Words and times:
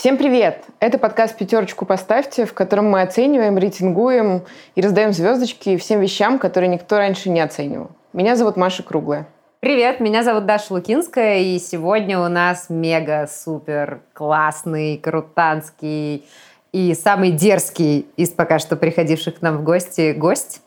Всем 0.00 0.16
привет! 0.16 0.64
Это 0.78 0.96
подкаст 0.96 1.36
«Пятерочку 1.36 1.84
поставьте», 1.84 2.46
в 2.46 2.54
котором 2.54 2.88
мы 2.88 3.02
оцениваем, 3.02 3.58
рейтингуем 3.58 4.46
и 4.74 4.80
раздаем 4.80 5.12
звездочки 5.12 5.76
всем 5.76 6.00
вещам, 6.00 6.38
которые 6.38 6.70
никто 6.70 6.96
раньше 6.96 7.28
не 7.28 7.42
оценивал. 7.42 7.90
Меня 8.14 8.34
зовут 8.34 8.56
Маша 8.56 8.82
Круглая. 8.82 9.28
Привет, 9.60 10.00
меня 10.00 10.22
зовут 10.22 10.46
Даша 10.46 10.72
Лукинская, 10.72 11.40
и 11.40 11.58
сегодня 11.58 12.18
у 12.18 12.28
нас 12.28 12.70
мега-супер 12.70 14.00
классный, 14.14 14.96
крутанский 14.96 16.24
и 16.72 16.94
самый 16.94 17.32
дерзкий 17.32 18.06
из 18.16 18.30
пока 18.30 18.58
что 18.58 18.76
приходивших 18.76 19.40
к 19.40 19.42
нам 19.42 19.58
в 19.58 19.64
гости 19.64 20.12
гость. 20.12 20.62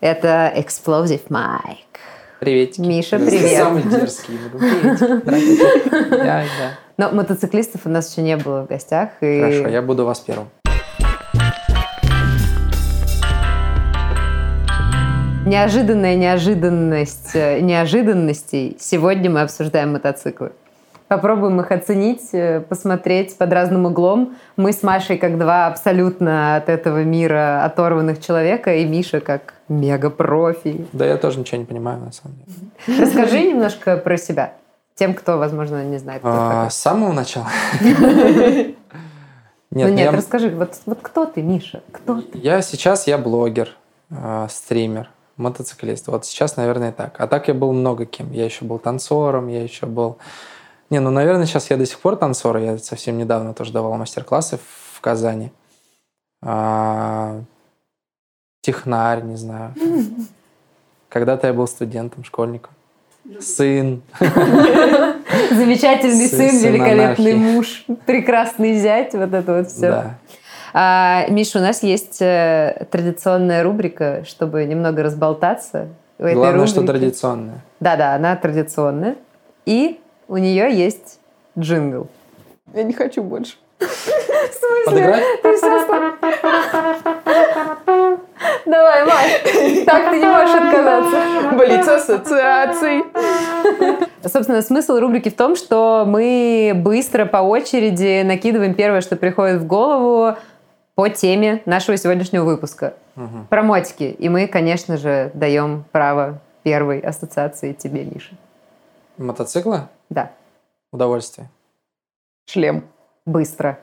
Это 0.00 0.52
Explosive 0.54 1.26
Mike. 1.30 1.98
Привет. 2.40 2.78
Миша, 2.78 3.18
привет. 3.18 3.58
Самый 3.58 3.82
дерзкий. 3.82 4.38
Привет. 4.52 5.92
Я, 6.12 6.44
да. 6.44 6.78
Но 6.96 7.10
мотоциклистов 7.10 7.80
у 7.84 7.88
нас 7.88 8.12
еще 8.12 8.22
не 8.22 8.36
было 8.36 8.62
в 8.62 8.68
гостях. 8.68 9.10
И... 9.20 9.40
Хорошо, 9.40 9.68
я 9.68 9.82
буду 9.82 10.04
вас 10.04 10.20
первым. 10.20 10.48
Неожиданная 15.46 16.14
неожиданность 16.14 17.34
э, 17.34 17.58
неожиданностей. 17.60 18.76
Сегодня 18.78 19.30
мы 19.30 19.40
обсуждаем 19.40 19.94
мотоциклы. 19.94 20.52
Попробуем 21.08 21.58
их 21.60 21.72
оценить, 21.72 22.28
э, 22.32 22.60
посмотреть 22.60 23.36
под 23.38 23.50
разным 23.50 23.86
углом. 23.86 24.36
Мы 24.56 24.72
с 24.72 24.82
Машей 24.82 25.16
как 25.16 25.38
два 25.38 25.66
абсолютно 25.66 26.56
от 26.56 26.68
этого 26.68 27.02
мира 27.02 27.64
оторванных 27.64 28.20
человека, 28.20 28.74
и 28.76 28.84
Миша 28.84 29.20
как 29.20 29.54
мега-профи. 29.68 30.86
Да 30.92 31.06
я 31.06 31.16
тоже 31.16 31.40
ничего 31.40 31.58
не 31.58 31.64
понимаю, 31.64 32.00
на 32.00 32.12
самом 32.12 32.36
деле. 32.46 33.00
Расскажи 33.06 33.40
немножко 33.40 33.96
про 33.96 34.18
себя. 34.18 34.52
Тем, 34.96 35.14
кто, 35.14 35.38
возможно, 35.38 35.82
не 35.82 35.96
знает. 35.96 36.20
кто 36.20 36.30
А. 36.30 36.68
С 36.70 36.76
самого 36.76 37.12
начала? 37.12 37.46
ну 37.80 37.88
Нет, 37.90 38.74
нет, 39.70 39.98
я, 39.98 40.12
расскажи, 40.12 40.50
вот, 40.50 40.74
вот 40.84 40.98
кто 41.00 41.24
ты, 41.24 41.40
Миша? 41.40 41.82
Кто 41.90 42.20
ты? 42.20 42.36
я 42.38 42.60
сейчас 42.60 43.06
я 43.06 43.16
блогер, 43.16 43.70
а, 44.10 44.46
стример, 44.50 45.08
мотоциклист. 45.38 46.08
Вот 46.08 46.26
сейчас, 46.26 46.56
наверное, 46.56 46.92
так. 46.92 47.14
А 47.18 47.26
так 47.28 47.48
я 47.48 47.54
был 47.54 47.72
много 47.72 48.04
кем. 48.04 48.30
Я 48.32 48.44
еще 48.44 48.66
был 48.66 48.78
танцором, 48.78 49.48
я 49.48 49.62
еще 49.62 49.86
был... 49.86 50.18
Не, 50.90 51.00
ну, 51.00 51.10
наверное, 51.10 51.46
сейчас 51.46 51.70
я 51.70 51.76
до 51.76 51.84
сих 51.86 51.98
пор 52.00 52.16
танцор. 52.16 52.56
Я 52.58 52.78
совсем 52.78 53.18
недавно 53.18 53.52
тоже 53.54 53.72
давал 53.72 53.94
мастер-классы 53.96 54.58
в 54.94 55.00
Казани. 55.00 55.52
А, 56.42 57.40
Технарь, 58.62 59.22
не 59.22 59.36
знаю. 59.36 59.74
Когда-то 61.08 61.46
я 61.46 61.52
был 61.52 61.66
студентом, 61.68 62.24
школьником. 62.24 62.72
Сын. 63.40 64.02
Замечательный 65.50 66.28
Сын- 66.28 66.58
великолепный 66.72 67.34
муж, 67.34 67.84
прекрасный 68.06 68.78
зять, 68.78 69.12
вот 69.14 69.32
это 69.34 69.54
вот 69.58 69.68
все. 69.70 69.90
Да. 69.90 70.14
А, 70.72 71.26
Миша, 71.28 71.58
у 71.58 71.62
нас 71.62 71.82
есть 71.82 72.20
э, 72.22 72.86
традиционная 72.90 73.62
рубрика, 73.62 74.24
чтобы 74.26 74.64
немного 74.64 75.02
разболтаться. 75.02 75.88
В 76.18 76.24
этой 76.24 76.34
Главное, 76.34 76.66
что 76.66 76.80
рубрике- 76.80 76.86
традиционное. 77.00 77.64
Да-да, 77.80 78.14
она 78.14 78.36
традиционная. 78.36 79.16
И 79.66 80.00
у 80.28 80.36
нее 80.36 80.72
есть 80.72 81.18
джингл. 81.58 82.06
Я 82.74 82.84
не 82.84 82.92
хочу 82.92 83.22
больше. 83.22 83.56
В 83.78 83.84
смысле? 83.84 84.84
Подыграть? 84.86 85.24
Ты 85.42 85.58
Давай, 88.66 89.04
Маш, 89.06 89.84
так 89.86 90.10
ты 90.10 90.18
не 90.18 90.26
можешь 90.26 90.54
отказаться. 90.54 91.56
Болит 91.56 91.88
ассоциаций. 91.88 93.04
Собственно, 94.22 94.62
смысл 94.62 94.98
рубрики 94.98 95.30
в 95.30 95.36
том, 95.36 95.56
что 95.56 96.04
мы 96.06 96.72
быстро 96.74 97.24
по 97.24 97.38
очереди 97.38 98.22
накидываем 98.22 98.74
первое, 98.74 99.00
что 99.00 99.16
приходит 99.16 99.60
в 99.60 99.66
голову 99.66 100.36
по 100.94 101.08
теме 101.08 101.62
нашего 101.64 101.96
сегодняшнего 101.96 102.44
выпуска. 102.44 102.94
Мгм. 103.16 103.46
Про 103.48 103.62
мотики. 103.62 104.16
И 104.18 104.28
мы, 104.28 104.46
конечно 104.46 104.96
же, 104.96 105.30
даем 105.34 105.84
право 105.92 106.40
первой 106.62 106.98
ассоциации 106.98 107.72
тебе, 107.72 108.04
Миша. 108.04 108.34
Мотоциклы? 109.16 109.82
Да, 110.10 110.32
Удовольствие. 110.92 111.50
Шлем. 112.46 112.88
быстро, 113.26 113.78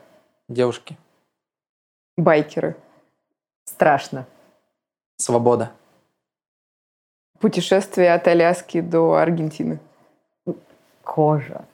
Девушки. 0.48 0.96
Байкеры. 2.16 2.76
страшно, 3.64 4.26
Свобода. 5.18 5.72
Путешествие 7.38 8.12
от 8.14 8.26
Аляски 8.26 8.80
до 8.80 9.14
Аргентины. 9.14 9.78
кожа, 11.02 11.64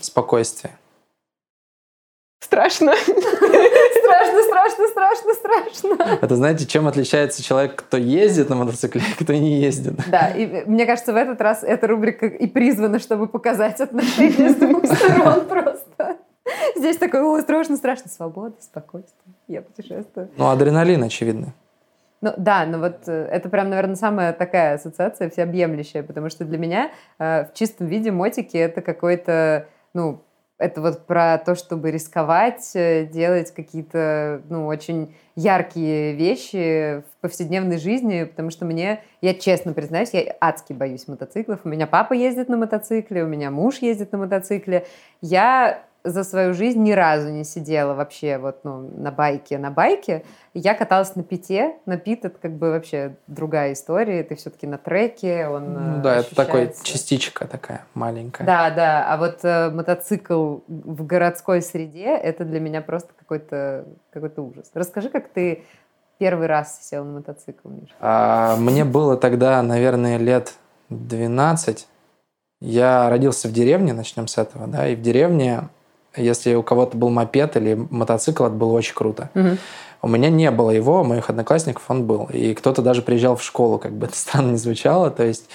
Спокойствие. 0.00 0.76
Страшно. 2.48 2.94
страшно, 2.96 4.42
страшно, 4.42 4.88
страшно, 4.88 5.34
страшно. 5.34 6.18
Это 6.22 6.34
знаете, 6.34 6.66
чем 6.66 6.88
отличается 6.88 7.42
человек, 7.42 7.76
кто 7.76 7.98
ездит 7.98 8.48
на 8.48 8.56
мотоцикле, 8.56 9.02
и 9.02 9.22
кто 9.22 9.34
не 9.34 9.60
ездит? 9.60 10.00
Да, 10.10 10.28
и 10.28 10.64
мне 10.64 10.86
кажется, 10.86 11.12
в 11.12 11.16
этот 11.16 11.38
раз 11.42 11.62
эта 11.62 11.86
рубрика 11.86 12.24
и 12.24 12.46
призвана, 12.46 13.00
чтобы 13.00 13.26
показать 13.28 13.82
отношения 13.82 14.48
с 14.48 14.54
двух 14.54 14.86
сторон 14.86 15.44
просто. 15.44 16.16
Здесь 16.74 16.96
такое, 16.96 17.22
о, 17.22 17.38
страшно, 17.42 17.76
страшно, 17.76 18.08
свобода, 18.08 18.54
спокойствие, 18.60 19.34
я 19.46 19.60
путешествую. 19.60 20.30
Ну, 20.38 20.48
адреналин, 20.48 21.04
очевидно. 21.04 21.52
Ну 22.22 22.32
да, 22.38 22.64
но 22.64 22.78
вот 22.78 23.06
э, 23.08 23.28
это 23.30 23.50
прям, 23.50 23.68
наверное, 23.68 23.94
самая 23.94 24.32
такая 24.32 24.76
ассоциация 24.76 25.28
всеобъемлющая, 25.28 26.02
потому 26.02 26.30
что 26.30 26.46
для 26.46 26.56
меня 26.56 26.90
э, 27.18 27.44
в 27.44 27.52
чистом 27.52 27.88
виде 27.88 28.10
мотики 28.10 28.56
это 28.56 28.80
какой-то, 28.80 29.66
ну, 29.92 30.22
это 30.58 30.80
вот 30.80 31.06
про 31.06 31.38
то, 31.38 31.54
чтобы 31.54 31.90
рисковать, 31.90 32.72
э, 32.74 33.06
делать 33.06 33.52
какие-то, 33.52 34.42
ну, 34.48 34.66
очень 34.66 35.14
яркие 35.36 36.14
вещи 36.14 37.00
в 37.00 37.20
повседневной 37.20 37.78
жизни, 37.78 38.24
потому 38.24 38.50
что 38.50 38.64
мне, 38.64 39.00
я 39.20 39.34
честно 39.34 39.72
признаюсь, 39.72 40.10
я 40.12 40.34
адски 40.40 40.72
боюсь 40.72 41.06
мотоциклов. 41.06 41.60
У 41.64 41.68
меня 41.68 41.86
папа 41.86 42.12
ездит 42.12 42.48
на 42.48 42.56
мотоцикле, 42.56 43.22
у 43.22 43.28
меня 43.28 43.52
муж 43.52 43.78
ездит 43.78 44.10
на 44.10 44.18
мотоцикле. 44.18 44.84
Я 45.20 45.84
за 46.04 46.24
свою 46.24 46.54
жизнь 46.54 46.82
ни 46.82 46.92
разу 46.92 47.28
не 47.30 47.44
сидела 47.44 47.94
вообще 47.94 48.38
вот 48.38 48.64
ну, 48.64 48.90
на 48.96 49.10
байке, 49.10 49.58
на 49.58 49.70
байке. 49.70 50.24
Я 50.54 50.74
каталась 50.74 51.14
на 51.16 51.22
пите. 51.22 51.74
На 51.86 51.96
пит 51.96 52.24
это 52.24 52.38
как 52.38 52.52
бы 52.52 52.70
вообще 52.70 53.16
другая 53.26 53.72
история. 53.72 54.22
Ты 54.22 54.36
все-таки 54.36 54.66
на 54.66 54.78
треке, 54.78 55.48
он 55.48 55.72
Ну 55.74 55.98
э, 55.98 56.02
да, 56.02 56.16
это 56.16 56.34
такой 56.34 56.62
ощущается. 56.62 56.84
частичка 56.84 57.46
такая 57.46 57.84
маленькая. 57.94 58.44
Да, 58.44 58.70
да. 58.70 59.12
А 59.12 59.16
вот 59.16 59.40
э, 59.42 59.70
мотоцикл 59.70 60.58
в 60.66 61.04
городской 61.04 61.62
среде 61.62 62.16
это 62.16 62.44
для 62.44 62.60
меня 62.60 62.80
просто 62.80 63.12
какой-то 63.18 63.84
какой 64.10 64.32
ужас. 64.36 64.70
Расскажи, 64.74 65.10
как 65.10 65.28
ты 65.28 65.64
первый 66.18 66.46
раз 66.46 66.80
сел 66.88 67.04
на 67.04 67.18
мотоцикл, 67.18 67.68
Миша. 67.68 67.94
А, 68.00 68.56
мне 68.56 68.84
было 68.84 69.16
тогда, 69.16 69.62
наверное, 69.62 70.16
лет 70.18 70.54
12. 70.90 71.86
Я 72.60 73.08
родился 73.08 73.48
в 73.48 73.52
деревне, 73.52 73.92
начнем 73.92 74.26
с 74.26 74.36
этого, 74.36 74.66
да, 74.66 74.88
и 74.88 74.96
в 74.96 75.00
деревне, 75.00 75.68
если 76.16 76.54
у 76.54 76.62
кого-то 76.62 76.96
был 76.96 77.10
мопед 77.10 77.56
или 77.56 77.74
мотоцикл, 77.90 78.44
это 78.44 78.54
было 78.54 78.72
очень 78.72 78.94
круто. 78.94 79.30
У 80.00 80.06
меня 80.06 80.30
не 80.30 80.50
было 80.52 80.70
его, 80.70 81.00
у 81.00 81.04
моих 81.04 81.28
одноклассников 81.28 81.82
он 81.88 82.04
был. 82.04 82.28
И 82.32 82.54
кто-то 82.54 82.82
даже 82.82 83.02
приезжал 83.02 83.34
в 83.34 83.42
школу, 83.42 83.78
как 83.78 83.92
бы 83.92 84.06
это 84.06 84.16
странно 84.16 84.52
не 84.52 84.56
звучало. 84.56 85.10
То 85.10 85.24
есть 85.24 85.48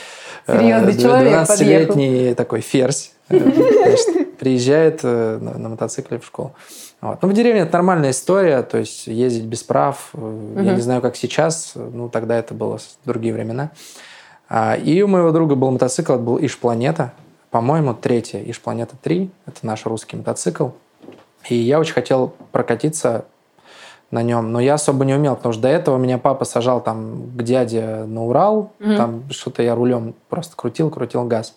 э, 0.48 0.60
Серьезный 0.60 0.98
человек 1.02 1.34
12-летний 1.34 2.34
такой 2.34 2.60
ферзь 2.60 3.14
э, 3.30 3.40
значит, 3.40 4.38
приезжает 4.38 5.00
э, 5.04 5.38
на, 5.40 5.70
мотоцикле 5.70 6.20
в 6.20 6.26
школу. 6.26 6.54
Вот. 7.00 7.22
Ну, 7.22 7.30
в 7.30 7.34
деревне 7.34 7.62
это 7.62 7.74
нормальная 7.74 8.12
история, 8.12 8.64
то 8.64 8.78
есть 8.78 9.08
ездить 9.08 9.46
без 9.46 9.64
прав. 9.64 10.10
э, 10.14 10.62
Я 10.66 10.74
не 10.74 10.82
знаю, 10.82 11.02
как 11.02 11.16
сейчас, 11.16 11.72
ну, 11.76 12.10
тогда 12.10 12.38
это 12.38 12.54
было 12.54 12.80
другие 13.06 13.34
времена. 13.34 13.72
А, 14.50 14.76
И 14.76 15.02
у 15.02 15.08
моего 15.08 15.32
друга 15.32 15.56
был 15.56 15.72
мотоцикл, 15.72 16.14
это 16.14 16.22
был 16.22 16.38
Иш-планета. 16.38 17.14
По-моему, 17.58 17.94
третья 17.94 18.42
Иш-планета 18.50 18.96
3. 19.00 19.30
Это 19.46 19.58
наш 19.62 19.86
русский 19.86 20.18
мотоцикл. 20.18 20.70
И 21.48 21.54
я 21.54 21.80
очень 21.80 21.94
хотел 21.94 22.34
прокатиться 22.52 23.26
на 24.10 24.24
нем, 24.24 24.52
но 24.52 24.60
я 24.60 24.74
особо 24.74 25.06
не 25.06 25.14
умел, 25.14 25.36
потому 25.36 25.54
что 25.54 25.62
до 25.62 25.68
этого 25.68 25.98
меня 26.00 26.18
папа 26.18 26.46
сажал 26.46 26.82
там 26.82 27.30
к 27.38 27.44
дяде 27.44 28.06
на 28.08 28.26
Урал, 28.26 28.72
Мгм. 28.80 28.98
там 28.98 29.24
что-то 29.30 29.62
я 29.62 29.76
рулем 29.76 30.16
просто 30.30 30.56
крутил, 30.56 30.90
крутил 30.90 31.26
газ. 31.26 31.54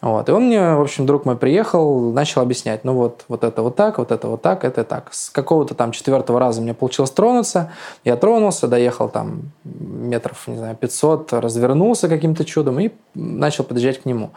Вот. 0.00 0.28
И 0.28 0.32
он 0.32 0.46
мне, 0.46 0.74
в 0.76 0.80
общем, 0.80 1.04
друг 1.04 1.26
мой 1.26 1.36
приехал, 1.36 2.10
начал 2.12 2.40
объяснять, 2.40 2.84
ну 2.84 2.94
вот, 2.94 3.24
вот 3.28 3.44
это 3.44 3.62
вот 3.62 3.76
так, 3.76 3.98
вот 3.98 4.12
это 4.12 4.28
вот 4.28 4.40
так, 4.40 4.64
это 4.64 4.82
так. 4.82 5.12
С 5.12 5.28
какого-то 5.28 5.74
там 5.74 5.92
четвертого 5.92 6.40
раза 6.40 6.62
мне 6.62 6.72
получилось 6.72 7.10
тронуться, 7.10 7.72
я 8.04 8.16
тронулся, 8.16 8.66
доехал 8.66 9.10
там 9.10 9.52
метров, 9.64 10.48
не 10.48 10.56
знаю, 10.56 10.74
500, 10.76 11.34
развернулся 11.34 12.08
каким-то 12.08 12.46
чудом 12.46 12.80
и 12.80 12.90
начал 13.14 13.64
подъезжать 13.64 14.02
к 14.02 14.06
нему. 14.06 14.30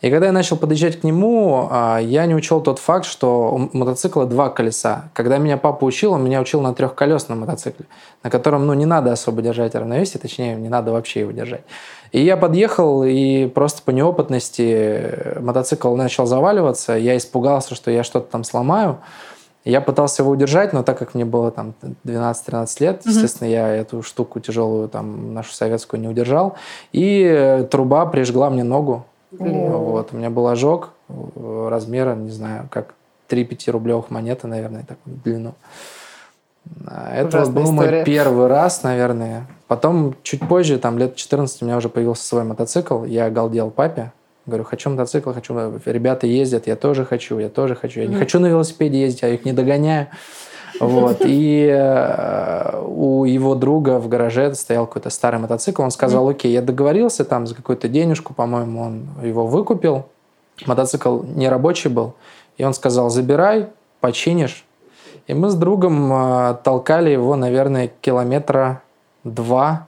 И 0.00 0.10
когда 0.10 0.26
я 0.26 0.32
начал 0.32 0.56
подъезжать 0.56 1.00
к 1.00 1.04
нему, 1.04 1.68
а, 1.70 1.98
я 1.98 2.24
не 2.24 2.34
учел 2.34 2.62
тот 2.62 2.78
факт, 2.78 3.04
что 3.04 3.52
у 3.52 3.76
мотоцикла 3.76 4.24
два 4.24 4.48
колеса. 4.48 5.10
Когда 5.12 5.36
меня 5.36 5.58
папа 5.58 5.84
учил, 5.84 6.12
он 6.12 6.24
меня 6.24 6.40
учил 6.40 6.62
на 6.62 6.72
трехколесном 6.72 7.40
мотоцикле, 7.40 7.84
на 8.22 8.30
котором 8.30 8.66
ну, 8.66 8.72
не 8.72 8.86
надо 8.86 9.12
особо 9.12 9.42
держать 9.42 9.74
равновесие, 9.74 10.18
точнее, 10.18 10.56
не 10.56 10.70
надо 10.70 10.92
вообще 10.92 11.20
его 11.20 11.32
держать. 11.32 11.64
И 12.12 12.22
я 12.22 12.36
подъехал, 12.36 13.04
и 13.04 13.46
просто 13.46 13.82
по 13.82 13.90
неопытности 13.90 15.38
мотоцикл 15.40 15.94
начал 15.94 16.26
заваливаться. 16.26 16.94
Я 16.94 17.16
испугался, 17.16 17.74
что 17.74 17.90
я 17.90 18.02
что-то 18.02 18.30
там 18.30 18.44
сломаю. 18.44 18.98
Я 19.64 19.80
пытался 19.80 20.22
его 20.22 20.32
удержать, 20.32 20.72
но 20.72 20.82
так 20.82 20.98
как 20.98 21.14
мне 21.14 21.24
было 21.24 21.50
там 21.50 21.74
12-13 22.04 22.76
лет, 22.80 22.96
mm-hmm. 22.96 23.08
естественно, 23.10 23.48
я 23.48 23.68
эту 23.68 24.02
штуку 24.02 24.40
тяжелую, 24.40 24.88
там, 24.88 25.34
нашу 25.34 25.52
советскую 25.52 26.00
не 26.00 26.08
удержал. 26.08 26.54
И 26.92 27.66
труба 27.70 28.06
прижгла 28.06 28.48
мне 28.48 28.64
ногу. 28.64 29.04
Mm-hmm. 29.32 29.76
Вот, 29.76 30.08
у 30.12 30.16
меня 30.16 30.30
был 30.30 30.48
ожог 30.48 30.90
размера, 31.36 32.14
не 32.14 32.30
знаю, 32.30 32.68
как 32.70 32.94
3-5 33.28 33.70
рублевых 33.70 34.10
монеты, 34.10 34.46
наверное, 34.46 34.82
такую 34.82 35.16
длину. 35.16 35.52
Это 36.86 37.28
Ужасная 37.28 37.54
был 37.54 37.64
история. 37.64 37.96
мой 37.96 38.04
первый 38.04 38.46
раз, 38.46 38.82
наверное. 38.82 39.46
Потом, 39.66 40.16
чуть 40.22 40.40
позже, 40.46 40.78
там, 40.78 40.98
лет 40.98 41.16
14, 41.16 41.62
у 41.62 41.64
меня 41.64 41.76
уже 41.76 41.88
появился 41.88 42.24
свой 42.24 42.44
мотоцикл. 42.44 43.04
Я 43.04 43.30
галдел 43.30 43.70
папе. 43.70 44.12
Говорю, 44.46 44.64
хочу 44.64 44.90
мотоцикл, 44.90 45.32
хочу... 45.32 45.54
Ребята 45.84 46.26
ездят, 46.26 46.66
я 46.66 46.76
тоже 46.76 47.04
хочу, 47.04 47.38
я 47.38 47.48
тоже 47.48 47.74
хочу. 47.74 48.00
Я 48.00 48.06
не 48.06 48.16
хочу 48.16 48.40
на 48.40 48.46
велосипеде 48.46 49.00
ездить, 49.00 49.22
я 49.22 49.28
их 49.28 49.44
не 49.44 49.52
догоняю. 49.52 50.08
Вот. 50.80 51.18
И 51.24 51.68
э, 51.70 52.82
у 52.84 53.24
его 53.24 53.54
друга 53.54 53.98
в 53.98 54.08
гараже 54.08 54.54
стоял 54.54 54.86
какой-то 54.86 55.10
старый 55.10 55.38
мотоцикл. 55.38 55.82
Он 55.82 55.90
сказал, 55.90 56.28
окей, 56.28 56.52
я 56.52 56.62
договорился 56.62 57.24
там 57.24 57.46
за 57.46 57.54
какую-то 57.54 57.88
денежку, 57.88 58.34
по-моему, 58.34 58.82
он 58.82 59.08
его 59.22 59.46
выкупил. 59.46 60.06
Мотоцикл 60.66 61.22
не 61.22 61.48
рабочий 61.48 61.90
был. 61.90 62.14
И 62.56 62.64
он 62.64 62.74
сказал, 62.74 63.10
забирай, 63.10 63.68
починишь. 64.00 64.64
И 65.30 65.34
мы 65.34 65.48
с 65.48 65.54
другом 65.54 66.12
э, 66.12 66.56
толкали 66.64 67.10
его, 67.10 67.36
наверное, 67.36 67.88
километра 68.00 68.82
два. 69.22 69.86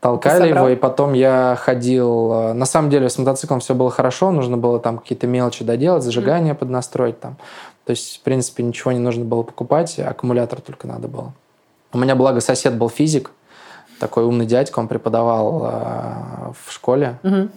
Толкали 0.00 0.48
его, 0.48 0.68
и 0.68 0.74
потом 0.74 1.12
я 1.12 1.56
ходил... 1.56 2.32
Э, 2.32 2.52
на 2.52 2.66
самом 2.66 2.90
деле 2.90 3.08
с 3.08 3.16
мотоциклом 3.16 3.60
все 3.60 3.76
было 3.76 3.92
хорошо, 3.92 4.32
нужно 4.32 4.56
было 4.56 4.80
там 4.80 4.98
какие-то 4.98 5.28
мелочи 5.28 5.62
доделать, 5.62 6.02
зажигание 6.02 6.54
mm. 6.54 6.56
поднастроить 6.56 7.20
там. 7.20 7.36
То 7.84 7.90
есть, 7.90 8.18
в 8.18 8.22
принципе, 8.22 8.64
ничего 8.64 8.90
не 8.90 8.98
нужно 8.98 9.24
было 9.24 9.44
покупать, 9.44 10.00
аккумулятор 10.00 10.60
только 10.60 10.88
надо 10.88 11.06
было. 11.06 11.32
У 11.92 11.98
меня, 11.98 12.16
благо, 12.16 12.40
сосед 12.40 12.76
был 12.76 12.88
физик, 12.88 13.30
такой 14.00 14.24
умный 14.24 14.46
дядька, 14.46 14.80
он 14.80 14.88
преподавал 14.88 15.64
э, 15.64 16.52
в 16.60 16.72
школе. 16.72 17.20
Mm-hmm. 17.22 17.50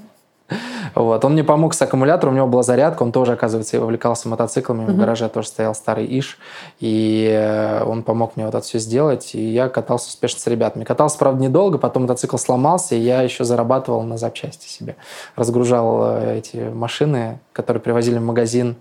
Вот. 0.95 1.25
Он 1.25 1.33
мне 1.33 1.43
помог 1.43 1.73
с 1.73 1.81
аккумулятором, 1.81 2.33
у 2.33 2.37
него 2.37 2.47
была 2.47 2.63
зарядка, 2.63 3.03
он 3.03 3.11
тоже, 3.11 3.33
оказывается, 3.33 3.81
увлекался 3.81 4.29
мотоциклами, 4.29 4.85
mm-hmm. 4.85 4.93
в 4.93 4.97
гараже 4.97 5.29
тоже 5.29 5.47
стоял 5.47 5.75
старый 5.75 6.05
Иш, 6.19 6.37
и 6.79 7.29
э, 7.31 7.83
он 7.83 8.03
помог 8.03 8.35
мне 8.35 8.45
вот 8.45 8.55
это 8.55 8.63
все 8.63 8.79
сделать, 8.79 9.35
и 9.35 9.41
я 9.41 9.67
катался 9.67 10.07
успешно 10.09 10.39
с 10.39 10.47
ребятами. 10.47 10.83
Катался, 10.83 11.17
правда, 11.17 11.43
недолго, 11.43 11.77
потом 11.77 12.03
мотоцикл 12.03 12.37
сломался, 12.37 12.95
и 12.95 12.99
я 12.99 13.21
еще 13.21 13.43
зарабатывал 13.43 14.03
на 14.03 14.17
запчасти 14.17 14.67
себе. 14.67 14.95
Разгружал 15.35 16.17
э, 16.17 16.37
эти 16.37 16.57
машины, 16.57 17.39
которые 17.51 17.81
привозили 17.81 18.17
в 18.17 18.23
магазин, 18.23 18.75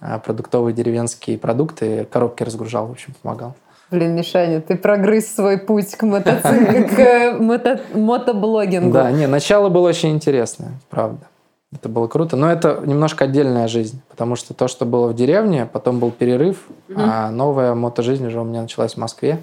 э, 0.00 0.20
продуктовые 0.24 0.74
деревенские 0.74 1.38
продукты, 1.38 2.04
коробки 2.04 2.42
разгружал, 2.42 2.86
в 2.86 2.92
общем, 2.92 3.14
помогал. 3.20 3.54
Блин, 3.90 4.14
Мишаня, 4.14 4.60
ты 4.60 4.76
прогрыз 4.76 5.34
свой 5.34 5.56
путь 5.56 5.96
к 5.96 6.02
мотоциклу, 6.02 6.88
к 6.94 7.38
мото 7.40 7.80
мотоблогингу. 7.94 8.92
Да, 8.92 9.10
не, 9.10 9.26
начало 9.26 9.70
было 9.70 9.88
очень 9.88 10.10
интересное, 10.10 10.72
правда. 10.90 11.26
Это 11.72 11.88
было 11.88 12.06
круто, 12.06 12.36
но 12.36 12.50
это 12.50 12.82
немножко 12.84 13.24
отдельная 13.24 13.68
жизнь, 13.68 14.00
потому 14.08 14.36
что 14.36 14.54
то, 14.54 14.68
что 14.68 14.86
было 14.86 15.08
в 15.08 15.14
деревне, 15.14 15.68
потом 15.70 16.00
был 16.00 16.10
перерыв, 16.10 16.64
угу. 16.88 16.98
а 16.98 17.30
новая 17.30 17.74
мотожизнь 17.74 18.26
уже 18.26 18.40
у 18.40 18.44
меня 18.44 18.62
началась 18.62 18.94
в 18.94 18.96
Москве. 18.98 19.38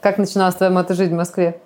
Как 0.00 0.18
начиналась 0.18 0.54
твоя 0.54 0.72
мотожизнь 0.72 1.12
в 1.12 1.16
Москве? 1.16 1.60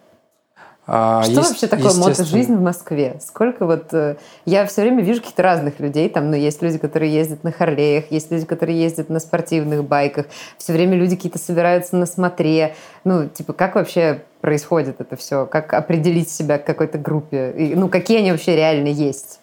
А, 0.91 1.23
что 1.23 1.33
есть, 1.33 1.51
вообще 1.51 1.67
такое 1.67 1.93
мотожизнь 1.93 2.57
в 2.57 2.63
Москве? 2.63 3.21
Сколько 3.23 3.67
вот... 3.67 3.93
Э, 3.93 4.17
я 4.47 4.65
все 4.65 4.81
время 4.81 5.03
вижу 5.03 5.21
каких-то 5.21 5.43
разных 5.43 5.81
людей. 5.81 6.09
Там, 6.09 6.31
ну, 6.31 6.37
есть 6.37 6.63
люди, 6.63 6.79
которые 6.79 7.13
ездят 7.13 7.45
на 7.45 7.53
Харлеях, 7.53 8.11
есть 8.11 8.31
люди, 8.31 8.47
которые 8.47 8.81
ездят 8.81 9.11
на 9.11 9.21
спортивных 9.21 9.85
байках. 9.85 10.27
Все 10.57 10.73
время 10.73 10.97
люди 10.97 11.15
какие-то 11.15 11.39
собираются 11.39 11.95
на 11.95 12.07
смотре. 12.07 12.75
Ну, 13.05 13.29
типа, 13.29 13.53
как 13.53 13.75
вообще 13.75 14.23
происходит 14.41 15.03
это 15.03 15.17
все? 15.17 15.45
Как 15.45 15.75
определить 15.75 16.31
себя 16.31 16.57
к 16.57 16.65
какой-то 16.65 16.97
группе? 16.97 17.51
И, 17.51 17.75
ну, 17.75 17.89
какие 17.91 18.21
они 18.21 18.33
вообще 18.33 18.57
реально 18.57 18.89
есть? 18.89 19.41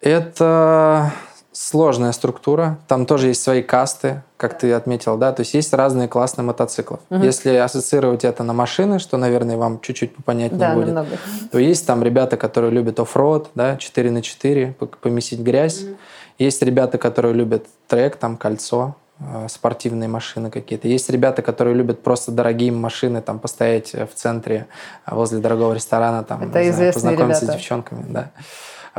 Это 0.00 1.12
сложная 1.58 2.12
структура. 2.12 2.78
Там 2.86 3.04
тоже 3.04 3.28
есть 3.28 3.42
свои 3.42 3.62
касты, 3.62 4.22
как 4.36 4.56
ты 4.56 4.72
отметил, 4.72 5.16
да. 5.16 5.32
То 5.32 5.40
есть 5.40 5.54
есть 5.54 5.74
разные 5.74 6.06
классные 6.06 6.44
мотоциклов. 6.44 7.00
Угу. 7.10 7.24
Если 7.24 7.52
ассоциировать 7.56 8.24
это 8.24 8.44
на 8.44 8.52
машины, 8.52 9.00
что, 9.00 9.16
наверное, 9.16 9.56
вам 9.56 9.80
чуть-чуть 9.80 10.14
попонятнее 10.14 10.60
да, 10.60 10.74
будет, 10.74 10.94
намного. 10.94 11.16
то 11.50 11.58
есть 11.58 11.84
там 11.84 12.04
ребята, 12.04 12.36
которые 12.36 12.70
любят 12.70 13.00
off-road, 13.00 13.48
да, 13.56 13.76
4 13.76 14.10
на 14.12 14.22
4, 14.22 14.76
помесить 15.00 15.40
грязь. 15.40 15.82
Угу. 15.82 15.96
Есть 16.38 16.62
ребята, 16.62 16.96
которые 16.96 17.34
любят 17.34 17.66
трек, 17.88 18.14
там 18.14 18.36
кольцо, 18.36 18.94
э, 19.18 19.48
спортивные 19.48 20.08
машины 20.08 20.52
какие-то. 20.52 20.86
Есть 20.86 21.10
ребята, 21.10 21.42
которые 21.42 21.74
любят 21.74 22.04
просто 22.04 22.30
дорогие 22.30 22.70
машины, 22.70 23.20
там 23.20 23.40
постоять 23.40 23.94
в 23.94 24.10
центре 24.14 24.68
возле 25.10 25.40
дорогого 25.40 25.74
ресторана, 25.74 26.22
там, 26.22 26.40
Это 26.40 26.72
знаю, 26.72 26.92
познакомиться 26.92 27.42
ребята. 27.42 27.58
с 27.58 27.60
девчонками, 27.60 28.04
да. 28.08 28.30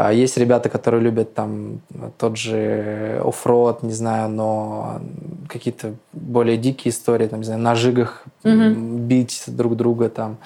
А 0.01 0.13
есть 0.13 0.37
ребята, 0.37 0.69
которые 0.69 1.01
любят 1.01 1.33
там 1.33 1.81
тот 2.17 2.37
же 2.37 3.21
off-road, 3.21 3.83
не 3.83 3.91
знаю, 3.91 4.29
но 4.29 5.01
какие-то 5.49 5.93
более 6.13 6.55
дикие 6.55 6.93
истории, 6.93 7.27
там, 7.27 7.39
не 7.39 7.45
знаю, 7.45 7.59
на 7.59 7.75
жигах 7.75 8.23
mm-hmm. 8.45 8.73
бить 8.99 9.43
друг 9.47 9.75
друга 9.75 10.07
там. 10.07 10.37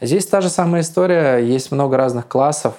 Здесь 0.00 0.24
та 0.24 0.40
же 0.40 0.48
самая 0.48 0.80
история, 0.80 1.36
есть 1.40 1.70
много 1.70 1.98
разных 1.98 2.26
классов. 2.26 2.72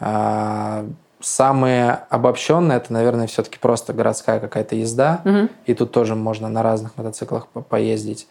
А, 0.00 0.84
самые 1.20 2.00
обобщенные 2.10 2.76
это, 2.76 2.92
наверное, 2.92 3.26
все-таки 3.26 3.58
просто 3.58 3.94
городская 3.94 4.40
какая-то 4.40 4.76
езда. 4.76 5.22
Mm-hmm. 5.24 5.50
И 5.64 5.72
тут 5.72 5.92
тоже 5.92 6.14
можно 6.14 6.50
на 6.50 6.62
разных 6.62 6.94
мотоциклах 6.98 7.46
по 7.46 7.62
поездить. 7.62 8.28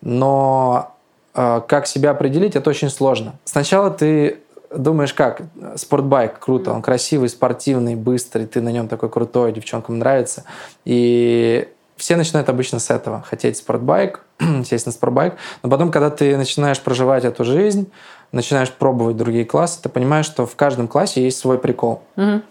Но 0.00 0.96
а, 1.32 1.60
как 1.60 1.86
себя 1.86 2.10
определить, 2.10 2.56
это 2.56 2.68
очень 2.68 2.90
сложно. 2.90 3.34
Сначала 3.44 3.88
ты 3.88 4.40
думаешь, 4.76 5.14
как? 5.14 5.42
Спортбайк 5.76 6.38
круто, 6.38 6.72
он 6.72 6.82
красивый, 6.82 7.28
спортивный, 7.28 7.94
быстрый, 7.94 8.46
ты 8.46 8.60
на 8.60 8.70
нем 8.70 8.88
такой 8.88 9.08
крутой, 9.08 9.52
девчонкам 9.52 9.98
нравится. 9.98 10.44
И 10.84 11.68
все 11.96 12.16
начинают 12.16 12.48
обычно 12.48 12.78
с 12.78 12.90
этого. 12.90 13.22
Хотеть 13.22 13.56
спортбайк, 13.56 14.24
сесть 14.64 14.86
на 14.86 14.92
спортбайк. 14.92 15.34
Но 15.62 15.70
потом, 15.70 15.90
когда 15.90 16.10
ты 16.10 16.36
начинаешь 16.36 16.80
проживать 16.80 17.24
эту 17.24 17.44
жизнь, 17.44 17.90
начинаешь 18.32 18.72
пробовать 18.72 19.16
другие 19.16 19.44
классы, 19.44 19.80
ты 19.82 19.88
понимаешь, 19.88 20.26
что 20.26 20.46
в 20.46 20.56
каждом 20.56 20.88
классе 20.88 21.22
есть 21.22 21.38
свой 21.38 21.58
прикол. 21.58 22.02
Угу. 22.16 22.42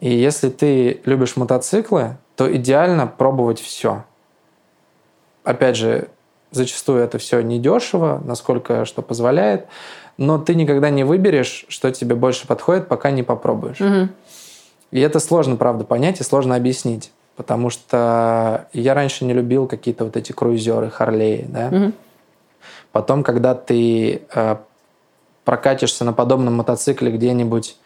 И 0.00 0.14
если 0.14 0.50
ты 0.50 1.00
любишь 1.04 1.36
мотоциклы, 1.36 2.16
то 2.36 2.54
идеально 2.54 3.06
пробовать 3.06 3.60
все. 3.60 4.04
Опять 5.42 5.76
же, 5.76 6.08
зачастую 6.50 7.02
это 7.02 7.18
все 7.18 7.40
недешево, 7.40 8.20
насколько 8.24 8.84
что 8.84 9.02
позволяет 9.02 9.66
но 10.18 10.38
ты 10.38 10.54
никогда 10.54 10.90
не 10.90 11.04
выберешь, 11.04 11.66
что 11.68 11.90
тебе 11.90 12.14
больше 12.14 12.46
подходит, 12.46 12.88
пока 12.88 13.10
не 13.10 13.22
попробуешь. 13.22 13.80
Угу. 13.80 14.08
И 14.92 15.00
это 15.00 15.20
сложно, 15.20 15.56
правда, 15.56 15.84
понять 15.84 16.20
и 16.20 16.24
сложно 16.24 16.56
объяснить. 16.56 17.12
Потому 17.36 17.68
что 17.68 18.68
я 18.72 18.94
раньше 18.94 19.24
не 19.26 19.34
любил 19.34 19.66
какие-то 19.66 20.04
вот 20.04 20.16
эти 20.16 20.32
круизеры, 20.32 20.90
Харлеи, 20.90 21.44
да. 21.48 21.68
Угу. 21.68 21.92
Потом, 22.92 23.22
когда 23.22 23.54
ты 23.54 24.22
э, 24.34 24.56
прокатишься 25.44 26.04
на 26.04 26.14
подобном 26.14 26.54
мотоцикле 26.54 27.12
где-нибудь 27.12 27.76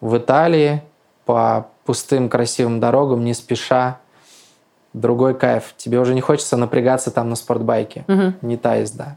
в 0.00 0.16
Италии 0.16 0.82
по 1.24 1.66
пустым 1.84 2.28
красивым 2.28 2.78
дорогам, 2.78 3.24
не 3.24 3.34
спеша, 3.34 3.98
другой 4.92 5.34
кайф. 5.34 5.74
Тебе 5.76 5.98
уже 5.98 6.14
не 6.14 6.20
хочется 6.20 6.56
напрягаться 6.56 7.10
там 7.10 7.28
на 7.28 7.34
спортбайке. 7.34 8.04
Угу. 8.06 8.34
Не 8.42 8.56
та 8.56 8.76
езда. 8.76 9.16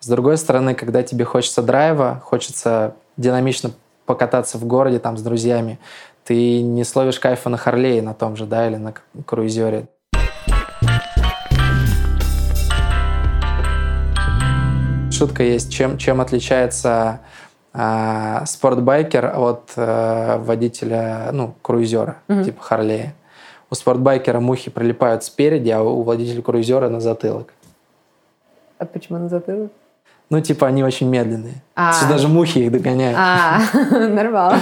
С 0.00 0.08
другой 0.08 0.36
стороны, 0.36 0.74
когда 0.74 1.02
тебе 1.02 1.24
хочется 1.24 1.62
драйва, 1.62 2.20
хочется 2.22 2.94
динамично 3.16 3.70
покататься 4.04 4.58
в 4.58 4.64
городе 4.64 4.98
там 4.98 5.16
с 5.16 5.22
друзьями, 5.22 5.78
ты 6.24 6.60
не 6.60 6.84
словишь 6.84 7.18
кайфа 7.18 7.48
на 7.48 7.56
Харлее 7.56 8.02
на 8.02 8.14
том 8.14 8.36
же, 8.36 8.46
да, 8.46 8.66
или 8.66 8.76
на 8.76 8.94
круизере. 9.24 9.88
Шутка 15.10 15.42
есть, 15.42 15.72
чем, 15.72 15.96
чем 15.96 16.20
отличается 16.20 17.20
э, 17.72 18.44
спортбайкер 18.44 19.32
от 19.34 19.72
э, 19.76 20.36
водителя, 20.38 21.30
ну, 21.32 21.54
круизера, 21.62 22.18
mm-hmm. 22.28 22.44
типа 22.44 22.62
Харлея. 22.62 23.14
У 23.70 23.74
спортбайкера 23.74 24.40
мухи 24.40 24.70
прилипают 24.70 25.24
спереди, 25.24 25.70
а 25.70 25.82
у 25.82 26.02
водителя 26.02 26.42
круизера 26.42 26.90
на 26.90 27.00
затылок. 27.00 27.54
А 28.78 28.84
почему 28.84 29.18
на 29.18 29.28
затылок? 29.30 29.72
Ну, 30.28 30.40
типа, 30.40 30.66
они 30.66 30.82
очень 30.82 31.08
медленные. 31.08 31.62
А. 31.76 31.92
Даже 32.08 32.26
мухи 32.26 32.58
их 32.58 32.72
догоняют. 32.72 33.16
А, 33.18 33.60
нормально. 33.90 34.60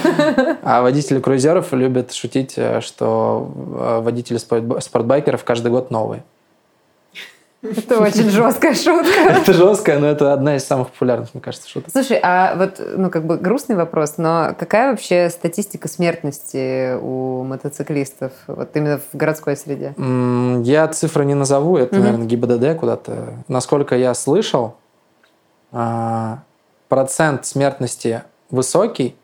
А 0.63 0.83
водители 0.83 1.21
круизеров 1.21 1.73
любят 1.73 2.13
шутить, 2.13 2.55
э, 2.57 2.83
что 2.83 3.51
э, 3.57 4.01
водители 4.03 4.37
спортбайкеров 4.37 5.43
каждый 5.43 5.71
год 5.71 5.91
новые. 5.91 6.23
Это 7.63 7.99
очень 7.99 8.29
жесткая 8.29 8.75
шутка. 8.75 9.21
Это 9.29 9.55
жесткая, 9.55 9.99
но 9.99 10.09
это 10.09 10.35
одна 10.35 10.57
из 10.57 10.65
самых 10.65 10.91
популярных, 10.91 11.33
мне 11.33 11.41
кажется, 11.41 11.67
шуток. 11.67 11.91
Слушай, 11.91 12.21
а 12.23 12.57
вот, 12.57 12.79
ну, 12.95 13.09
как 13.09 13.25
бы 13.25 13.39
грустный 13.39 13.75
вопрос, 13.75 14.19
но 14.19 14.55
какая 14.59 14.91
вообще 14.91 15.31
статистика 15.31 15.89
смертности 15.89 16.95
у 17.01 17.43
мотоциклистов, 17.45 18.33
вот 18.47 18.77
именно 18.77 18.99
в 18.99 19.17
городской 19.17 19.57
среде? 19.57 19.95
Я 20.63 20.89
цифры 20.89 21.25
не 21.25 21.35
назову, 21.35 21.79
это, 21.79 21.97
наверное, 21.97 22.27
ГИБДД 22.27 22.79
куда-то. 22.79 23.33
Насколько 23.49 23.97
я 23.97 24.13
слышал, 24.13 24.75
процент 26.89 27.47
смертности 27.47 28.23
высокий, 28.51 29.17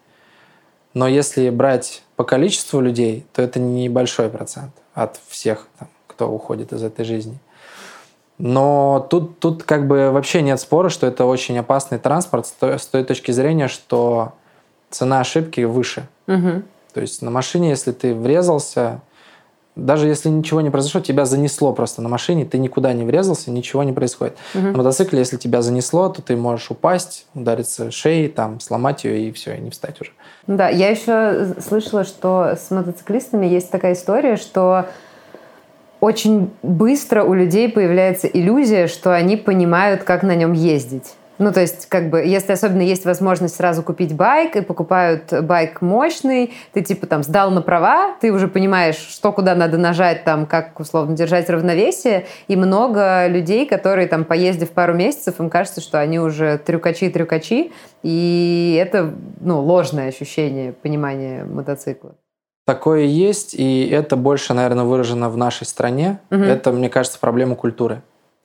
но 0.94 1.06
если 1.06 1.50
брать 1.50 2.02
по 2.16 2.24
количеству 2.24 2.80
людей, 2.80 3.26
то 3.32 3.42
это 3.42 3.60
небольшой 3.60 4.28
процент 4.28 4.72
от 4.94 5.20
всех, 5.28 5.68
там, 5.78 5.88
кто 6.06 6.28
уходит 6.28 6.72
из 6.72 6.82
этой 6.82 7.04
жизни. 7.04 7.38
Но 8.38 9.06
тут, 9.10 9.38
тут 9.38 9.62
как 9.62 9.86
бы 9.86 10.10
вообще 10.10 10.42
нет 10.42 10.58
спора, 10.60 10.88
что 10.88 11.06
это 11.06 11.26
очень 11.26 11.58
опасный 11.58 11.98
транспорт 11.98 12.46
с 12.46 12.52
той, 12.52 12.78
с 12.78 12.86
той 12.86 13.04
точки 13.04 13.32
зрения, 13.32 13.68
что 13.68 14.32
цена 14.90 15.20
ошибки 15.20 15.60
выше. 15.60 16.08
Угу. 16.26 16.62
То 16.94 17.00
есть 17.00 17.22
на 17.22 17.30
машине, 17.30 17.70
если 17.70 17.92
ты 17.92 18.14
врезался, 18.14 19.02
даже 19.76 20.08
если 20.08 20.28
ничего 20.28 20.60
не 20.60 20.70
произошло, 20.70 21.00
тебя 21.00 21.24
занесло 21.24 21.72
просто 21.72 22.02
на 22.02 22.08
машине, 22.08 22.44
ты 22.44 22.58
никуда 22.58 22.92
не 22.92 23.04
врезался, 23.04 23.50
ничего 23.50 23.82
не 23.82 23.92
происходит. 23.92 24.36
Угу. 24.54 24.64
На 24.64 24.78
мотоцикле, 24.78 25.18
если 25.20 25.36
тебя 25.36 25.62
занесло, 25.62 26.08
то 26.08 26.22
ты 26.22 26.36
можешь 26.36 26.70
упасть, 26.70 27.26
удариться 27.34 27.90
шеей, 27.90 28.28
там, 28.28 28.60
сломать 28.60 29.04
ее 29.04 29.28
и 29.28 29.32
все, 29.32 29.54
и 29.54 29.60
не 29.60 29.70
встать 29.70 30.00
уже. 30.00 30.10
Да, 30.46 30.68
я 30.68 30.88
еще 30.88 31.54
слышала, 31.60 32.04
что 32.04 32.56
с 32.60 32.70
мотоциклистами 32.70 33.46
есть 33.46 33.70
такая 33.70 33.94
история, 33.94 34.36
что 34.36 34.86
очень 36.00 36.50
быстро 36.62 37.24
у 37.24 37.34
людей 37.34 37.68
появляется 37.68 38.26
иллюзия, 38.26 38.86
что 38.86 39.14
они 39.14 39.36
понимают, 39.36 40.02
как 40.02 40.22
на 40.22 40.34
нем 40.34 40.52
ездить. 40.52 41.14
Ну, 41.40 41.54
то 41.54 41.60
есть, 41.62 41.86
как 41.86 42.10
бы, 42.10 42.20
если 42.20 42.52
особенно 42.52 42.82
есть 42.82 43.06
возможность 43.06 43.56
сразу 43.56 43.82
купить 43.82 44.14
байк, 44.14 44.56
и 44.56 44.60
покупают 44.60 45.32
байк 45.42 45.80
мощный, 45.80 46.52
ты, 46.74 46.82
типа, 46.82 47.06
там, 47.06 47.22
сдал 47.22 47.50
на 47.50 47.62
права, 47.62 48.14
ты 48.20 48.30
уже 48.30 48.46
понимаешь, 48.46 48.98
что 48.98 49.32
куда 49.32 49.54
надо 49.54 49.78
нажать, 49.78 50.22
там, 50.24 50.44
как, 50.44 50.78
условно, 50.78 51.16
держать 51.16 51.48
равновесие, 51.48 52.26
и 52.46 52.56
много 52.56 53.26
людей, 53.26 53.64
которые, 53.64 54.06
там, 54.06 54.26
поездив 54.26 54.68
пару 54.68 54.92
месяцев, 54.92 55.40
им 55.40 55.48
кажется, 55.48 55.80
что 55.80 55.98
они 55.98 56.20
уже 56.20 56.58
трюкачи-трюкачи, 56.58 57.72
и 58.02 58.78
это, 58.78 59.14
ну, 59.40 59.62
ложное 59.62 60.08
ощущение 60.08 60.74
понимания 60.74 61.44
мотоцикла. 61.44 62.16
Такое 62.66 63.04
есть, 63.04 63.54
и 63.54 63.88
это 63.88 64.16
больше, 64.16 64.52
наверное, 64.52 64.84
выражено 64.84 65.30
в 65.30 65.38
нашей 65.38 65.66
стране. 65.66 66.20
Угу. 66.30 66.42
Это, 66.42 66.70
мне 66.70 66.90
кажется, 66.90 67.18
проблема 67.18 67.54
культуры. 67.54 68.02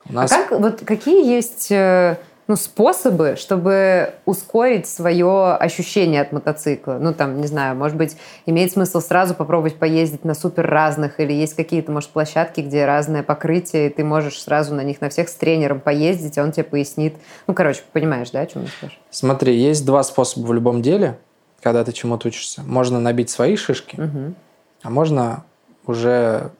У 0.08 0.14
нас... 0.14 0.32
А 0.32 0.36
как, 0.36 0.58
вот 0.58 0.80
какие 0.84 1.26
есть 1.30 1.70
э, 1.70 2.16
ну, 2.48 2.56
способы, 2.56 3.36
чтобы 3.38 4.14
ускорить 4.24 4.86
свое 4.86 5.54
ощущение 5.54 6.22
от 6.22 6.32
мотоцикла? 6.32 6.98
Ну, 7.00 7.12
там, 7.12 7.40
не 7.40 7.46
знаю, 7.46 7.76
может 7.76 7.96
быть, 7.96 8.16
имеет 8.46 8.72
смысл 8.72 9.00
сразу 9.00 9.34
попробовать 9.34 9.76
поездить 9.76 10.24
на 10.24 10.34
супер 10.34 10.66
разных, 10.66 11.20
или 11.20 11.32
есть 11.32 11.54
какие-то, 11.54 11.92
может, 11.92 12.10
площадки, 12.10 12.60
где 12.60 12.84
разное 12.84 13.22
покрытие, 13.22 13.88
и 13.88 13.92
ты 13.92 14.04
можешь 14.04 14.40
сразу 14.40 14.74
на 14.74 14.82
них 14.82 15.00
на 15.00 15.08
всех 15.08 15.28
с 15.28 15.34
тренером 15.34 15.80
поездить, 15.80 16.36
и 16.36 16.40
он 16.40 16.52
тебе 16.52 16.64
пояснит. 16.64 17.16
Ну, 17.46 17.54
короче, 17.54 17.82
понимаешь, 17.92 18.30
да, 18.30 18.40
о 18.40 18.46
чем 18.46 18.62
я 18.62 18.68
спрашиваю? 18.68 19.02
Смотри, 19.10 19.56
есть 19.56 19.84
два 19.84 20.02
способа 20.02 20.46
в 20.46 20.52
любом 20.52 20.82
деле 20.82 21.18
когда 21.66 21.82
ты 21.82 21.90
чему-то 21.90 22.28
учишься. 22.28 22.62
Можно 22.62 23.00
набить 23.00 23.28
свои 23.28 23.56
шишки, 23.56 24.00
угу. 24.00 24.34
а 24.82 24.90
можно 24.90 25.44
уже 25.84 26.50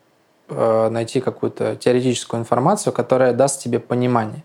найти 0.48 1.20
какую-то 1.20 1.76
теоретическую 1.76 2.40
информацию, 2.40 2.92
которая 2.92 3.32
даст 3.32 3.62
тебе 3.62 3.80
понимание. 3.80 4.44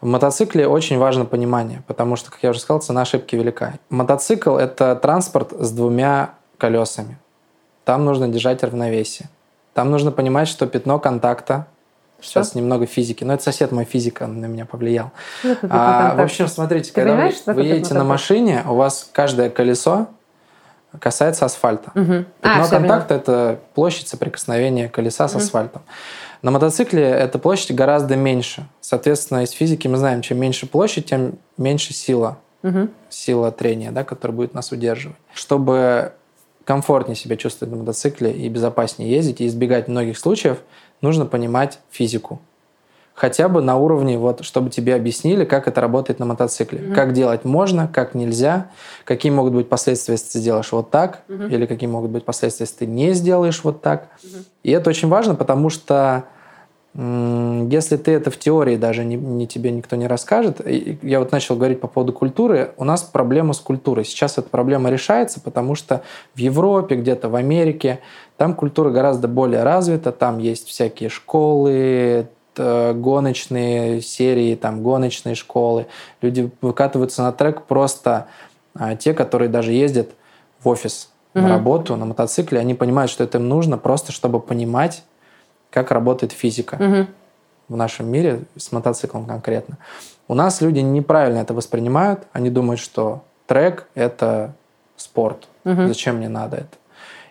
В 0.00 0.06
мотоцикле 0.06 0.68
очень 0.68 0.98
важно 0.98 1.24
понимание, 1.24 1.82
потому 1.86 2.16
что, 2.16 2.30
как 2.30 2.42
я 2.42 2.50
уже 2.50 2.60
сказал, 2.60 2.80
цена 2.80 3.02
ошибки 3.02 3.34
велика. 3.36 3.74
Мотоцикл– 3.88 4.56
это 4.58 4.94
транспорт 4.96 5.52
с 5.58 5.70
двумя 5.72 6.34
колесами. 6.58 7.18
Там 7.84 8.04
нужно 8.04 8.28
держать 8.28 8.62
равновесие. 8.62 9.30
Там 9.72 9.90
нужно 9.90 10.10
понимать, 10.12 10.48
что 10.48 10.66
пятно 10.66 10.98
контакта 10.98 11.66
Сейчас 12.20 12.50
что? 12.50 12.58
немного 12.58 12.86
физики. 12.86 13.24
Но 13.24 13.34
это 13.34 13.42
сосед 13.44 13.70
мой 13.72 13.84
физик, 13.84 14.20
он 14.22 14.40
на 14.40 14.46
меня 14.46 14.66
повлиял. 14.66 15.12
А, 15.70 16.14
в 16.16 16.20
общем, 16.20 16.48
смотрите, 16.48 16.92
Ты 16.92 17.00
когда 17.00 17.16
вы, 17.16 17.54
вы 17.54 17.62
едете 17.62 17.94
на 17.94 18.04
машине, 18.04 18.64
у 18.68 18.74
вас 18.74 19.08
каждое 19.12 19.50
колесо 19.50 20.08
касается 21.00 21.44
асфальта. 21.44 21.90
Угу. 21.94 22.24
Пятно 22.40 22.64
а, 22.64 22.68
контакта– 22.68 23.14
это 23.16 23.60
площадь 23.74 24.08
соприкосновения 24.08 24.88
колеса 24.88 25.24
угу. 25.24 25.32
с 25.32 25.36
асфальтом. 25.36 25.82
На 26.42 26.50
мотоцикле 26.50 27.02
эта 27.02 27.38
площадь 27.38 27.74
гораздо 27.74 28.16
меньше. 28.16 28.66
Соответственно, 28.80 29.42
из 29.42 29.50
физики 29.50 29.88
мы 29.88 29.96
знаем, 29.96 30.22
чем 30.22 30.38
меньше 30.38 30.66
площадь, 30.66 31.06
тем 31.06 31.38
меньше 31.56 31.92
сила. 31.92 32.38
Угу. 32.62 32.88
Сила 33.08 33.52
трения, 33.52 33.90
да, 33.90 34.04
которая 34.04 34.36
будет 34.36 34.54
нас 34.54 34.72
удерживать. 34.72 35.16
Чтобы 35.32 36.12
комфортнее 36.64 37.16
себя 37.16 37.36
чувствовать 37.36 37.72
на 37.72 37.80
мотоцикле 37.80 38.30
и 38.30 38.48
безопаснее 38.48 39.10
ездить 39.10 39.40
и 39.40 39.46
избегать 39.46 39.88
многих 39.88 40.18
случаев– 40.18 40.58
нужно 41.00 41.26
понимать 41.26 41.78
физику. 41.90 42.40
Хотя 43.18 43.48
бы 43.48 43.60
на 43.60 43.76
уровне, 43.76 44.16
вот, 44.16 44.44
чтобы 44.44 44.70
тебе 44.70 44.94
объяснили, 44.94 45.44
как 45.44 45.66
это 45.66 45.80
работает 45.80 46.20
на 46.20 46.24
мотоцикле. 46.24 46.78
Mm-hmm. 46.78 46.94
Как 46.94 47.12
делать 47.14 47.44
можно, 47.44 47.88
как 47.88 48.14
нельзя, 48.14 48.70
какие 49.02 49.32
могут 49.32 49.54
быть 49.54 49.68
последствия, 49.68 50.12
если 50.12 50.34
ты 50.34 50.38
сделаешь 50.38 50.70
вот 50.70 50.90
так, 50.90 51.22
mm-hmm. 51.26 51.52
или 51.52 51.66
какие 51.66 51.90
могут 51.90 52.12
быть 52.12 52.24
последствия, 52.24 52.62
если 52.62 52.76
ты 52.76 52.86
не 52.86 53.14
сделаешь 53.14 53.64
вот 53.64 53.82
так. 53.82 54.04
Mm-hmm. 54.22 54.44
И 54.62 54.70
это 54.70 54.90
очень 54.90 55.08
важно, 55.08 55.34
потому 55.34 55.68
что 55.68 56.26
если 56.94 57.96
ты 57.96 58.12
это 58.12 58.30
в 58.30 58.38
теории 58.38 58.76
даже 58.76 59.04
не, 59.04 59.16
не 59.16 59.48
тебе 59.48 59.72
никто 59.72 59.96
не 59.96 60.06
расскажет, 60.06 60.60
я 61.02 61.18
вот 61.18 61.32
начал 61.32 61.56
говорить 61.56 61.80
по 61.80 61.88
поводу 61.88 62.12
культуры, 62.12 62.70
у 62.76 62.84
нас 62.84 63.02
проблема 63.02 63.52
с 63.52 63.58
культурой. 63.58 64.04
Сейчас 64.04 64.38
эта 64.38 64.48
проблема 64.48 64.90
решается, 64.90 65.40
потому 65.40 65.74
что 65.74 66.02
в 66.36 66.38
Европе, 66.38 66.94
где-то 66.94 67.28
в 67.28 67.34
Америке, 67.34 67.98
там 68.36 68.54
культура 68.54 68.90
гораздо 68.90 69.26
более 69.26 69.64
развита, 69.64 70.12
там 70.12 70.38
есть 70.38 70.68
всякие 70.68 71.08
школы, 71.08 72.28
гоночные 72.58 74.00
серии, 74.00 74.54
там 74.54 74.82
гоночные 74.82 75.34
школы. 75.34 75.86
Люди 76.20 76.50
выкатываются 76.60 77.22
на 77.22 77.32
трек 77.32 77.62
просто 77.62 78.26
а, 78.74 78.96
те, 78.96 79.14
которые 79.14 79.48
даже 79.48 79.72
ездят 79.72 80.10
в 80.60 80.68
офис 80.68 81.10
mm-hmm. 81.34 81.40
на 81.42 81.48
работу 81.48 81.96
на 81.96 82.04
мотоцикле, 82.04 82.60
они 82.60 82.74
понимают, 82.74 83.10
что 83.10 83.24
это 83.24 83.38
им 83.38 83.48
нужно 83.48 83.78
просто, 83.78 84.12
чтобы 84.12 84.40
понимать, 84.40 85.02
как 85.70 85.90
работает 85.90 86.32
физика 86.32 86.74
угу. 86.74 87.06
в 87.68 87.76
нашем 87.76 88.10
мире, 88.10 88.42
с 88.56 88.72
мотоциклом 88.72 89.26
конкретно. 89.26 89.76
У 90.26 90.34
нас 90.34 90.60
люди 90.60 90.80
неправильно 90.80 91.38
это 91.38 91.54
воспринимают. 91.54 92.24
Они 92.32 92.50
думают, 92.50 92.80
что 92.80 93.22
трек– 93.46 93.86
это 93.94 94.54
спорт. 94.96 95.46
Угу. 95.64 95.88
Зачем 95.88 96.16
мне 96.16 96.28
надо 96.28 96.58
это? 96.58 96.76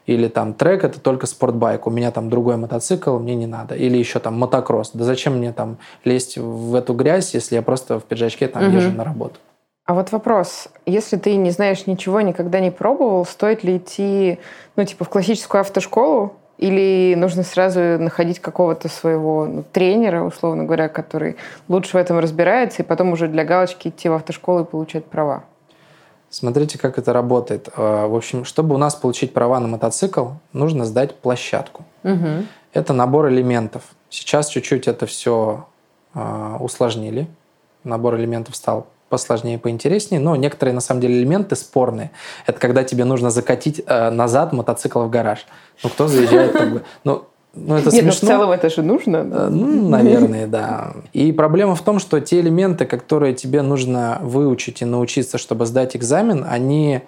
Или 0.08 0.30
там 0.30 0.54
трек– 0.54 0.84
это 0.86 1.00
только 1.00 1.28
спортбайк. 1.28 1.86
У 1.86 1.90
меня 1.92 2.12
там 2.12 2.30
другой 2.30 2.56
мотоцикл, 2.56 3.20
мне 3.20 3.36
не 3.36 3.46
надо. 3.46 3.76
Или 3.76 3.98
еще 3.98 4.20
там 4.20 4.40
мотокросс. 4.40 4.92
Да 4.94 5.04
зачем 5.04 5.38
мне 5.38 5.52
там 5.52 5.78
лезть 6.06 6.38
в 6.38 6.74
эту 6.76 6.94
грязь, 6.94 7.34
если 7.34 7.56
я 7.56 7.62
просто 7.62 8.00
в 8.00 8.06
пиджачке 8.06 8.48
там 8.48 8.68
угу. 8.68 8.78
езжу 8.78 8.92
на 8.92 9.04
работу? 9.04 9.36
А 9.86 9.94
вот 9.94 10.12
вопрос. 10.12 10.70
Если 10.86 11.18
ты 11.18 11.36
не 11.36 11.52
знаешь 11.52 11.88
ничего, 11.88 12.22
никогда 12.22 12.62
не 12.62 12.72
пробовал, 12.72 13.26
стоит 13.26 13.64
ли 13.64 13.78
идти, 13.78 14.40
ну, 14.76 14.86
типа, 14.86 15.06
в 15.06 15.10
классическую 15.10 15.62
автошколу, 15.62 16.34
или 16.58 17.14
нужно 17.16 17.44
сразу 17.44 17.80
находить 17.80 18.40
какого-то 18.40 18.90
своего 18.90 19.46
ну, 19.46 19.64
тренера, 19.72 20.24
условно 20.24 20.64
говоря, 20.64 20.90
который 20.90 21.36
лучше 21.68 21.92
в 21.92 22.00
этом 22.00 22.20
разбирается, 22.20 22.82
и 22.82 22.86
потом 22.86 23.12
уже 23.12 23.28
для 23.28 23.44
галочки 23.44 23.90
идти 23.90 24.10
в 24.10 24.14
автошколу 24.14 24.62
и 24.62 24.66
получать 24.66 25.06
права? 25.06 25.44
Смотрите, 26.30 26.78
как 26.78 26.98
это 26.98 27.14
работает. 27.14 27.70
А, 27.76 28.08
в 28.08 28.16
общем, 28.16 28.46
чтобы 28.46 28.76
у 28.76 28.78
нас 28.78 28.96
получить 28.96 29.34
права 29.34 29.60
на 29.60 29.68
мотоцикл, 29.68 30.30
нужно 30.54 30.86
сдать 30.86 31.16
площадку. 31.16 31.86
Угу. 32.04 32.46
Это 32.74 32.94
набор 32.94 33.30
элементов. 33.30 33.84
Сейчас 34.10 34.50
чуть-чуть 34.50 34.88
это 34.88 35.06
все 35.06 35.68
а, 36.14 36.58
усложнили. 36.60 37.28
Набор 37.84 38.18
элементов 38.18 38.56
стал 38.56 38.88
посложнее, 39.10 39.58
поинтереснее, 39.58 40.20
но 40.20 40.36
некоторые, 40.36 40.76
на 40.76 40.82
самом 40.82 41.02
деле, 41.02 41.20
элементы 41.20 41.56
спорные. 41.56 42.12
Это 42.46 42.60
когда 42.60 42.84
тебе 42.84 43.06
нужно 43.06 43.30
закатить 43.30 43.82
э, 43.86 44.10
назад 44.10 44.52
мотоцикл 44.52 45.00
в 45.00 45.10
гараж. 45.10 45.46
Ну, 45.84 45.90
кто 45.90 46.08
заезжает. 46.08 46.84
Ну, 47.06 47.24
ну, 47.66 47.76
это 47.76 47.92
Нет, 47.92 48.04
смешно. 48.04 48.08
но 48.08 48.12
в 48.12 48.38
целом 48.38 48.52
это 48.52 48.70
же 48.70 48.82
нужно. 48.82 49.24
Да? 49.24 49.50
Ну, 49.50 49.90
наверное, 49.90 50.48
да. 50.48 50.94
И 51.14 51.32
проблема 51.32 51.76
в 51.76 51.82
том, 51.82 52.00
что 52.00 52.20
те 52.20 52.40
элементы, 52.40 52.86
которые 52.86 53.34
тебе 53.34 53.62
нужно 53.62 54.20
выучить 54.22 54.82
и 54.82 54.86
научиться, 54.86 55.38
чтобы 55.38 55.66
сдать 55.66 55.96
экзамен, 55.96 56.46
они 56.48 57.02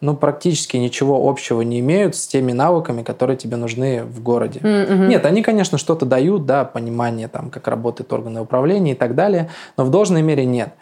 ну, 0.00 0.14
практически 0.14 0.76
ничего 0.76 1.28
общего 1.28 1.62
не 1.62 1.80
имеют 1.80 2.16
с 2.16 2.26
теми 2.26 2.52
навыками, 2.52 3.02
которые 3.02 3.36
тебе 3.36 3.56
нужны 3.56 4.04
в 4.04 4.22
городе. 4.22 4.60
Mm-hmm. 4.60 5.06
Нет, 5.08 5.24
они, 5.24 5.42
конечно, 5.42 5.78
что-то 5.78 6.04
дают, 6.04 6.44
да, 6.44 6.64
понимание, 6.64 7.28
там, 7.28 7.50
как 7.50 7.66
работают 7.66 8.12
органы 8.12 8.40
управления 8.42 8.92
и 8.92 8.94
так 8.94 9.14
далее, 9.14 9.48
но 9.76 9.84
в 9.84 9.90
должной 9.90 10.22
мере 10.22 10.44
нет. 10.44 10.74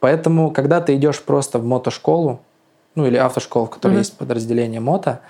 Поэтому, 0.00 0.50
когда 0.50 0.80
ты 0.80 0.96
идешь 0.96 1.20
просто 1.20 1.58
в 1.58 1.64
мотошколу, 1.64 2.40
ну 2.94 3.06
или 3.06 3.16
автошколу, 3.16 3.66
в 3.66 3.70
которой 3.70 3.94
mm-hmm. 3.94 3.98
есть 3.98 4.16
подразделение 4.16 4.80
мото, 4.80 5.20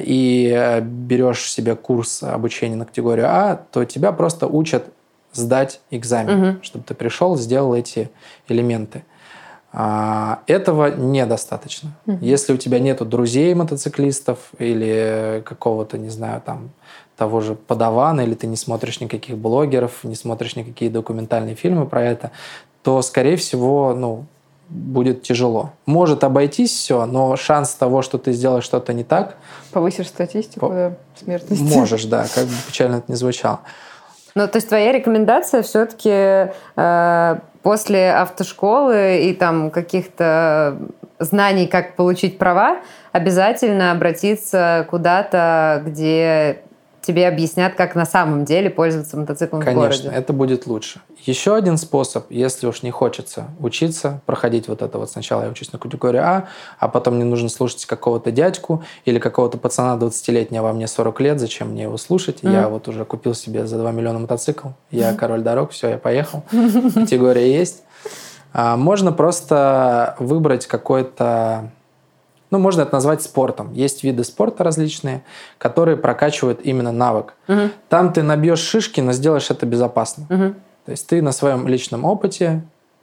и 0.00 0.52
э, 0.54 0.80
берешь 0.80 1.50
себе 1.50 1.74
курс 1.74 2.22
обучения 2.22 2.76
на 2.76 2.84
категорию 2.84 3.26
А, 3.28 3.56
то 3.72 3.84
тебя 3.84 4.12
просто 4.12 4.46
учат 4.46 4.86
сдать 5.32 5.80
экзамен, 5.90 6.38
Мгм. 6.38 6.62
чтобы 6.62 6.84
ты 6.84 6.94
пришел, 6.94 7.36
сделал 7.36 7.74
эти 7.74 8.10
элементы. 8.48 9.04
А, 9.72 10.40
этого 10.48 10.90
недостаточно. 10.94 11.92
Если 12.20 12.52
у 12.52 12.56
тебя 12.56 12.80
нету 12.80 13.04
друзей 13.04 13.54
мотоциклистов 13.54 14.38
или 14.58 15.42
какого-то, 15.46 15.96
не 15.96 16.08
знаю, 16.08 16.42
там 16.44 16.70
того 17.16 17.40
же 17.40 17.54
подавана, 17.54 18.22
или 18.22 18.34
ты 18.34 18.46
не 18.48 18.56
смотришь 18.56 19.00
никаких 19.00 19.36
блогеров, 19.38 20.02
не 20.02 20.16
смотришь 20.16 20.56
никакие 20.56 20.90
документальные 20.90 21.54
фильмы 21.54 21.86
про 21.86 22.02
это, 22.02 22.32
то, 22.82 23.00
скорее 23.02 23.36
всего, 23.36 23.94
ну, 23.94 24.24
будет 24.70 25.22
тяжело. 25.22 25.72
Может 25.84 26.24
обойтись 26.24 26.70
все, 26.70 27.04
но 27.06 27.36
шанс 27.36 27.74
того, 27.74 28.02
что 28.02 28.18
ты 28.18 28.32
сделаешь 28.32 28.64
что-то 28.64 28.92
не 28.92 29.04
так, 29.04 29.36
Повысишь 29.72 30.08
статистику 30.08 30.68
По- 30.68 30.74
да, 30.74 30.92
смертности. 31.22 31.62
можешь, 31.76 32.04
да, 32.04 32.26
как 32.34 32.46
бы 32.46 32.52
печально 32.66 32.96
это 32.96 33.12
ни 33.12 33.16
звучало. 33.16 33.60
Ну, 34.34 34.46
то 34.46 34.56
есть 34.56 34.68
твоя 34.68 34.92
рекомендация 34.92 35.62
все-таки 35.62 36.52
после 37.62 38.12
автошколы 38.12 39.22
и 39.24 39.34
там 39.34 39.70
каких-то 39.70 40.78
знаний, 41.18 41.66
как 41.66 41.96
получить 41.96 42.38
права, 42.38 42.78
обязательно 43.12 43.92
обратиться 43.92 44.86
куда-то, 44.88 45.82
где 45.84 46.62
тебе 47.02 47.26
объяснят, 47.28 47.74
как 47.74 47.94
на 47.94 48.04
самом 48.04 48.44
деле 48.44 48.70
пользоваться 48.70 49.16
мотоциклом 49.16 49.60
в 49.62 49.64
Конечно, 49.64 49.82
городе. 49.82 50.08
это 50.12 50.32
будет 50.32 50.66
лучше. 50.66 51.00
Еще 51.24 51.54
один 51.54 51.76
способ, 51.76 52.30
если 52.30 52.66
уж 52.66 52.82
не 52.82 52.90
хочется 52.90 53.48
учиться, 53.58 54.20
проходить 54.26 54.68
вот 54.68 54.82
это 54.82 54.98
вот 54.98 55.10
сначала 55.10 55.44
я 55.44 55.48
учусь 55.50 55.72
на 55.72 55.78
категории 55.78 56.18
А, 56.20 56.48
а 56.78 56.88
потом 56.88 57.16
мне 57.16 57.24
нужно 57.24 57.48
слушать 57.48 57.86
какого-то 57.86 58.30
дядьку 58.30 58.84
или 59.04 59.18
какого-то 59.18 59.58
пацана 59.58 59.96
20-летнего, 59.98 60.70
а 60.70 60.72
мне 60.72 60.86
40 60.86 61.20
лет, 61.20 61.40
зачем 61.40 61.70
мне 61.70 61.84
его 61.84 61.96
слушать? 61.96 62.38
Я 62.42 62.68
вот 62.68 62.88
уже 62.88 63.04
купил 63.04 63.34
себе 63.34 63.66
за 63.66 63.78
2 63.78 63.92
миллиона 63.92 64.18
мотоцикл, 64.18 64.68
я 64.90 65.14
король 65.14 65.42
дорог, 65.42 65.70
все, 65.72 65.88
я 65.90 65.98
поехал, 65.98 66.42
категория 66.94 67.52
есть. 67.52 67.82
А, 68.52 68.76
Можно 68.76 69.12
просто 69.12 70.16
выбрать 70.18 70.66
какой-то 70.66 71.70
ну, 72.50 72.58
можно 72.58 72.82
это 72.82 72.92
назвать 72.92 73.22
спортом. 73.22 73.72
Есть 73.72 74.02
виды 74.02 74.24
спорта 74.24 74.64
различные, 74.64 75.22
которые 75.58 75.96
прокачивают 75.96 76.60
именно 76.62 76.92
навык. 76.92 77.34
Мгм. 77.48 77.70
Там 77.88 78.12
ты 78.12 78.22
набьешь 78.22 78.60
шишки, 78.60 79.00
но 79.00 79.12
сделаешь 79.12 79.50
это 79.50 79.66
безопасно. 79.66 80.26
Мгм. 80.28 80.54
То 80.84 80.90
есть 80.90 81.06
ты 81.06 81.22
на 81.22 81.32
своем 81.32 81.68
личном 81.68 82.04
опыте 82.04 82.62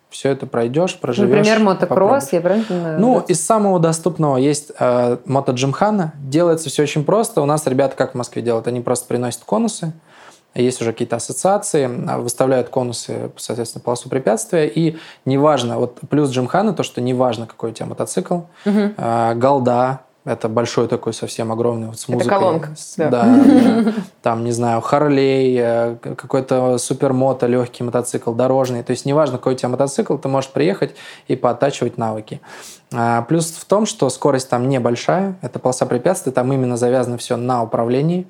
все 0.10 0.30
это 0.30 0.46
пройдешь, 0.46 0.98
проживешь. 1.00 1.36
Например, 1.36 1.60
мотокросс, 1.60 1.90
попробуешь. 1.90 2.24
я 2.32 2.42
правильно 2.42 2.66
понимаю? 2.66 3.00
Ну, 3.00 3.20
из 3.20 3.46
самого 3.46 3.80
доступного 3.80 4.38
есть 4.38 4.72
э, 4.80 5.18
мото 5.26 5.52
Джимхана. 5.52 6.14
Делается 6.18 6.70
все 6.70 6.84
очень 6.84 7.04
просто. 7.04 7.42
У 7.42 7.46
нас 7.46 7.68
ребята 7.68 7.96
как 7.96 8.14
в 8.14 8.16
Москве 8.16 8.42
делают? 8.42 8.68
Они 8.68 8.80
просто 8.80 9.08
приносят 9.08 9.44
конусы. 9.44 9.94
Есть 10.62 10.82
уже 10.82 10.92
какие-то 10.92 11.18
ассоциации, 11.18 11.90
а, 12.08 12.18
выставляют 12.18 12.70
конусы, 12.70 13.32
соответственно, 13.38 13.84
полосу 13.84 14.10
препятствия. 14.10 14.68
И 14.68 14.98
неважно, 15.26 15.78
вот 15.78 16.00
плюс 16.10 16.30
Джимхана, 16.32 16.74
то, 16.74 16.84
что 16.84 17.02
неважно, 17.02 17.46
какой 17.46 17.72
у 17.72 17.74
тебя 17.74 17.86
мотоцикл, 17.86 18.42
а, 18.66 19.34
Голда, 19.36 20.02
это 20.28 20.50
большой 20.50 20.88
такой 20.88 21.14
совсем 21.14 21.52
огромный 21.52 21.88
вот 21.88 22.00
с 22.00 22.04
Это 22.04 22.12
музыкой. 22.14 22.38
колонка, 22.38 22.70
С- 22.76 22.96
да. 22.98 23.10
Да, 23.10 23.24
да. 23.24 23.94
Там, 24.22 24.44
не 24.44 24.52
знаю, 24.52 24.82
Харлей, 24.82 25.58
э, 25.60 25.96
какой-то 26.02 26.78
супермото, 26.78 27.48
легкий 27.48 27.84
мотоцикл, 27.84 28.34
дорожный. 28.34 28.84
То 28.84 28.92
есть 28.92 29.06
неважно, 29.06 29.38
какой 29.38 29.54
у 29.54 29.56
тебя 29.58 29.70
мотоцикл, 29.70 30.18
ты 30.18 30.28
можешь 30.28 30.52
приехать 30.52 30.96
и 31.28 31.36
пооттачивать 31.36 31.98
навыки. 31.98 32.42
А, 32.94 33.22
Плюс 33.24 33.52
в 33.52 33.66
том, 33.66 33.86
что 33.86 34.10
скорость 34.10 34.50
там 34.50 34.68
небольшая, 34.70 35.36
это 35.42 35.60
полоса 35.60 35.86
препятствий, 35.86 36.32
там 36.32 36.52
именно 36.54 36.78
завязано 36.78 37.18
все 37.18 37.36
на 37.38 37.64
управлении. 37.64 38.28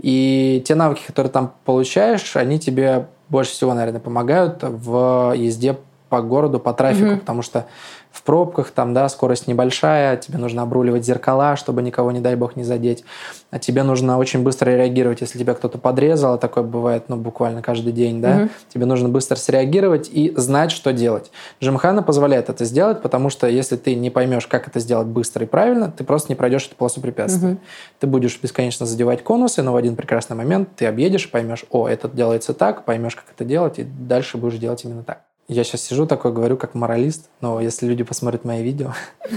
И 0.00 0.62
те 0.66 0.74
навыки, 0.74 1.02
которые 1.06 1.30
там 1.32 1.52
получаешь, 1.64 2.36
они 2.36 2.58
тебе 2.58 3.06
больше 3.28 3.52
всего, 3.52 3.74
наверное, 3.74 4.00
помогают 4.00 4.58
в 4.62 5.34
езде 5.36 5.76
по 6.08 6.22
городу, 6.22 6.58
по 6.58 6.72
трафику, 6.72 7.10
Мгм. 7.10 7.20
потому 7.20 7.42
что 7.42 7.66
в 8.10 8.22
пробках 8.22 8.70
там, 8.70 8.94
да, 8.94 9.08
скорость 9.08 9.46
небольшая, 9.46 10.16
тебе 10.16 10.38
нужно 10.38 10.62
обруливать 10.62 11.04
зеркала, 11.04 11.56
чтобы 11.56 11.82
никого, 11.82 12.10
не 12.10 12.20
дай 12.20 12.36
бог, 12.36 12.56
не 12.56 12.64
задеть. 12.64 13.04
А 13.50 13.58
тебе 13.58 13.82
нужно 13.82 14.18
очень 14.18 14.42
быстро 14.42 14.70
реагировать, 14.70 15.20
если 15.20 15.38
тебя 15.38 15.54
кто-то 15.54 15.78
подрезал, 15.78 16.34
а 16.34 16.38
такое 16.38 16.64
бывает, 16.64 17.04
ну, 17.08 17.16
буквально 17.16 17.62
каждый 17.62 17.92
день, 17.92 18.20
да, 18.20 18.34
Мгм. 18.36 18.50
тебе 18.72 18.86
нужно 18.86 19.08
быстро 19.08 19.36
среагировать 19.36 20.08
и 20.12 20.32
знать, 20.36 20.70
что 20.70 20.92
делать. 20.92 21.30
Джимхана 21.62 22.02
позволяет 22.02 22.48
это 22.48 22.64
сделать, 22.64 23.02
потому 23.02 23.30
что 23.30 23.46
если 23.46 23.76
ты 23.76 23.94
не 23.94 24.10
поймешь, 24.10 24.46
как 24.46 24.68
это 24.68 24.80
сделать 24.80 25.06
быстро 25.06 25.44
и 25.44 25.48
правильно, 25.48 25.90
ты 25.90 26.04
просто 26.04 26.30
не 26.30 26.36
пройдешь 26.36 26.66
эту 26.66 26.76
полосу 26.76 27.00
препятствий. 27.00 27.50
Мгм. 27.50 27.60
Ты 28.00 28.06
будешь 28.06 28.38
бесконечно 28.42 28.86
задевать 28.86 29.22
конусы, 29.22 29.62
но 29.62 29.72
в 29.72 29.76
один 29.76 29.96
прекрасный 29.96 30.36
момент 30.36 30.70
ты 30.76 30.86
объедешь, 30.86 31.30
поймешь, 31.30 31.64
о, 31.70 31.88
это 31.88 32.08
делается 32.08 32.52
так, 32.52 32.84
поймешь, 32.84 33.16
как 33.16 33.26
это 33.34 33.44
делать, 33.44 33.78
и 33.78 33.84
дальше 33.84 34.38
будешь 34.38 34.58
делать 34.58 34.84
именно 34.84 35.02
так. 35.02 35.27
Я 35.48 35.64
сейчас 35.64 35.80
сижу 35.80 36.04
такой, 36.04 36.30
говорю, 36.30 36.58
как 36.58 36.74
моралист, 36.74 37.30
но 37.40 37.58
если 37.58 37.86
люди 37.86 38.04
посмотрят 38.04 38.44
мои 38.44 38.62
видео, 38.62 38.92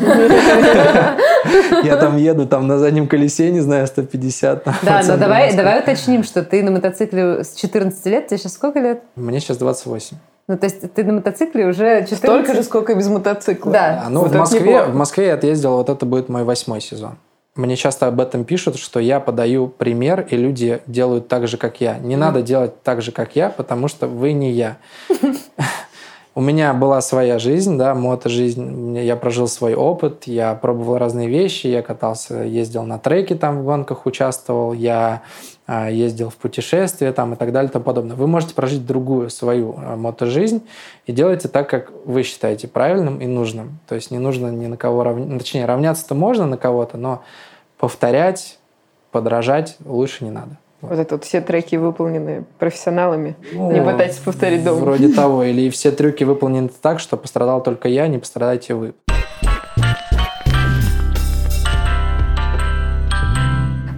я 1.83 1.95
там 1.95 2.17
еду 2.17 2.45
там 2.45 2.67
на 2.67 2.77
заднем 2.77 3.07
колесе, 3.07 3.49
не 3.49 3.61
знаю, 3.61 3.87
150. 3.87 4.63
там, 4.65 4.73
по 4.73 4.85
Да, 4.85 5.01
но 5.07 5.15
давай, 5.15 5.55
давай 5.55 5.79
уточним, 5.79 6.25
что 6.25 6.43
ты 6.43 6.63
на 6.63 6.71
мотоцикле 6.71 7.45
с 7.45 7.55
14 7.55 8.05
лет, 8.07 8.27
тебе 8.27 8.37
сейчас 8.39 8.53
сколько 8.55 8.81
лет? 8.81 9.03
Мне 9.15 9.39
сейчас 9.39 9.55
28. 9.55 10.17
Ну, 10.49 10.57
то 10.57 10.65
есть 10.65 10.93
ты 10.93 11.03
на 11.05 11.13
мотоцикле 11.13 11.65
уже 11.65 12.01
14... 12.01 12.17
Столько 12.17 12.55
же, 12.55 12.63
сколько 12.63 12.91
и 12.91 12.95
без 12.95 13.07
мотоцикла. 13.07 13.71
Да. 13.71 14.03
А, 14.05 14.09
ну, 14.09 14.23
Вот 14.23 14.31
в 14.31 14.37
Москве, 14.37 14.83
в 14.83 14.93
Москве 14.93 15.27
я 15.27 15.35
отъездил, 15.35 15.77
вот 15.77 15.89
это 15.89 16.05
будет 16.05 16.27
мой 16.27 16.43
восьмой 16.43 16.81
сезон. 16.81 17.17
Мне 17.55 17.77
часто 17.77 18.07
об 18.07 18.19
этом 18.19 18.43
пишут, 18.43 18.77
что 18.77 18.99
я 18.99 19.21
подаю 19.21 19.67
пример, 19.67 20.25
и 20.29 20.35
люди 20.35 20.81
делают 20.87 21.29
так 21.29 21.47
же, 21.47 21.57
как 21.57 21.79
я. 21.79 21.97
Не 21.99 22.17
надо 22.17 22.41
делать 22.41 22.81
так 22.83 23.01
же, 23.01 23.13
как 23.13 23.35
я, 23.37 23.49
потому 23.49 23.87
что 23.87 24.07
вы 24.07 24.33
не 24.33 24.51
я. 24.51 24.77
У 26.33 26.39
меня 26.39 26.73
была 26.73 27.01
своя 27.01 27.39
жизнь, 27.39 27.77
да, 27.77 27.93
мото-жизнь. 27.93 28.97
Я 28.97 29.17
прожил 29.17 29.49
свой 29.49 29.75
опыт, 29.75 30.27
я 30.27 30.55
пробовал 30.55 30.97
разные 30.97 31.27
вещи, 31.27 31.67
я 31.67 31.81
катался, 31.81 32.43
ездил 32.43 32.83
на 32.83 32.97
треке, 32.99 33.35
там 33.35 33.59
в 33.59 33.65
гонках 33.65 34.05
участвовал, 34.05 34.71
я 34.71 35.23
а, 35.67 35.89
ездил 35.89 36.29
в 36.29 36.37
путешествия 36.37 37.11
там 37.11 37.33
и 37.33 37.35
так 37.35 37.51
далее 37.51 37.69
и 37.69 37.73
тому 37.73 37.83
подобное. 37.83 38.15
Вы 38.15 38.27
можете 38.27 38.55
прожить 38.55 38.85
другую 38.85 39.29
свою 39.29 39.75
а, 39.77 39.97
мото-жизнь 39.97 40.65
и 41.05 41.11
делайте 41.11 41.49
так, 41.49 41.69
как 41.69 41.91
вы 42.05 42.23
считаете 42.23 42.69
правильным 42.69 43.19
и 43.19 43.25
нужным. 43.25 43.79
То 43.89 43.95
есть 43.95 44.09
не 44.09 44.17
нужно 44.17 44.47
ни 44.47 44.67
на 44.67 44.77
кого 44.77 45.03
равняться, 45.03 45.37
точнее, 45.37 45.65
равняться-то 45.65 46.15
можно 46.15 46.45
на 46.45 46.55
кого-то, 46.55 46.97
но 46.97 47.23
повторять, 47.77 48.57
подражать 49.11 49.75
лучше 49.83 50.23
не 50.23 50.31
надо. 50.31 50.57
Вот 50.81 50.97
это 50.97 51.15
вот 51.15 51.23
все 51.23 51.41
треки 51.41 51.75
выполнены 51.75 52.45
профессионалами. 52.57 53.35
Ну, 53.53 53.71
Не 53.71 53.83
пытайтесь 53.83 54.17
повторить 54.17 54.63
дома. 54.63 54.79
Вроде 54.79 55.09
того. 55.09 55.43
Или 55.43 55.69
все 55.69 55.91
трюки 55.91 56.23
выполнены 56.23 56.69
так, 56.81 56.99
что 56.99 57.17
пострадал 57.17 57.61
только 57.61 57.87
я, 57.87 58.07
не 58.07 58.17
пострадаете 58.17 58.73
вы. 58.73 58.93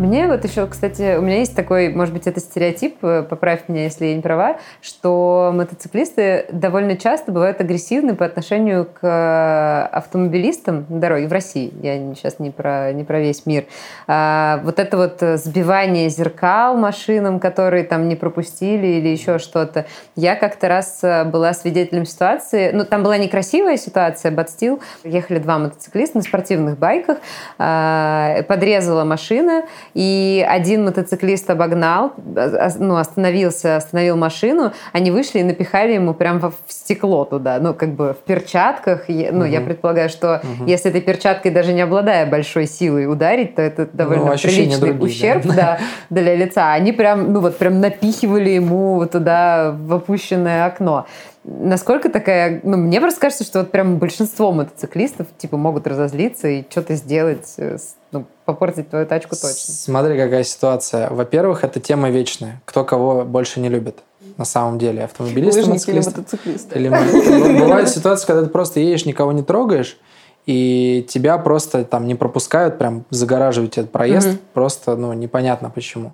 Мне 0.03 0.27
вот 0.27 0.43
еще, 0.43 0.67
кстати, 0.67 1.15
у 1.15 1.21
меня 1.21 1.37
есть 1.37 1.55
такой, 1.55 1.87
может 1.87 2.13
быть, 2.13 2.27
это 2.27 2.41
стереотип, 2.41 2.97
э, 3.03 3.23
поправь 3.23 3.69
меня, 3.69 3.85
если 3.85 4.07
я 4.07 4.15
не 4.15 4.21
права, 4.21 4.57
что 4.81 5.53
мотоциклисты 5.55 6.45
довольно 6.51 6.97
часто 6.97 7.31
бывают 7.31 7.61
агрессивны 7.61 8.13
по 8.13 8.25
отношению 8.25 8.83
к 8.83 8.99
э, 9.01 9.95
автомобилистам 9.95 10.85
на 10.89 10.99
дороге 10.99 11.29
в 11.29 11.31
России. 11.31 11.73
Я 11.81 11.95
сейчас 12.15 12.39
не 12.39 12.51
про, 12.51 12.91
не 12.91 13.05
про 13.05 13.21
весь 13.21 13.45
мир. 13.45 13.63
А, 14.05 14.59
вот 14.65 14.77
это 14.77 14.97
вот 14.97 15.39
сбивание 15.39 16.09
зеркал 16.09 16.75
машинам, 16.75 17.39
которые 17.39 17.85
там 17.85 18.09
не 18.09 18.17
пропустили 18.17 18.85
или 18.85 19.07
еще 19.07 19.39
что-то. 19.39 19.85
Я 20.17 20.35
как-то 20.35 20.67
раз 20.67 20.99
э, 21.01 21.23
была 21.23 21.53
свидетелем 21.53 22.05
ситуации, 22.05 22.71
ну, 22.73 22.83
там 22.83 23.03
была 23.03 23.17
некрасивая 23.17 23.77
ситуация, 23.77 24.33
батстил. 24.33 24.81
Ехали 25.05 25.39
два 25.39 25.59
мотоциклиста 25.59 26.17
на 26.17 26.23
спортивных 26.23 26.77
байках, 26.77 27.19
а, 27.57 28.43
подрезала 28.49 29.05
машина, 29.05 29.63
и 29.93 30.45
один 30.47 30.85
мотоциклист 30.85 31.49
обогнал, 31.49 32.13
а- 32.35 32.55
а- 32.67 32.71
ну, 32.79 32.95
остановился, 32.97 33.75
остановил 33.77 34.17
машину, 34.17 34.71
они 34.91 35.11
вышли 35.11 35.39
и 35.39 35.43
напихали 35.43 35.93
ему 35.93 36.13
прям 36.13 36.39
в 36.39 36.53
стекло 36.67 37.25
туда, 37.25 37.59
ну, 37.59 37.73
как 37.73 37.89
бы 37.93 38.13
в 38.13 38.17
перчатках. 38.25 39.09
Я- 39.09 39.31
Ну, 39.31 39.45
я 39.45 39.59
Мгм. 39.59 39.67
предполагаю, 39.69 40.09
что 40.09 40.41
Мгм. 40.43 40.65
если 40.67 40.89
этой 40.89 41.01
перчаткой 41.01 41.51
даже 41.51 41.73
не 41.73 41.81
обладая 41.81 42.25
большой 42.25 42.65
силой 42.67 43.05
ударить, 43.11 43.55
то 43.55 43.61
это 43.61 43.87
довольно 43.91 44.25
Ну, 44.25 44.31
приличный 44.37 44.79
другие, 44.79 45.03
ущерб 45.11 45.45
да. 45.45 45.53
да, 45.55 45.79
для 46.09 46.35
лица. 46.35 46.73
Они 46.73 46.91
прям, 46.91 47.31
ну 47.33 47.39
вот 47.39 47.57
прям 47.57 47.79
напихивали 47.79 48.49
ему 48.51 49.05
туда 49.05 49.71
в 49.77 49.93
опущенное 49.93 50.65
окно. 50.65 51.05
Насколько 51.43 52.09
такая... 52.09 52.61
Ну, 52.63 52.77
мне 52.77 53.01
просто 53.01 53.19
кажется, 53.19 53.43
что 53.43 53.59
вот 53.59 53.71
прям 53.71 53.97
большинство 53.97 54.51
мотоциклистов 54.53 55.27
типа 55.37 55.57
могут 55.57 55.87
разозлиться 55.87 56.47
и 56.47 56.63
что-то 56.69 56.95
сделать, 56.95 57.53
э, 57.57 57.77
с- 57.77 57.95
ну, 58.13 58.25
попортить 58.45 58.89
твою 58.89 59.05
тачку 59.05 59.35
точно. 59.35 59.73
Смотри, 59.73 60.17
какая 60.17 60.43
ситуация. 60.43 61.09
Во-первых, 61.09 61.63
это 61.63 61.79
тема 61.79 62.09
вечная. 62.09 62.61
Кто 62.65 62.83
кого 62.85 63.23
больше 63.25 63.59
не 63.59 63.69
любит 63.69 63.99
на 64.37 64.45
самом 64.45 64.79
деле. 64.79 65.03
Автомобилисты, 65.03 65.65
мотоциклисты. 65.65 66.79
Или 66.79 66.89
мо- 66.89 67.59
бывает 67.59 67.89
ситуация, 67.89 68.27
когда 68.27 68.43
ты 68.43 68.49
просто 68.49 68.79
едешь, 68.79 69.05
никого 69.05 69.31
не 69.31 69.43
трогаешь, 69.43 69.97
и 70.45 71.05
тебя 71.09 71.37
просто 71.37 71.83
там 71.85 72.07
не 72.07 72.15
пропускают, 72.15 72.77
прям 72.77 73.05
загораживают 73.09 73.77
этот 73.77 73.91
проезд, 73.91 74.27
Мгм. 74.27 74.39
просто 74.53 74.95
ну, 74.95 75.13
непонятно 75.13 75.69
почему. 75.69 76.13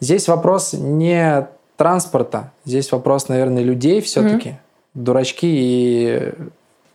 Здесь 0.00 0.28
вопрос 0.28 0.72
не 0.74 1.46
транспорта. 1.76 2.52
Здесь 2.64 2.92
вопрос, 2.92 3.28
наверное, 3.28 3.62
людей 3.62 4.00
все-таки. 4.00 4.50
Mm-hmm. 4.50 4.54
Дурачки 4.94 5.48
и 5.50 6.32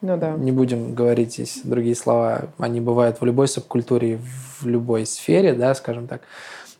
ну 0.01 0.17
да. 0.17 0.31
Не 0.31 0.51
будем 0.51 0.93
говорить 0.93 1.33
здесь 1.33 1.61
другие 1.63 1.95
слова. 1.95 2.43
Они 2.57 2.79
бывают 2.79 3.19
в 3.19 3.25
любой 3.25 3.47
субкультуре, 3.47 4.19
в 4.59 4.65
любой 4.65 5.05
сфере, 5.05 5.53
да, 5.53 5.75
скажем 5.75 6.07
так. 6.07 6.21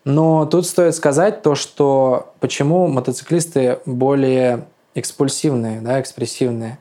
Но 0.06 0.46
тут 0.46 0.66
стоит 0.66 0.96
сказать 0.96 1.42
то, 1.42 1.56
что 1.56 2.34
почему 2.40 2.88
мотоциклисты 2.88 3.80
более 3.86 4.66
экспульсивные, 4.96 5.82
да, 5.82 6.00
экспрессивные. 6.00 6.80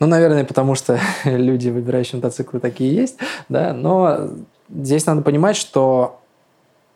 Ну, 0.00 0.06
наверное, 0.06 0.44
потому 0.44 0.74
что 0.74 0.98
люди, 1.24 1.68
выбирающие 1.68 2.16
мотоциклы, 2.16 2.58
такие 2.58 2.94
есть, 2.94 3.18
да, 3.48 3.72
но 3.72 4.30
здесь 4.68 5.06
надо 5.06 5.22
понимать, 5.22 5.56
что 5.56 6.20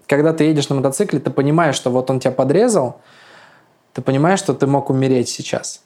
когда 0.07 0.33
ты 0.33 0.45
едешь 0.45 0.69
на 0.69 0.75
мотоцикле, 0.75 1.21
ты 1.21 1.31
понимаешь, 1.31 1.77
что 1.77 1.91
вот 1.91 2.11
он 2.11 2.21
тебя 2.21 2.33
подрезал, 2.33 3.01
ты 3.93 4.03
понимаешь, 4.03 4.41
что 4.41 4.55
ты 4.55 4.67
мог 4.67 4.91
умереть 4.91 5.29
сейчас. 5.29 5.83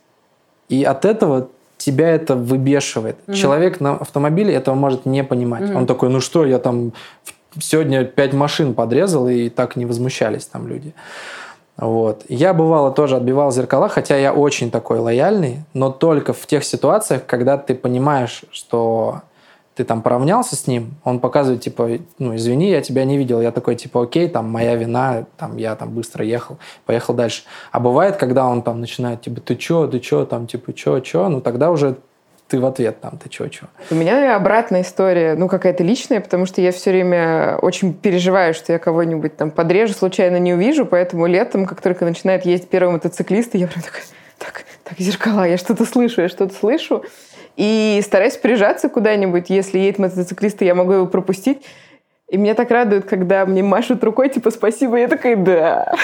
И 0.68 0.84
от 0.84 1.04
этого 1.04 1.48
тебя 1.88 2.10
это 2.10 2.34
выбешивает. 2.34 3.16
Mm-hmm. 3.26 3.34
Человек 3.34 3.80
на 3.80 3.96
автомобиле 3.96 4.54
этого 4.54 4.74
может 4.74 5.06
не 5.06 5.24
понимать. 5.24 5.62
Mm-hmm. 5.62 5.76
Он 5.76 5.86
такой, 5.86 6.10
ну 6.10 6.20
что, 6.20 6.44
я 6.44 6.58
там 6.58 6.92
сегодня 7.58 8.04
пять 8.04 8.34
машин 8.34 8.74
подрезал, 8.74 9.28
и 9.28 9.48
так 9.48 9.76
не 9.76 9.86
возмущались 9.86 10.46
там 10.46 10.68
люди. 10.68 10.92
Вот. 11.78 12.24
Я 12.28 12.52
бывало 12.52 12.90
тоже 12.90 13.16
отбивал 13.16 13.52
зеркала, 13.52 13.88
хотя 13.88 14.16
я 14.16 14.32
очень 14.32 14.70
такой 14.70 14.98
лояльный, 14.98 15.60
но 15.74 15.90
только 15.90 16.32
в 16.32 16.46
тех 16.46 16.64
ситуациях, 16.64 17.22
когда 17.26 17.56
ты 17.56 17.74
понимаешь, 17.74 18.42
что 18.50 19.22
ты 19.78 19.84
там 19.84 20.02
поравнялся 20.02 20.56
с 20.56 20.66
ним, 20.66 20.96
он 21.04 21.20
показывает, 21.20 21.62
типа, 21.62 21.88
ну, 22.18 22.34
извини, 22.34 22.68
я 22.68 22.80
тебя 22.80 23.04
не 23.04 23.16
видел. 23.16 23.40
Я 23.40 23.52
такой, 23.52 23.76
типа, 23.76 24.02
окей, 24.02 24.28
там, 24.28 24.50
моя 24.50 24.74
вина, 24.74 25.24
там, 25.36 25.56
я 25.56 25.76
там 25.76 25.90
быстро 25.90 26.24
ехал, 26.24 26.58
поехал 26.84 27.14
дальше. 27.14 27.44
А 27.70 27.78
бывает, 27.78 28.16
когда 28.16 28.46
он 28.46 28.62
там 28.62 28.80
начинает, 28.80 29.20
типа, 29.20 29.40
ты 29.40 29.54
чё, 29.54 29.86
ты 29.86 30.00
чё, 30.00 30.24
там, 30.24 30.48
типа, 30.48 30.72
чё, 30.72 30.98
чё, 30.98 31.28
ну, 31.28 31.40
тогда 31.40 31.70
уже 31.70 31.94
ты 32.48 32.58
в 32.58 32.66
ответ 32.66 33.00
там, 33.00 33.18
ты 33.18 33.28
чё, 33.28 33.46
чё. 33.46 33.66
У 33.92 33.94
меня 33.94 34.34
обратная 34.34 34.82
история, 34.82 35.36
ну, 35.36 35.46
какая-то 35.46 35.84
личная, 35.84 36.20
потому 36.20 36.44
что 36.46 36.60
я 36.60 36.72
все 36.72 36.90
время 36.90 37.56
очень 37.62 37.94
переживаю, 37.94 38.54
что 38.54 38.72
я 38.72 38.80
кого-нибудь 38.80 39.36
там 39.36 39.52
подрежу, 39.52 39.94
случайно 39.94 40.38
не 40.40 40.54
увижу, 40.54 40.86
поэтому 40.86 41.26
летом, 41.26 41.66
как 41.66 41.80
только 41.82 42.04
начинает 42.04 42.44
ездить 42.44 42.68
первый 42.68 42.94
мотоциклист, 42.94 43.54
я 43.54 43.68
прям 43.68 43.84
такая, 43.84 44.02
так, 44.38 44.64
так, 44.82 44.98
зеркала, 44.98 45.46
я 45.46 45.56
что-то 45.56 45.84
слышу, 45.84 46.22
я 46.22 46.28
что-то 46.28 46.52
слышу. 46.52 47.04
И 47.56 48.00
стараюсь 48.04 48.36
прижаться 48.36 48.88
куда-нибудь. 48.88 49.50
Если 49.50 49.78
едет 49.78 49.98
мотоциклист, 49.98 50.62
я 50.62 50.74
могу 50.74 50.92
его 50.92 51.06
пропустить. 51.06 51.58
И 52.28 52.36
меня 52.36 52.54
так 52.54 52.70
радует, 52.70 53.06
когда 53.06 53.46
мне 53.46 53.62
машут 53.62 54.04
рукой, 54.04 54.28
типа, 54.28 54.50
спасибо. 54.50 54.96
Я 54.96 55.08
такая, 55.08 55.36
да. 55.36 55.94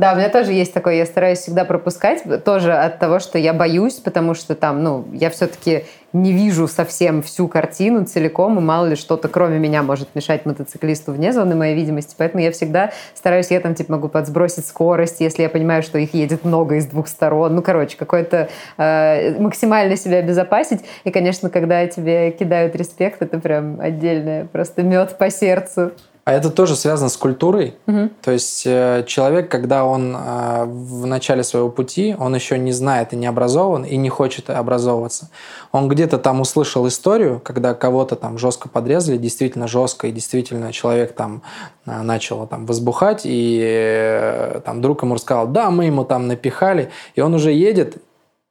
Да, 0.00 0.14
у 0.14 0.16
меня 0.16 0.30
тоже 0.30 0.52
есть 0.54 0.72
такое, 0.72 0.94
я 0.94 1.04
стараюсь 1.04 1.40
всегда 1.40 1.66
пропускать, 1.66 2.22
тоже 2.42 2.72
от 2.72 2.98
того, 2.98 3.18
что 3.18 3.36
я 3.36 3.52
боюсь, 3.52 3.96
потому 3.96 4.32
что 4.32 4.54
там, 4.54 4.82
ну, 4.82 5.04
я 5.12 5.28
все-таки 5.28 5.84
не 6.14 6.32
вижу 6.32 6.68
совсем 6.68 7.20
всю 7.20 7.48
картину 7.48 8.06
целиком, 8.06 8.56
и 8.56 8.62
мало 8.62 8.86
ли 8.86 8.96
что-то 8.96 9.28
кроме 9.28 9.58
меня 9.58 9.82
может 9.82 10.14
мешать 10.14 10.46
мотоциклисту 10.46 11.12
вне 11.12 11.34
зоны 11.34 11.54
моей 11.54 11.74
видимости, 11.74 12.14
поэтому 12.16 12.42
я 12.42 12.50
всегда 12.50 12.92
стараюсь, 13.14 13.50
я 13.50 13.60
там, 13.60 13.74
типа, 13.74 13.92
могу 13.92 14.08
подсбросить 14.08 14.64
скорость, 14.64 15.20
если 15.20 15.42
я 15.42 15.50
понимаю, 15.50 15.82
что 15.82 15.98
их 15.98 16.14
едет 16.14 16.46
много 16.46 16.76
из 16.76 16.86
двух 16.86 17.06
сторон, 17.06 17.54
ну, 17.54 17.60
короче, 17.60 17.98
какой-то 17.98 18.48
э, 18.78 19.38
максимально 19.38 19.96
себя 19.96 20.16
обезопасить, 20.20 20.80
и, 21.04 21.10
конечно, 21.10 21.50
когда 21.50 21.86
тебе 21.86 22.30
кидают 22.30 22.74
респект, 22.74 23.20
это 23.20 23.38
прям 23.38 23.78
отдельное, 23.78 24.46
просто 24.46 24.82
мед 24.82 25.18
по 25.18 25.28
сердцу. 25.28 25.92
А 26.24 26.32
это 26.32 26.50
тоже 26.50 26.76
связано 26.76 27.08
с 27.08 27.16
культурой. 27.16 27.74
Угу. 27.86 28.10
То 28.22 28.30
есть 28.30 28.62
э, 28.66 29.04
человек, 29.06 29.50
когда 29.50 29.84
он 29.84 30.14
э, 30.14 30.64
в 30.66 31.06
начале 31.06 31.42
своего 31.42 31.70
пути, 31.70 32.14
он 32.18 32.34
еще 32.34 32.58
не 32.58 32.72
знает 32.72 33.12
и 33.12 33.16
не 33.16 33.26
образован, 33.26 33.84
и 33.84 33.96
не 33.96 34.10
хочет 34.10 34.50
образовываться. 34.50 35.30
Он 35.72 35.88
где-то 35.88 36.18
там 36.18 36.40
услышал 36.40 36.86
историю, 36.86 37.40
когда 37.42 37.74
кого-то 37.74 38.16
там 38.16 38.38
жестко 38.38 38.68
подрезали, 38.68 39.16
действительно 39.16 39.66
жестко, 39.66 40.08
и 40.08 40.12
действительно 40.12 40.72
человек 40.72 41.14
там 41.14 41.42
э, 41.86 42.02
начал 42.02 42.46
там 42.46 42.66
возбухать, 42.66 43.22
и 43.24 44.60
там 44.64 44.82
друг 44.82 45.02
ему 45.02 45.14
рассказал, 45.14 45.46
да, 45.46 45.70
мы 45.70 45.86
ему 45.86 46.04
там 46.04 46.26
напихали, 46.26 46.90
и 47.14 47.22
он 47.22 47.34
уже 47.34 47.52
едет, 47.52 47.96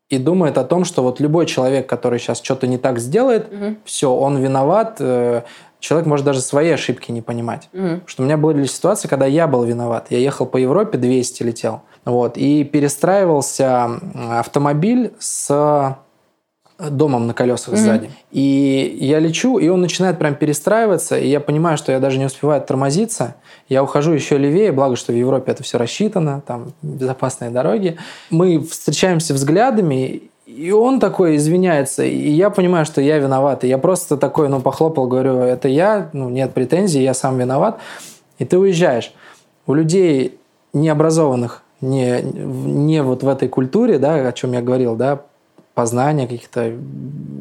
и 0.10 0.17
думает 0.17 0.58
о 0.58 0.63
том, 0.63 0.86
что 0.86 1.03
вот 1.03 1.19
любой 1.19 1.45
человек, 1.45 1.88
который 1.88 2.17
сейчас 2.17 2.41
что-то 2.41 2.65
не 2.65 2.79
так 2.79 2.97
сделает, 2.97 3.53
угу. 3.53 3.75
все, 3.86 4.12
он 4.12 4.38
виноват, 4.38 4.99
человек 5.79 6.07
может 6.07 6.25
даже 6.25 6.41
свои 6.41 6.69
ошибки 6.69 7.11
не 7.11 7.21
понимать. 7.21 7.69
Потому 7.71 8.07
что 8.07 8.23
у 8.23 8.25
меня 8.25 8.37
были 8.37 8.65
ситуации, 8.65 9.07
когда 9.07 9.25
я 9.25 9.47
был 9.47 9.63
виноват. 9.63 10.07
Я 10.09 10.19
ехал 10.19 10.45
по 10.45 10.57
Европе, 10.57 10.97
200 10.97 11.43
летел. 11.43 11.81
Вот, 12.05 12.37
и 12.37 12.63
перестраивался 12.63 13.89
автомобиль 14.31 15.13
с 15.19 15.97
домом 16.79 17.27
на 17.27 17.33
колесах 17.33 17.73
mm-hmm. 17.73 17.77
сзади. 17.77 18.11
И 18.31 18.97
я 19.01 19.19
лечу, 19.19 19.57
и 19.57 19.67
он 19.67 19.81
начинает 19.81 20.17
прям 20.17 20.35
перестраиваться, 20.35 21.17
и 21.17 21.27
я 21.27 21.41
понимаю, 21.41 21.77
что 21.77 21.91
я 21.91 21.99
даже 21.99 22.17
не 22.17 22.25
успеваю 22.25 22.61
тормозиться. 22.61 23.35
Я 23.67 23.83
ухожу 23.83 24.13
еще 24.13 24.37
левее, 24.37 24.71
благо, 24.71 24.95
что 24.95 25.11
в 25.11 25.15
Европе 25.15 25.51
это 25.51 25.61
все 25.63 25.77
рассчитано, 25.77 26.41
там 26.45 26.73
безопасные 26.81 27.51
дороги. 27.51 27.97
Мы 28.29 28.61
встречаемся 28.61 29.33
взглядами, 29.33 30.23
и 30.49 30.71
он 30.71 30.99
такой 30.99 31.35
извиняется, 31.35 32.03
и 32.03 32.29
я 32.31 32.49
понимаю, 32.49 32.83
что 32.83 33.01
я 33.01 33.19
виноват. 33.19 33.63
И 33.63 33.67
я 33.67 33.77
просто 33.77 34.17
такой, 34.17 34.49
ну, 34.49 34.59
похлопал, 34.62 35.07
говорю, 35.07 35.38
это 35.38 35.67
я, 35.67 36.09
ну, 36.12 36.29
нет 36.29 36.53
претензий, 36.53 37.03
я 37.03 37.13
сам 37.13 37.38
виноват. 37.38 37.79
И 38.39 38.45
ты 38.45 38.57
уезжаешь. 38.57 39.13
У 39.67 39.75
людей 39.75 40.39
необразованных, 40.73 41.62
не, 41.81 42.21
не 42.23 43.03
вот 43.03 43.21
в 43.21 43.27
этой 43.27 43.47
культуре, 43.47 43.99
да, 43.99 44.15
о 44.15 44.31
чем 44.31 44.53
я 44.53 44.62
говорил, 44.62 44.95
да, 44.95 45.21
познания 45.75 46.25
каких-то 46.25 46.73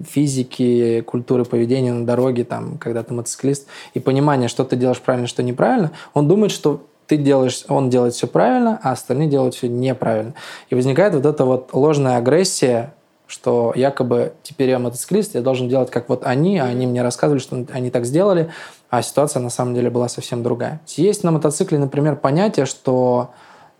физики, 0.07 1.01
культуры 1.01 1.47
поведения 1.47 1.94
на 1.94 2.05
дороге, 2.05 2.44
там, 2.44 2.77
когда 2.77 3.03
ты 3.03 3.14
мотоциклист, 3.14 3.66
и 3.94 4.01
понимание, 4.01 4.49
что 4.49 4.64
ты 4.64 4.77
делаешь 4.77 5.01
правильно, 5.01 5.27
что 5.27 5.42
неправильно, 5.42 5.92
он 6.12 6.29
думает, 6.29 6.53
что 6.53 6.83
ты 7.07 7.16
делаешь, 7.16 7.64
он 7.68 7.88
делает 7.88 8.12
все 8.12 8.27
правильно, 8.27 8.79
а 8.83 8.92
остальные 8.92 9.29
делают 9.29 9.55
все 9.55 9.66
неправильно. 9.66 10.35
И 10.68 10.75
возникает 10.75 11.14
вот 11.14 11.25
эта 11.25 11.47
вот 11.47 11.71
ложная 11.73 12.18
агрессия 12.18 12.92
что 13.29 13.73
якобы 13.77 14.33
теперь 14.43 14.71
я 14.71 14.79
мотоциклист, 14.79 15.35
я 15.35 15.43
должен 15.43 15.69
делать 15.69 15.91
как 15.91 16.09
вот 16.09 16.25
они, 16.25 16.59
а 16.59 16.64
они 16.64 16.87
мне 16.87 17.03
рассказывали, 17.03 17.41
что 17.41 17.64
они 17.73 17.91
так 17.91 18.07
сделали, 18.07 18.51
а 18.91 19.03
ситуация 19.03 19.41
на 19.41 19.51
самом 19.51 19.75
деле 19.75 19.91
была 19.91 20.09
совсем 20.09 20.43
другая. 20.43 20.81
Есть 20.87 21.23
на 21.23 21.31
мотоцикле, 21.31 21.79
например, 21.79 22.17
понятие, 22.17 22.64
что 22.64 23.31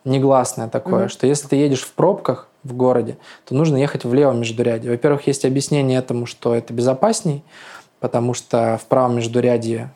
негласное 0.05 0.69
такое, 0.69 1.07
mm-hmm. 1.07 1.11
что 1.11 1.27
если 1.27 1.49
ты 1.49 1.57
едешь 1.57 1.81
в 1.81 1.93
пробках 1.95 2.49
в 2.63 2.75
городе, 2.75 3.17
то 3.47 3.55
нужно 3.55 3.79
ехать 3.79 4.05
в 4.05 4.13
левом 4.13 4.41
междуряде. 4.41 4.91
Во-первых, 4.91 5.27
есть 5.27 5.45
объяснение 5.45 5.99
этому, 5.99 6.27
что 6.27 6.55
это 6.55 6.73
безопасней, 6.75 7.43
потому 8.01 8.35
что 8.35 8.79
в 8.83 8.87
правом 8.87 9.17
междуряде 9.17 9.91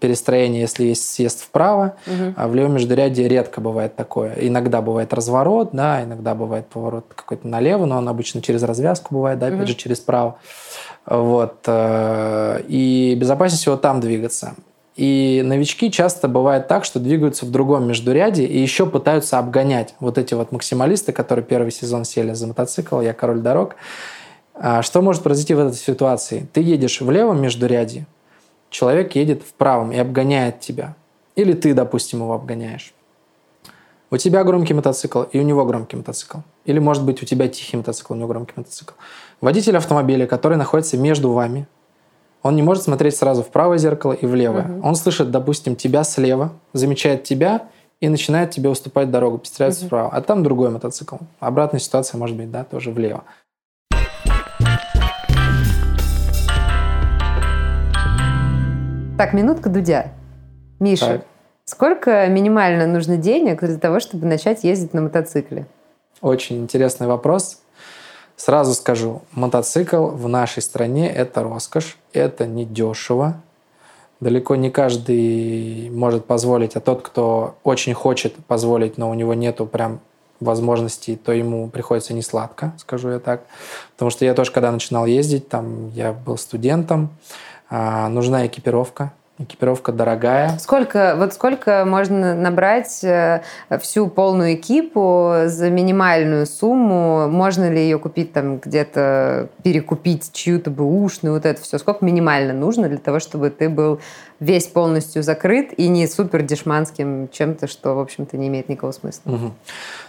перестроение, 0.00 0.62
если 0.62 0.84
есть 0.86 1.12
съезд 1.12 1.40
вправо, 1.40 1.94
угу. 2.06 2.34
а 2.36 2.48
в 2.48 2.54
левом 2.54 2.74
междуряде 2.74 3.26
редко 3.28 3.60
бывает 3.60 3.96
такое. 3.96 4.34
Иногда 4.40 4.82
бывает 4.82 5.12
разворот, 5.12 5.70
да, 5.72 6.02
иногда 6.02 6.34
бывает 6.34 6.66
поворот 6.66 7.06
какой-то 7.14 7.46
налево, 7.48 7.86
но 7.86 7.98
он 7.98 8.08
обычно 8.08 8.42
через 8.42 8.62
развязку 8.62 9.14
бывает, 9.14 9.38
да, 9.38 9.46
опять 9.46 9.60
угу. 9.60 9.68
же, 9.68 9.74
через 9.74 10.00
право. 10.00 10.36
Вот. 11.06 11.56
Э, 11.66 12.60
и 12.68 13.16
безопаснее 13.18 13.58
всего 13.58 13.76
там 13.76 14.00
двигаться. 14.00 14.54
И 14.96 15.42
новички 15.44 15.90
часто 15.90 16.28
бывает 16.28 16.68
так, 16.68 16.84
что 16.84 17.00
двигаются 17.00 17.46
в 17.46 17.50
другом 17.50 17.86
междуряде 17.86 18.44
и 18.44 18.58
еще 18.58 18.86
пытаются 18.86 19.38
обгонять 19.38 19.94
вот 19.98 20.18
эти 20.18 20.34
вот 20.34 20.52
максималисты, 20.52 21.12
которые 21.12 21.44
первый 21.44 21.70
сезон 21.72 22.04
сели 22.04 22.34
за 22.34 22.48
мотоцикл, 22.48 23.00
я 23.00 23.14
король 23.14 23.40
дорог. 23.40 23.76
А 24.54 24.82
что 24.82 25.00
может 25.00 25.22
произойти 25.22 25.54
в 25.54 25.58
этой 25.58 25.76
ситуации? 25.76 26.46
Ты 26.52 26.60
едешь 26.60 27.00
в 27.00 27.10
левом 27.10 27.40
междуряде, 27.40 28.04
человек 28.70 29.14
едет 29.14 29.42
в 29.42 29.52
правом 29.52 29.92
и 29.92 29.98
обгоняет 29.98 30.60
тебя. 30.60 30.94
Или 31.36 31.52
ты, 31.52 31.74
допустим, 31.74 32.20
его 32.20 32.32
обгоняешь. 32.32 32.94
У 34.10 34.16
тебя 34.16 34.42
громкий 34.42 34.74
мотоцикл, 34.74 35.22
и 35.22 35.38
у 35.38 35.42
него 35.42 35.64
громкий 35.64 35.96
мотоцикл. 35.96 36.38
Или, 36.64 36.80
может 36.80 37.04
быть, 37.04 37.22
у 37.22 37.26
тебя 37.26 37.46
тихий 37.46 37.76
мотоцикл, 37.76 38.14
у 38.14 38.16
него 38.16 38.28
громкий 38.28 38.54
мотоцикл. 38.56 38.94
Водитель 39.40 39.76
автомобиля, 39.76 40.26
который 40.26 40.56
находится 40.56 40.96
между 40.96 41.30
вами, 41.30 41.68
он 42.42 42.56
не 42.56 42.62
может 42.62 42.82
смотреть 42.82 43.16
сразу 43.16 43.42
в 43.42 43.50
правое 43.50 43.78
зеркало 43.78 44.12
и 44.12 44.26
в 44.26 44.34
левое. 44.34 44.64
Угу. 44.64 44.88
Он 44.88 44.94
слышит, 44.96 45.30
допустим, 45.30 45.76
тебя 45.76 46.04
слева, 46.04 46.52
замечает 46.72 47.22
тебя 47.22 47.68
и 48.00 48.08
начинает 48.08 48.50
тебе 48.50 48.70
уступать 48.70 49.10
дорогу, 49.10 49.38
перестраивается 49.38 49.82
угу. 49.82 49.88
вправо. 49.88 50.10
А 50.12 50.20
там 50.22 50.42
другой 50.42 50.70
мотоцикл. 50.70 51.16
Обратная 51.38 51.80
ситуация 51.80 52.18
может 52.18 52.36
быть, 52.36 52.50
да, 52.50 52.64
тоже 52.64 52.90
влево. 52.90 53.24
Так, 59.20 59.34
минутка 59.34 59.68
Дудя. 59.68 60.12
Миша, 60.78 61.18
так. 61.18 61.26
сколько 61.66 62.26
минимально 62.28 62.86
нужно 62.86 63.18
денег 63.18 63.60
для 63.60 63.76
того, 63.76 64.00
чтобы 64.00 64.24
начать 64.24 64.64
ездить 64.64 64.94
на 64.94 65.02
мотоцикле? 65.02 65.66
Очень 66.22 66.62
интересный 66.62 67.06
вопрос. 67.06 67.58
Сразу 68.36 68.72
скажу, 68.72 69.20
мотоцикл 69.32 70.06
в 70.06 70.26
нашей 70.26 70.62
стране– 70.62 71.12
это 71.14 71.42
роскошь, 71.42 71.98
это 72.14 72.46
недешево. 72.46 73.42
Далеко 74.20 74.56
не 74.56 74.70
каждый 74.70 75.90
может 75.90 76.24
позволить, 76.24 76.74
а 76.76 76.80
тот, 76.80 77.02
кто 77.02 77.56
очень 77.62 77.92
хочет 77.92 78.34
позволить, 78.46 78.96
но 78.96 79.10
у 79.10 79.12
него 79.12 79.34
нету 79.34 79.66
прям 79.66 80.00
возможностей, 80.40 81.16
то 81.16 81.32
ему 81.32 81.68
приходится 81.68 82.14
не 82.14 82.22
сладко, 82.22 82.72
скажу 82.78 83.10
я 83.10 83.18
так. 83.18 83.42
Потому 83.96 84.10
что 84.10 84.24
я 84.24 84.32
тоже, 84.32 84.50
когда 84.50 84.72
начинал 84.72 85.04
ездить, 85.04 85.50
там 85.50 85.90
я 85.90 86.14
был 86.14 86.38
студентом, 86.38 87.10
нужна 87.70 88.46
экипировка, 88.46 89.12
Экипировка 89.40 89.90
дорогая. 89.90 90.58
Сколько, 90.58 91.14
вот 91.16 91.32
сколько 91.32 91.86
можно 91.86 92.34
набрать 92.34 93.02
э, 93.02 93.40
всю 93.80 94.08
полную 94.08 94.52
экипу 94.52 95.32
за 95.46 95.70
минимальную 95.70 96.44
сумму? 96.44 97.26
Можно 97.26 97.70
ли 97.70 97.80
ее 97.80 97.98
купить 97.98 98.34
там 98.34 98.58
где-то, 98.58 99.48
перекупить 99.62 100.30
чью-то 100.34 100.70
бэушную, 100.70 101.34
вот 101.34 101.46
это 101.46 101.62
все? 101.62 101.78
Сколько 101.78 102.04
минимально 102.04 102.52
нужно 102.52 102.86
для 102.90 102.98
того, 102.98 103.18
чтобы 103.18 103.48
ты 103.48 103.70
был 103.70 104.00
весь 104.40 104.66
полностью 104.66 105.22
закрыт 105.22 105.72
и 105.76 105.88
не 105.88 106.06
супер 106.06 106.42
дешманским 106.42 107.28
чем-то, 107.30 107.66
что, 107.66 107.94
в 107.94 108.00
общем-то, 108.00 108.38
не 108.38 108.48
имеет 108.48 108.68
никакого 108.68 108.92
смысла? 108.92 109.30
Угу. 109.30 109.52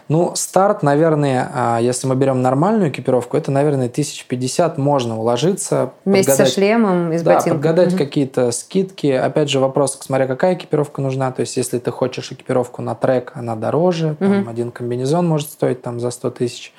Ну, 0.08 0.32
старт, 0.36 0.84
наверное, 0.84 1.52
а, 1.54 1.80
если 1.80 2.08
мы 2.08 2.16
берем 2.16 2.42
нормальную 2.42 2.90
экипировку, 2.90 3.38
это, 3.38 3.52
наверное, 3.52 3.88
1050 3.88 4.78
можно 4.78 5.20
уложиться. 5.20 5.92
Вместе 6.06 6.32
подгадать, 6.32 6.50
со 6.50 6.56
шлемом 6.56 7.12
и 7.12 7.18
с 7.18 7.22
да, 7.22 7.36
ботинком. 7.36 7.58
подгадать 7.58 7.94
угу. 7.94 7.98
какие-то 7.98 8.52
скидки. 8.52 9.08
Опять 9.08 9.50
же, 9.50 9.60
вопрос, 9.60 10.00
смотря 10.02 10.28
какая 10.28 10.56
экипировка 10.56 11.02
нужна. 11.02 11.32
То 11.32 11.42
есть, 11.42 11.58
если 11.58 11.78
ты 11.80 11.92
хочешь 11.92 12.32
экипировку 12.32 12.82
на 12.82 12.96
трек, 12.96 13.34
она 13.36 13.56
дороже. 13.56 14.16
Там, 14.20 14.48
один 14.48 14.72
комбинезон 14.72 15.28
может 15.28 15.50
стоить 15.50 15.82
там, 15.82 16.00
за 16.00 16.10
100 16.10 16.32
тысяч. 16.32 16.74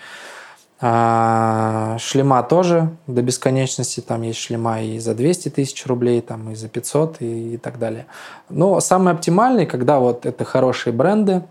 А, 0.85 1.97
шлема 2.01 2.43
тоже 2.43 2.91
до 3.07 3.23
бесконечности. 3.23 4.01
Там 4.01 4.23
есть 4.23 4.41
шлема 4.41 4.83
и 4.83 4.99
за 4.99 5.15
200 5.15 5.51
тысяч 5.51 5.87
рублей, 5.87 6.21
там, 6.21 6.51
и 6.51 6.55
за 6.57 6.69
500 6.69 7.23
и, 7.23 7.55
и 7.55 7.57
так 7.57 7.79
далее. 7.79 8.07
Но 8.49 8.81
самый 8.81 9.15
оптимальный, 9.15 9.65
когда 9.65 10.01
вот 10.01 10.27
это 10.27 10.45
хорошие 10.45 10.93
бренды, 10.93 11.45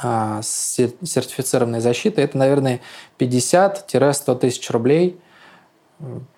а, 0.00 0.40
с 0.42 0.76
сертифицированной 0.76 1.80
защитой, 1.80 2.22
это, 2.22 2.38
наверное, 2.38 2.80
50-100 3.18 4.38
тысяч 4.38 4.70
рублей. 4.70 5.20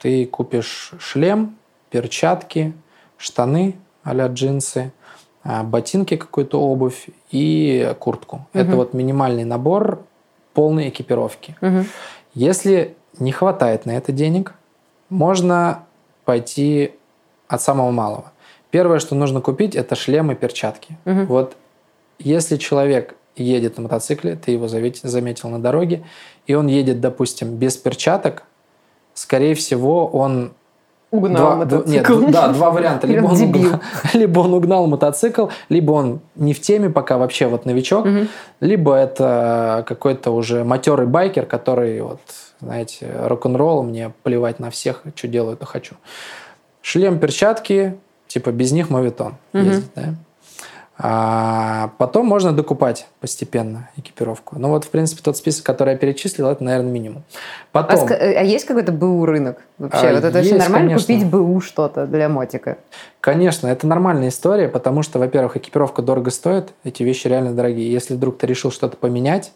Ты 0.00 0.24
купишь 0.24 0.92
шлем, 0.98 1.58
перчатки, 1.90 2.72
штаны 3.18 3.76
а 4.02 4.14
джинсы, 4.28 4.92
ботинки, 5.44 6.16
какую-то 6.16 6.60
обувь 6.60 7.08
и 7.30 7.94
куртку. 7.98 8.36
Угу. 8.36 8.62
Это 8.62 8.76
вот 8.76 8.94
минимальный 8.94 9.44
набор 9.44 10.04
полной 10.54 10.88
экипировки. 10.88 11.56
Угу. 11.60 11.84
Если 12.34 12.96
не 13.18 13.32
хватает 13.32 13.86
на 13.86 13.92
это 13.92 14.12
денег, 14.12 14.54
можно 15.08 15.84
пойти 16.24 16.92
от 17.48 17.60
самого 17.60 17.90
малого. 17.90 18.32
Первое, 18.70 18.98
что 18.98 19.14
нужно 19.14 19.40
купить, 19.40 19.76
это 19.76 19.94
шлем 19.94 20.32
и 20.32 20.34
перчатки. 20.34 20.96
Угу. 21.04 21.24
Вот 21.24 21.56
если 22.18 22.56
человек 22.56 23.16
едет 23.36 23.76
на 23.76 23.84
мотоцикле, 23.84 24.36
ты 24.36 24.52
его 24.52 24.68
заметил 24.68 25.48
на 25.48 25.60
дороге, 25.60 26.04
и 26.46 26.54
он 26.54 26.68
едет, 26.68 27.00
допустим, 27.00 27.56
без 27.56 27.76
перчаток, 27.76 28.44
скорее 29.14 29.54
всего, 29.54 30.06
он 30.06 30.54
угнал 31.10 31.42
два, 31.42 31.56
мотоцикл. 31.56 32.20
Нет, 32.20 32.30
да, 32.30 32.48
два 32.48 32.70
варианта. 32.70 33.06
Либо 33.06 33.26
он, 33.26 33.40
угнал, 33.40 33.80
либо 34.14 34.40
он 34.40 34.54
угнал 34.54 34.86
мотоцикл, 34.86 35.46
либо 35.68 35.92
он 35.92 36.20
не 36.34 36.52
в 36.54 36.60
теме 36.60 36.90
пока 36.90 37.18
вообще 37.18 37.46
вот 37.46 37.66
новичок, 37.66 38.06
угу. 38.06 38.26
либо 38.60 38.94
это 38.94 39.84
какой-то 39.86 40.30
уже 40.32 40.64
матерый 40.64 41.06
байкер, 41.06 41.46
который 41.46 42.00
вот, 42.00 42.20
знаете, 42.60 43.08
рок-н-ролл, 43.24 43.82
мне 43.82 44.12
плевать 44.22 44.58
на 44.58 44.70
всех, 44.70 45.02
что 45.14 45.28
делаю, 45.28 45.56
то 45.56 45.66
хочу. 45.66 45.94
Шлем, 46.82 47.18
перчатки, 47.18 47.96
типа 48.26 48.50
без 48.50 48.72
них 48.72 48.90
мовитон 48.90 49.36
угу. 49.52 49.62
ездить, 49.62 49.90
да? 49.94 50.14
А 50.96 51.90
потом 51.98 52.26
можно 52.26 52.52
докупать 52.52 53.08
постепенно 53.18 53.90
экипировку. 53.96 54.56
Ну 54.58 54.68
вот, 54.68 54.84
в 54.84 54.90
принципе, 54.90 55.22
тот 55.24 55.36
список, 55.36 55.66
который 55.66 55.94
я 55.94 55.98
перечислил, 55.98 56.46
это, 56.46 56.62
наверное, 56.62 56.92
минимум. 56.92 57.24
Потом... 57.72 58.08
А, 58.08 58.14
а 58.14 58.42
есть 58.42 58.64
какой-то 58.64 58.92
БУ 58.92 59.26
рынок 59.26 59.58
вообще? 59.78 60.08
А 60.08 60.14
вот 60.14 60.24
это 60.24 60.38
есть, 60.38 60.52
вообще 60.52 60.68
нормально 60.68 60.90
конечно. 60.90 61.14
купить 61.14 61.26
БУ 61.28 61.60
что-то 61.60 62.06
для 62.06 62.28
мотика? 62.28 62.78
Конечно, 63.20 63.66
это 63.66 63.88
нормальная 63.88 64.28
история, 64.28 64.68
потому 64.68 65.02
что, 65.02 65.18
во-первых, 65.18 65.56
экипировка 65.56 66.00
дорого 66.00 66.30
стоит, 66.30 66.72
эти 66.84 67.02
вещи 67.02 67.26
реально 67.26 67.54
дорогие. 67.54 67.90
Если 67.90 68.14
вдруг 68.14 68.38
ты 68.38 68.46
решил 68.46 68.70
что-то 68.70 68.96
поменять, 68.96 69.52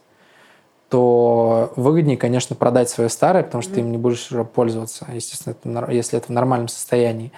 то 0.88 1.72
выгоднее, 1.76 2.16
конечно, 2.16 2.56
продать 2.56 2.88
свое 2.88 3.10
старое, 3.10 3.44
потому 3.44 3.62
что 3.62 3.72
mm-hmm. 3.72 3.74
ты 3.74 3.80
им 3.80 3.92
не 3.92 3.98
будешь 3.98 4.28
пользоваться, 4.54 5.06
естественно, 5.12 5.54
это, 5.62 5.92
если 5.92 6.18
это 6.18 6.28
в 6.28 6.30
нормальном 6.30 6.68
состоянии. 6.68 7.30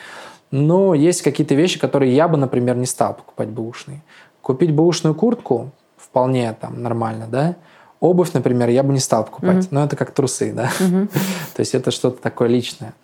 Но 0.50 0.94
есть 0.94 1.22
какие-то 1.22 1.54
вещи, 1.54 1.78
которые 1.78 2.14
я 2.14 2.28
бы, 2.28 2.36
например, 2.36 2.76
не 2.76 2.86
стал 2.86 3.14
покупать 3.14 3.48
бэушные. 3.48 4.02
Купить 4.42 4.72
бэушную 4.72 5.14
куртку 5.14 5.70
вполне 5.96 6.52
там 6.60 6.82
нормально, 6.82 7.26
да. 7.28 7.56
Обувь, 8.00 8.32
например, 8.32 8.68
я 8.70 8.82
бы 8.82 8.92
не 8.92 8.98
стал 8.98 9.24
покупать, 9.24 9.58
mm-hmm. 9.58 9.68
но 9.70 9.84
это 9.84 9.94
как 9.94 10.10
трусы, 10.12 10.52
да. 10.52 10.70
Mm-hmm. 10.80 11.08
То 11.54 11.60
есть 11.60 11.74
это 11.74 11.90
что-то 11.90 12.20
такое 12.20 12.48
личное. 12.48 12.94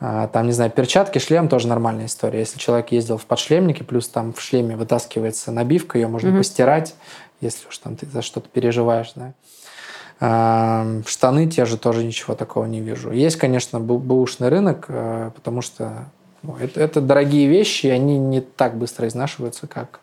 А, 0.00 0.26
там, 0.26 0.46
не 0.46 0.52
знаю, 0.52 0.70
перчатки, 0.72 1.18
шлем 1.18 1.48
тоже 1.48 1.68
нормальная 1.68 2.06
история. 2.06 2.40
Если 2.40 2.58
человек 2.58 2.90
ездил 2.90 3.16
в 3.16 3.24
подшлемнике, 3.24 3.84
плюс 3.84 4.08
там 4.08 4.32
в 4.34 4.40
шлеме 4.40 4.76
вытаскивается 4.76 5.52
набивка, 5.52 5.98
ее 5.98 6.08
можно 6.08 6.28
mm-hmm. 6.28 6.38
постирать, 6.38 6.94
если 7.40 7.68
уж 7.68 7.78
там 7.78 7.96
ты 7.96 8.06
за 8.06 8.22
что-то 8.22 8.48
переживаешь, 8.48 9.12
да. 9.14 9.32
А, 10.20 10.86
штаны 11.06 11.46
те 11.48 11.64
же 11.64 11.78
тоже 11.78 12.04
ничего 12.04 12.34
такого 12.34 12.66
не 12.66 12.80
вижу. 12.80 13.12
Есть, 13.12 13.36
конечно, 13.36 13.80
бэушный 13.80 14.48
рынок, 14.48 14.86
э, 14.88 15.30
потому 15.34 15.60
что 15.60 16.06
это, 16.60 16.80
это 16.80 17.00
дорогие 17.00 17.48
вещи, 17.48 17.86
и 17.86 17.90
они 17.90 18.18
не 18.18 18.40
так 18.40 18.76
быстро 18.76 19.08
изнашиваются, 19.08 19.66
как 19.66 20.00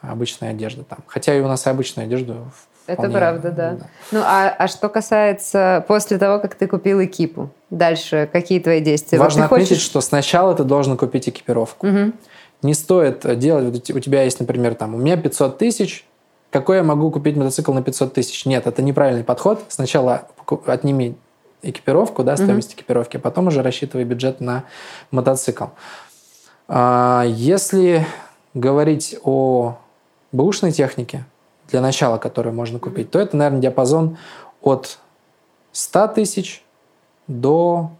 обычная 0.00 0.50
одежда 0.50 0.84
там. 0.84 0.98
Хотя 1.06 1.34
и 1.34 1.40
у 1.40 1.48
нас 1.48 1.66
и 1.66 1.70
обычную 1.70 2.06
одежду 2.06 2.46
это 2.86 3.10
правда, 3.10 3.50
да. 3.50 3.70
да. 3.72 3.86
Ну, 4.12 4.20
а, 4.22 4.54
а 4.56 4.68
что 4.68 4.88
касается 4.88 5.84
после 5.88 6.18
того, 6.18 6.38
как 6.38 6.54
ты 6.54 6.68
купил 6.68 7.02
экипу, 7.02 7.50
дальше 7.68 8.28
какие 8.32 8.60
твои 8.60 8.80
действия? 8.80 9.18
Важно 9.18 9.42
вот 9.42 9.52
отметить, 9.52 9.70
хочешь... 9.70 9.84
что 9.84 10.00
сначала 10.00 10.54
ты 10.54 10.62
должен 10.62 10.96
купить 10.96 11.28
экипировку. 11.28 11.86
Угу. 11.88 12.12
Не 12.62 12.74
стоит 12.74 13.38
делать, 13.38 13.90
у 13.90 13.98
тебя 13.98 14.22
есть, 14.22 14.40
например, 14.40 14.76
там, 14.76 14.94
у 14.94 14.98
меня 14.98 15.16
500 15.16 15.58
тысяч, 15.58 16.06
какой 16.50 16.78
я 16.78 16.82
могу 16.82 17.10
купить 17.10 17.36
мотоцикл 17.36 17.72
на 17.72 17.82
500 17.82 18.14
тысяч? 18.14 18.46
Нет, 18.46 18.66
это 18.66 18.82
неправильный 18.82 19.24
подход. 19.24 19.64
Сначала 19.68 20.28
отними 20.66 21.16
экипировку, 21.62 22.22
да, 22.22 22.36
стоимость 22.36 22.72
mm-hmm. 22.72 22.76
экипировки, 22.76 23.16
а 23.16 23.20
потом 23.20 23.48
уже 23.48 23.62
рассчитывай 23.62 24.04
бюджет 24.04 24.40
на 24.40 24.64
мотоцикл. 25.10 25.66
А, 26.68 27.24
если 27.26 28.06
говорить 28.54 29.16
о 29.22 29.78
бэушной 30.32 30.72
технике, 30.72 31.24
для 31.68 31.80
начала, 31.80 32.18
которую 32.18 32.54
можно 32.54 32.78
купить, 32.78 33.10
то 33.10 33.18
это, 33.18 33.36
наверное, 33.36 33.60
диапазон 33.60 34.18
от 34.62 34.98
100 35.72 36.08
тысяч 36.08 36.64
до, 37.26 37.90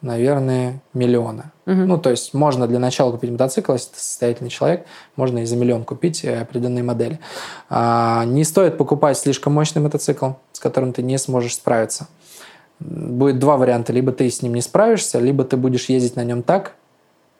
наверное, 0.00 0.80
миллиона. 0.94 1.52
Угу. 1.66 1.74
Ну, 1.74 1.98
то 1.98 2.10
есть 2.10 2.32
можно 2.32 2.66
для 2.66 2.78
начала 2.78 3.12
купить 3.12 3.30
мотоцикл, 3.30 3.72
если 3.72 3.92
ты 3.92 4.00
состоятельный 4.00 4.50
человек, 4.50 4.86
можно 5.14 5.40
и 5.40 5.44
за 5.44 5.56
миллион 5.56 5.84
купить 5.84 6.24
э, 6.24 6.40
определенные 6.40 6.84
модели. 6.84 7.18
А, 7.68 8.24
не 8.24 8.44
стоит 8.44 8.78
покупать 8.78 9.18
слишком 9.18 9.52
мощный 9.52 9.82
мотоцикл, 9.82 10.30
с 10.52 10.60
которым 10.60 10.92
ты 10.92 11.02
не 11.02 11.18
сможешь 11.18 11.54
справиться 11.54 12.06
будет 12.80 13.38
два 13.38 13.56
варианта. 13.56 13.92
Либо 13.92 14.12
ты 14.12 14.28
с 14.30 14.42
ним 14.42 14.54
не 14.54 14.60
справишься, 14.60 15.18
либо 15.18 15.44
ты 15.44 15.56
будешь 15.56 15.88
ездить 15.88 16.16
на 16.16 16.24
нем 16.24 16.42
так, 16.42 16.74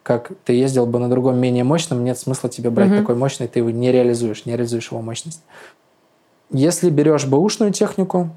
как 0.03 0.33
ты 0.45 0.53
ездил 0.53 0.87
бы 0.87 0.99
на 0.99 1.11
другом 1.11 1.37
менее 1.39 1.65
мощном, 1.65 2.05
нет 2.05 2.17
смысла 2.19 2.49
тебе 2.49 2.71
брать 2.71 2.91
mm-hmm. 2.91 3.01
такой 3.01 3.17
мощный, 3.17 3.49
ты 3.49 3.59
его 3.59 3.71
не 3.71 3.91
реализуешь, 3.91 4.47
не 4.47 4.53
реализуешь 4.53 4.93
его 4.93 5.03
мощность. 5.03 5.43
Если 6.51 6.91
берешь 6.91 7.27
бэушную 7.27 7.73
технику, 7.73 8.31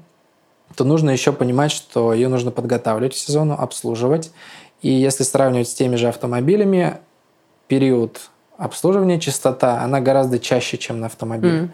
то 0.74 0.84
нужно 0.84 1.10
еще 1.10 1.32
понимать, 1.32 1.70
что 1.70 2.12
ее 2.12 2.28
нужно 2.28 2.50
подготавливать 2.50 3.14
к 3.14 3.16
сезону, 3.16 3.54
обслуживать. 3.54 4.32
И 4.82 4.90
если 4.90 5.22
сравнивать 5.22 5.68
с 5.68 5.74
теми 5.74 5.96
же 5.96 6.08
автомобилями, 6.08 6.98
период 7.68 8.30
обслуживания, 8.56 9.20
частота, 9.20 9.82
она 9.82 10.00
гораздо 10.00 10.38
чаще, 10.38 10.76
чем 10.76 11.00
на 11.00 11.06
автомобиле. 11.06 11.58
Mm. 11.58 11.68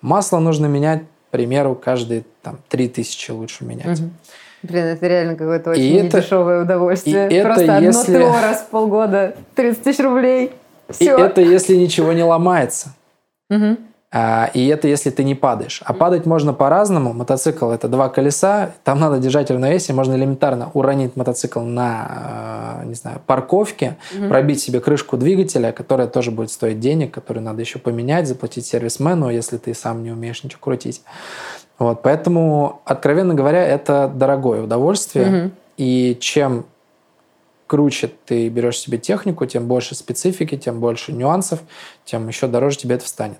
Масло 0.00 0.38
нужно 0.38 0.66
менять, 0.66 1.02
к 1.02 1.32
примеру, 1.32 1.74
каждые 1.74 2.24
там, 2.42 2.60
3000 2.68 3.32
лучше 3.32 3.64
менять. 3.64 3.98
Mm-hmm. 3.98 4.10
Блин, 4.62 4.84
это 4.84 5.06
реально 5.06 5.36
какое-то 5.36 5.70
очень 5.70 5.82
и 5.82 6.02
недешевое 6.02 6.56
это, 6.56 6.64
удовольствие. 6.64 7.28
И 7.30 7.42
Просто 7.42 7.64
это 7.64 7.76
одно 7.76 7.86
если... 7.86 8.18
ТО 8.18 8.32
раз 8.42 8.60
в 8.60 8.66
полгода, 8.66 9.34
30 9.54 9.82
тысяч 9.82 10.00
рублей. 10.00 10.52
Все. 10.88 11.16
И 11.16 11.20
это 11.20 11.40
если 11.40 11.76
ничего 11.76 12.12
не 12.12 12.24
ломается. 12.24 12.90
Угу. 13.48 13.76
А, 14.12 14.50
и 14.54 14.66
это 14.66 14.88
если 14.88 15.10
ты 15.10 15.22
не 15.22 15.36
падаешь. 15.36 15.82
А 15.84 15.92
падать 15.92 16.26
можно 16.26 16.52
по-разному. 16.52 17.12
Мотоцикл 17.12 17.70
это 17.70 17.86
два 17.86 18.08
колеса, 18.08 18.72
там 18.82 18.98
надо 18.98 19.18
держать 19.18 19.50
равновесие, 19.52 19.94
можно 19.94 20.14
элементарно 20.14 20.70
уронить 20.74 21.14
мотоцикл 21.14 21.60
на, 21.60 22.06
а, 22.10 22.84
не 22.84 22.94
знаю, 22.94 23.20
парковке, 23.24 23.96
угу. 24.18 24.28
пробить 24.28 24.60
себе 24.60 24.80
крышку 24.80 25.16
двигателя, 25.16 25.70
которая 25.70 26.08
тоже 26.08 26.32
будет 26.32 26.50
стоить 26.50 26.80
денег, 26.80 27.14
которую 27.14 27.44
надо 27.44 27.60
еще 27.60 27.78
поменять, 27.78 28.26
заплатить 28.26 28.66
сервисмену, 28.66 29.30
если 29.30 29.58
ты 29.58 29.74
сам 29.74 30.02
не 30.02 30.10
умеешь 30.10 30.42
ничего 30.42 30.60
крутить. 30.60 31.02
Вот, 31.80 32.02
поэтому, 32.02 32.82
откровенно 32.84 33.34
говоря, 33.34 33.66
это 33.66 34.12
дорогое 34.14 34.62
удовольствие. 34.62 35.44
Угу. 35.44 35.50
И 35.78 36.18
чем 36.20 36.66
круче 37.66 38.10
ты 38.26 38.50
берешь 38.50 38.78
себе 38.78 38.98
технику, 38.98 39.46
тем 39.46 39.66
больше 39.66 39.94
специфики, 39.94 40.58
тем 40.58 40.78
больше 40.78 41.12
нюансов, 41.12 41.60
тем 42.04 42.28
еще 42.28 42.48
дороже 42.48 42.76
тебе 42.76 42.96
это 42.96 43.06
встанет. 43.06 43.38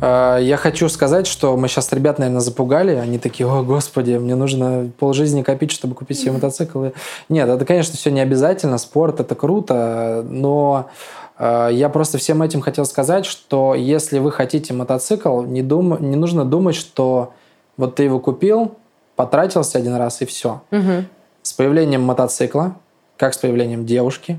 Э, 0.00 0.38
я 0.40 0.56
хочу 0.56 0.88
сказать, 0.88 1.26
что 1.26 1.58
мы 1.58 1.68
сейчас 1.68 1.92
ребят, 1.92 2.18
наверное, 2.18 2.40
запугали. 2.40 2.94
Они 2.94 3.18
такие, 3.18 3.46
о, 3.46 3.62
господи, 3.62 4.12
мне 4.12 4.34
нужно 4.34 4.90
полжизни 4.98 5.42
копить, 5.42 5.72
чтобы 5.72 5.94
купить 5.94 6.20
себе 6.20 6.32
мотоцикл. 6.32 6.86
Нет, 7.28 7.48
это, 7.48 7.64
конечно, 7.66 7.96
все 7.96 8.10
не 8.10 8.20
обязательно. 8.20 8.78
Спорт– 8.78 9.20
это 9.20 9.34
круто, 9.34 10.24
но 10.26 10.88
я 11.38 11.88
просто 11.92 12.18
всем 12.18 12.42
этим 12.42 12.60
хотел 12.60 12.84
сказать, 12.84 13.24
что 13.24 13.74
если 13.74 14.18
вы 14.18 14.32
хотите 14.32 14.74
мотоцикл, 14.74 15.42
не, 15.42 15.62
дум... 15.62 15.96
не 16.00 16.16
нужно 16.16 16.44
думать, 16.44 16.74
что 16.74 17.32
вот 17.76 17.94
ты 17.94 18.02
его 18.04 18.18
купил, 18.18 18.72
потратился 19.16 19.78
один 19.78 19.94
раз 19.94 20.20
и 20.20 20.26
все. 20.26 20.62
Угу. 20.70 21.04
С 21.42 21.52
появлением 21.52 22.02
мотоцикла, 22.02 22.74
как 23.16 23.34
с 23.34 23.38
появлением 23.38 23.86
девушки, 23.86 24.38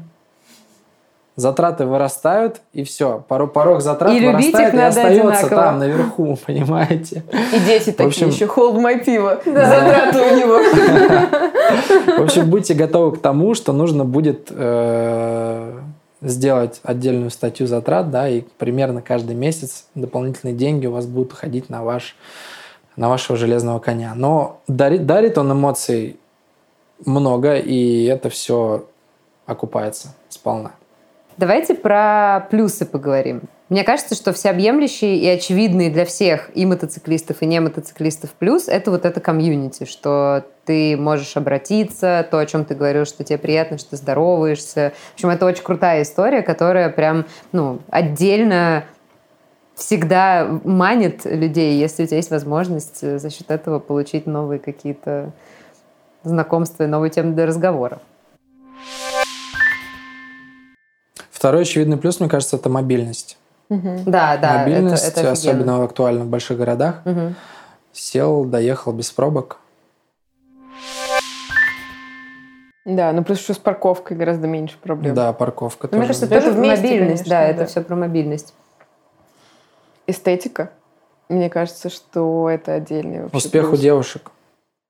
затраты 1.35 1.85
вырастают, 1.85 2.61
и 2.73 2.83
все. 2.83 3.23
Порог 3.27 3.81
затрат 3.81 4.13
и 4.13 4.25
вырастает 4.25 4.73
и 4.73 4.77
остается 4.77 5.07
одинаково. 5.07 5.49
там, 5.49 5.79
наверху, 5.79 6.37
понимаете? 6.45 7.23
И 7.53 7.59
дети 7.61 7.91
такие 7.91 8.07
общем- 8.07 8.29
еще, 8.29 8.45
hold 8.45 8.75
my 8.75 9.03
пиво. 9.03 9.39
Затраты 9.45 10.19
у 10.19 10.35
него. 10.37 12.17
В 12.17 12.23
общем, 12.23 12.49
будьте 12.49 12.73
готовы 12.73 13.15
к 13.15 13.21
тому, 13.21 13.55
что 13.55 13.71
нужно 13.73 14.05
будет 14.05 14.47
э, 14.49 15.79
сделать 16.21 16.79
отдельную 16.83 17.29
статью 17.29 17.67
затрат, 17.67 18.11
да, 18.11 18.27
и 18.27 18.41
примерно 18.57 19.01
каждый 19.01 19.35
месяц 19.35 19.85
дополнительные 19.95 20.55
деньги 20.55 20.87
у 20.87 20.91
вас 20.91 21.05
будут 21.05 21.33
уходить 21.33 21.69
на 21.69 21.83
ваш 21.83 22.15
на 22.95 23.07
вашего 23.07 23.37
железного 23.37 23.79
коня. 23.79 24.13
Но 24.13 24.61
дарит, 24.67 25.05
дарит 25.05 25.37
он 25.37 25.53
эмоций 25.53 26.19
много, 27.05 27.55
и 27.55 28.03
это 28.03 28.29
все 28.29 28.87
окупается 29.45 30.13
сполна. 30.27 30.71
Давайте 31.37 31.75
про 31.75 32.45
плюсы 32.51 32.85
поговорим. 32.85 33.43
Мне 33.69 33.83
кажется, 33.83 34.15
что 34.15 34.33
всеобъемлющий 34.33 35.17
и 35.17 35.27
очевидный 35.27 35.91
для 35.91 36.03
всех 36.03 36.49
и 36.55 36.65
мотоциклистов, 36.65 37.43
и 37.43 37.45
не 37.45 37.59
мотоциклистов 37.59 38.31
плюс– 38.31 38.67
это 38.67 38.89
вот 38.89 39.05
это 39.05 39.19
комьюнити, 39.19 39.85
что 39.85 40.43
ты 40.65 40.97
можешь 40.97 41.37
обратиться, 41.37 42.27
то, 42.31 42.39
о 42.39 42.45
чем 42.47 42.65
ты 42.65 42.73
говорил, 42.73 43.05
что 43.05 43.23
тебе 43.23 43.37
приятно, 43.37 43.77
что 43.77 43.91
ты 43.91 43.97
здороваешься. 43.97 44.93
В 45.11 45.13
общем, 45.13 45.29
это 45.29 45.45
очень 45.45 45.63
крутая 45.63 46.01
история, 46.01 46.41
которая 46.41 46.89
прям 46.89 47.27
ну, 47.51 47.79
отдельно 47.91 48.85
всегда 49.75 50.47
манит 50.63 51.25
людей, 51.25 51.79
если 51.79 52.03
у 52.03 52.07
тебя 52.07 52.17
есть 52.17 52.31
возможность 52.31 53.03
э, 53.03 53.19
за 53.19 53.29
счет 53.29 53.51
этого 53.51 53.77
получить 53.77 54.25
новые 54.25 54.59
какие-то 54.59 55.31
знакомства 56.23 56.85
и 56.85 56.87
новые 56.87 57.11
темы 57.11 57.33
для 57.33 57.45
разговора. 57.45 57.99
Второй 61.29 61.61
очевидный 61.61 61.97
плюс, 61.97 62.19
мне 62.19 62.27
кажется, 62.27 62.57
это 62.57 62.67
мобильность. 62.67 63.37
Да, 63.69 64.37
да, 64.37 64.59
мобильность, 64.59 65.03
это, 65.07 65.21
это 65.21 65.31
офигенно. 65.31 65.53
особенно 65.53 65.83
актуально 65.83 66.23
в 66.23 66.27
больших 66.27 66.57
городах. 66.57 67.01
Мгм. 67.05 67.35
Сел, 67.93 68.45
доехал 68.45 68.91
без 68.93 69.11
пробок. 69.11 69.59
Да, 72.85 73.11
ну 73.11 73.23
плюс 73.23 73.39
еще 73.39 73.53
с 73.53 73.57
парковкой 73.57 74.17
гораздо 74.17 74.47
меньше 74.47 74.77
проблем. 74.79 75.13
Да, 75.13 75.31
парковка 75.33 75.87
Ну, 75.91 75.97
Мне 75.99 76.07
тоже. 76.07 76.19
кажется, 76.19 76.35
Это 76.35 76.45
тоже 76.47 76.57
вместе, 76.57 76.83
мобильность, 76.87 77.23
конечно, 77.23 77.29
да, 77.29 77.39
да. 77.41 77.47
это 77.49 77.65
все 77.67 77.81
про 77.81 77.95
мобильность. 77.95 78.53
Эстетика. 80.07 80.71
Мне 81.27 81.49
кажется, 81.51 81.89
что 81.89 82.49
это 82.49 82.73
отдельный 82.73 83.21
вообще 83.23 83.37
Успех 83.37 83.65
у 83.65 83.69
плюс. 83.71 83.81
девушек. 83.81 84.31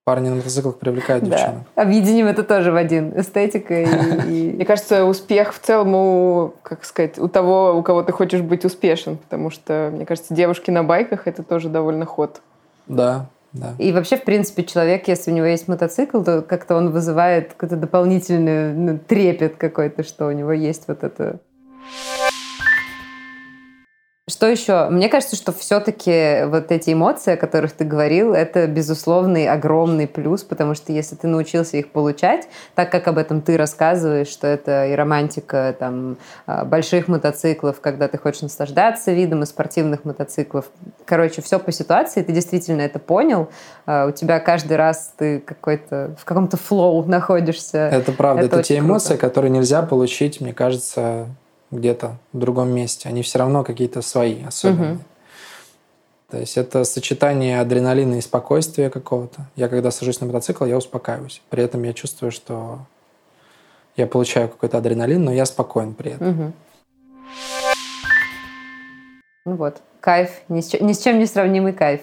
Парни 0.09 0.29
на 0.29 0.37
мотоциклах 0.37 0.79
привлекают 0.79 1.23
Да. 1.25 1.29
девчонок. 1.29 1.63
Объединим 1.75 2.25
это 2.25 2.41
тоже 2.41 2.71
в 2.71 2.75
один. 2.75 3.13
Эстетика 3.15 3.83
и... 3.83 4.53
Мне 4.53 4.65
кажется, 4.65 5.05
успех 5.05 5.53
в 5.53 5.59
целом 5.59 5.93
у, 5.93 6.53
как 6.63 6.83
сказать, 6.83 7.19
у 7.19 7.27
того, 7.27 7.75
у 7.77 7.83
кого 7.83 8.01
ты 8.01 8.11
хочешь 8.11 8.41
быть 8.41 8.65
успешен, 8.65 9.17
потому 9.17 9.51
что, 9.51 9.91
мне 9.93 10.07
кажется, 10.07 10.33
девушки 10.33 10.71
на 10.71 10.83
байках 10.83 11.27
это 11.27 11.43
тоже 11.43 11.69
довольно 11.69 12.07
ход. 12.07 12.41
Да, 12.87 13.27
да. 13.53 13.75
И 13.77 13.91
вообще, 13.91 14.17
в 14.17 14.23
принципе, 14.23 14.63
человек, 14.63 15.07
если 15.07 15.29
у 15.29 15.35
него 15.35 15.45
есть 15.45 15.67
мотоцикл, 15.67 16.23
то 16.23 16.41
как-то 16.41 16.75
он 16.75 16.89
вызывает 16.89 17.53
какой-то 17.53 17.75
дополнительный 17.75 18.73
ну, 18.73 18.97
трепет 18.97 19.57
какой-то, 19.57 20.01
что 20.01 20.25
у 20.25 20.31
него 20.31 20.53
есть 20.53 20.85
вот 20.87 21.03
это... 21.03 21.37
Что 24.29 24.47
еще? 24.47 24.87
Мне 24.89 25.09
кажется, 25.09 25.35
что 25.35 25.51
все-таки 25.51 26.45
вот 26.45 26.71
эти 26.71 26.93
эмоции, 26.93 27.33
о 27.33 27.37
которых 27.37 27.71
ты 27.71 27.83
говорил, 27.83 28.33
это 28.33 28.67
безусловный 28.67 29.47
огромный 29.47 30.07
плюс, 30.07 30.43
потому 30.43 30.75
что 30.75 30.91
если 30.91 31.15
ты 31.15 31.27
научился 31.27 31.77
их 31.77 31.91
получать, 31.91 32.47
так 32.75 32.91
как 32.91 33.07
об 33.07 33.17
этом 33.17 33.41
ты 33.41 33.57
рассказываешь, 33.57 34.27
что 34.27 34.45
это 34.45 34.85
и 34.85 34.93
романтика 34.93 35.75
там 35.79 36.17
а, 36.45 36.63
больших 36.63 37.07
мотоциклов, 37.07 37.81
когда 37.81 38.07
ты 38.07 38.19
хочешь 38.19 38.43
наслаждаться 38.43 39.11
видом, 39.11 39.41
и 39.41 39.45
спортивных 39.47 40.05
мотоциклов. 40.05 40.65
Короче, 41.05 41.41
все 41.41 41.57
по 41.57 41.71
ситуации, 41.71 42.21
ты 42.21 42.31
действительно 42.31 42.81
это 42.81 42.99
понял. 42.99 43.49
А, 43.87 44.05
У 44.07 44.11
тебя 44.11 44.39
каждый 44.39 44.77
раз 44.77 45.11
ты 45.17 45.39
какой-то 45.39 46.15
в 46.19 46.25
каком-то 46.25 46.57
флоу 46.57 47.03
находишься. 47.05 47.89
Это 47.91 48.11
правда. 48.11 48.45
Это 48.45 48.57
Это, 48.57 48.63
те 48.67 48.75
очень 48.75 48.85
эмоции, 48.85 49.07
круто. 49.09 49.21
которые 49.21 49.49
нельзя 49.49 49.81
получить, 49.81 50.39
мне 50.39 50.53
кажется, 50.53 51.25
где-то 51.71 52.17
в 52.33 52.39
другом 52.39 52.69
месте. 52.69 53.09
Они 53.09 53.21
все 53.21 53.39
равно 53.39 53.63
какие-то 53.63 54.01
свои, 54.01 54.43
особенные. 54.43 54.93
Мгм. 54.93 55.03
То 56.29 56.37
есть 56.37 56.57
это 56.57 56.83
сочетание 56.83 57.59
адреналина 57.59 58.15
и 58.15 58.21
спокойствия 58.21 58.89
какого-то. 58.89 59.47
Я 59.55 59.67
когда 59.67 59.89
сажусь 59.89 60.19
на 60.19 60.27
мотоцикл, 60.27 60.65
я 60.65 60.77
успокаиваюсь. 60.77 61.41
При 61.49 61.63
этом 61.63 61.83
я 61.83 61.93
чувствую, 61.93 62.31
что 62.31 62.79
я 63.95 64.05
получаю 64.05 64.47
какой-то 64.47 64.77
адреналин, 64.77 65.23
но 65.23 65.33
я 65.33 65.45
спокоен 65.45 65.93
при 65.93 66.11
этом. 66.11 66.29
Мгм. 66.29 66.53
Ну 69.45 69.55
вот, 69.55 69.81
кайф, 69.99 70.41
ни 70.49 70.61
с, 70.61 70.67
чем, 70.67 70.85
ни 70.85 70.93
с 70.93 71.01
чем 71.01 71.17
не 71.17 71.25
сравнимый 71.25 71.73
кайф. 71.73 72.01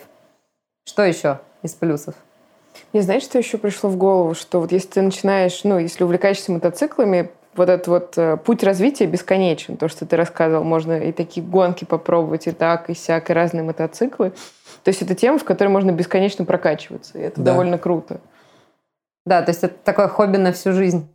Что 0.88 1.04
еще 1.04 1.40
из 1.62 1.74
плюсов? 1.74 2.14
Мне 2.92 3.02
знаешь, 3.02 3.22
что 3.22 3.38
еще 3.38 3.58
пришло 3.58 3.88
в 3.88 3.96
голову? 3.96 4.34
Что 4.34 4.60
вот 4.60 4.72
если 4.72 4.88
ты 4.88 5.02
начинаешь, 5.02 5.62
ну, 5.62 5.78
если 5.78 6.02
увлекаешься 6.02 6.50
мотоциклами, 6.50 7.30
вот 7.58 7.68
этот 7.68 7.88
вот 7.88 8.18
э, 8.18 8.36
путь 8.36 8.62
развития 8.62 9.06
бесконечен. 9.06 9.76
То, 9.76 9.88
что 9.88 10.06
ты 10.06 10.16
рассказывал, 10.16 10.64
можно 10.64 10.98
и 10.98 11.12
такие 11.12 11.44
гонки 11.46 11.84
попробовать, 11.84 12.46
и 12.46 12.52
так, 12.52 12.90
и 12.90 12.94
сяк, 12.94 13.30
и 13.30 13.32
разные 13.32 13.62
мотоциклы. 13.62 14.30
То 14.82 14.88
есть 14.88 15.02
это 15.02 15.14
тема, 15.14 15.38
в 15.38 15.44
которой 15.44 15.68
можно 15.68 15.90
бесконечно 15.90 16.44
прокачиваться. 16.44 17.18
И 17.18 17.22
это 17.22 17.40
Да. 17.40 17.52
довольно 17.52 17.78
круто. 17.78 18.20
Да, 19.24 19.42
то 19.42 19.50
есть 19.50 19.64
это 19.64 19.74
такое 19.84 20.08
хобби 20.08 20.36
на 20.36 20.52
всю 20.52 20.72
жизнь. 20.72 21.08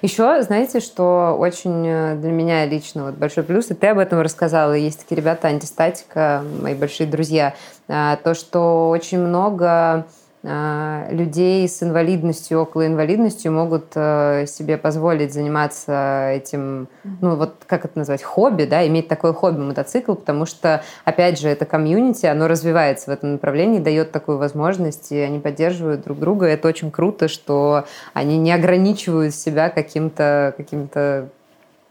Еще, 0.00 0.42
знаете, 0.42 0.80
что 0.80 1.36
очень 1.38 1.86
э, 1.86 2.16
для 2.16 2.32
меня 2.32 2.66
лично 2.66 3.04
вот 3.04 3.14
большой 3.14 3.44
плюс, 3.44 3.70
и 3.70 3.74
ты 3.74 3.86
об 3.86 3.98
этом 3.98 4.20
рассказала, 4.20 4.72
есть 4.72 4.98
такие 5.00 5.16
ребята, 5.16 5.46
антистатика, 5.46 6.42
мои 6.60 6.74
большие 6.74 7.06
друзья, 7.06 7.54
а, 7.86 8.16
то, 8.16 8.34
что 8.34 8.88
очень 8.88 9.20
много 9.20 10.06
людей 10.42 11.68
с 11.68 11.82
инвалидностью, 11.82 12.60
около 12.60 12.86
инвалидностью 12.86 13.52
могут 13.52 13.92
э, 13.94 14.46
себе 14.46 14.76
позволить 14.76 15.32
заниматься 15.32 16.30
этим, 16.30 16.88
ну 17.04 17.36
вот 17.36 17.54
как 17.66 17.84
это 17.84 17.98
назвать, 17.98 18.22
хобби, 18.22 18.64
да, 18.64 18.86
иметь 18.86 19.06
такое 19.08 19.32
хобби 19.32 19.60
мотоцикл, 19.60 20.14
потому 20.14 20.46
что, 20.46 20.82
опять 21.04 21.38
же, 21.38 21.48
это 21.48 21.64
комьюнити, 21.64 22.26
оно 22.26 22.48
развивается 22.48 23.10
в 23.10 23.14
этом 23.14 23.32
направлении, 23.32 23.78
дает 23.78 24.10
такую 24.10 24.38
возможность, 24.38 25.12
и 25.12 25.18
они 25.18 25.38
поддерживают 25.38 26.02
друг 26.02 26.18
друга, 26.18 26.48
и 26.48 26.52
это 26.52 26.66
очень 26.66 26.90
круто, 26.90 27.28
что 27.28 27.84
они 28.12 28.36
не 28.36 28.52
ограничивают 28.52 29.34
себя 29.34 29.70
каким-то 29.70 30.54
каким 30.56 30.88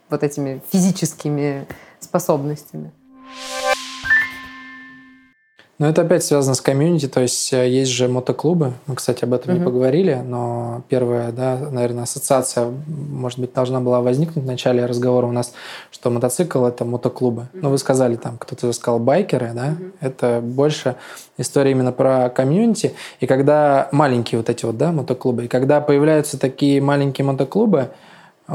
вот 0.10 0.24
этими 0.24 0.62
физическими 0.70 1.66
способностями. 2.00 2.92
Но 5.82 5.90
это 5.90 6.04
опять 6.04 6.24
связано 6.24 6.54
с 6.54 6.62
комьюнити, 6.62 7.08
то 7.08 7.22
есть 7.22 7.52
э, 7.52 7.68
есть 7.68 7.90
же 7.90 8.08
мотоклубы, 8.08 8.74
мы, 8.86 8.94
кстати, 8.94 9.24
об 9.24 9.34
этом 9.34 9.56
не 9.56 9.60
Мгм. 9.60 9.66
поговорили, 9.66 10.14
но 10.24 10.84
первая, 10.90 11.32
да, 11.32 11.58
наверное, 11.72 12.04
ассоциация, 12.04 12.72
может 12.86 13.40
быть, 13.40 13.52
должна 13.52 13.80
была 13.80 14.00
возникнуть 14.02 14.46
в 14.46 14.48
начале 14.48 14.86
разговора 14.86 15.26
у 15.26 15.32
нас, 15.32 15.54
что 15.90 16.12
мотоцикл– 16.12 16.64
это 16.68 16.86
мотоклубы. 16.86 17.48
Ну, 17.54 17.72
вы 17.72 17.80
сказали 17.80 18.16
там, 18.16 18.38
кто-то 18.38 18.72
сказал 18.74 19.00
байкеры, 19.00 19.54
да, 19.56 19.76
это 20.02 20.40
больше 20.44 20.98
история 21.40 21.72
именно 21.72 21.92
про 21.92 22.30
комьюнити, 22.30 22.94
и 23.20 23.26
когда 23.26 23.90
маленькие 23.92 24.38
вот 24.38 24.52
эти 24.52 24.68
вот, 24.68 24.78
да, 24.78 24.92
мотоклубы, 24.92 25.46
и 25.46 25.48
когда 25.48 25.82
появляются 25.82 26.38
такие 26.38 26.80
маленькие 26.80 27.26
мотоклубы, 27.26 27.90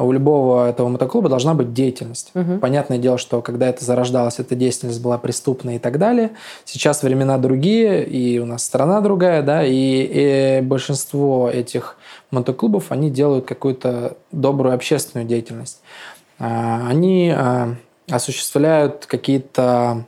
у 0.05 0.13
любого 0.13 0.69
этого 0.69 0.89
мотоклуба 0.89 1.29
должна 1.29 1.55
быть 1.55 1.73
деятельность. 1.73 2.31
Мгм. 2.35 2.61
Понятное 2.61 2.99
дело, 2.99 3.19
что 3.19 3.41
когда 3.43 3.69
это 3.69 3.85
зарождалось, 3.85 4.39
эта 4.39 4.55
деятельность 4.55 5.01
была 5.01 5.19
преступной 5.19 5.77
и 5.77 5.79
так 5.79 5.99
далее. 5.99 6.33
Сейчас 6.65 7.03
времена 7.03 7.39
другие, 7.39 8.05
и 8.05 8.39
у 8.39 8.47
нас 8.47 8.65
страна 8.65 9.01
другая, 9.01 9.43
да, 9.43 9.65
и, 9.65 9.73
и 9.73 10.61
большинство 10.63 11.49
этих 11.51 11.97
мотоклубов, 12.31 12.93
они 12.93 13.11
делают 13.11 13.47
какую-то 13.47 14.17
добрую 14.33 14.75
общественную 14.75 15.27
деятельность. 15.27 15.81
А, 16.39 16.87
Они 16.89 17.33
а, 17.35 17.75
осуществляют 18.11 19.07
какие-то 19.07 20.05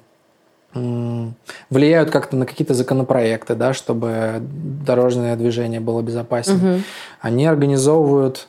влияют 1.71 2.11
как-то 2.11 2.37
на 2.37 2.45
какие-то 2.47 2.75
законопроекты, 2.75 3.55
да, 3.55 3.73
чтобы 3.73 4.41
дорожное 4.41 5.35
движение 5.35 5.81
было 5.81 6.03
безопаснее. 6.03 6.59
Мгм. 6.59 6.85
Они 7.21 7.47
организовывают 7.47 8.49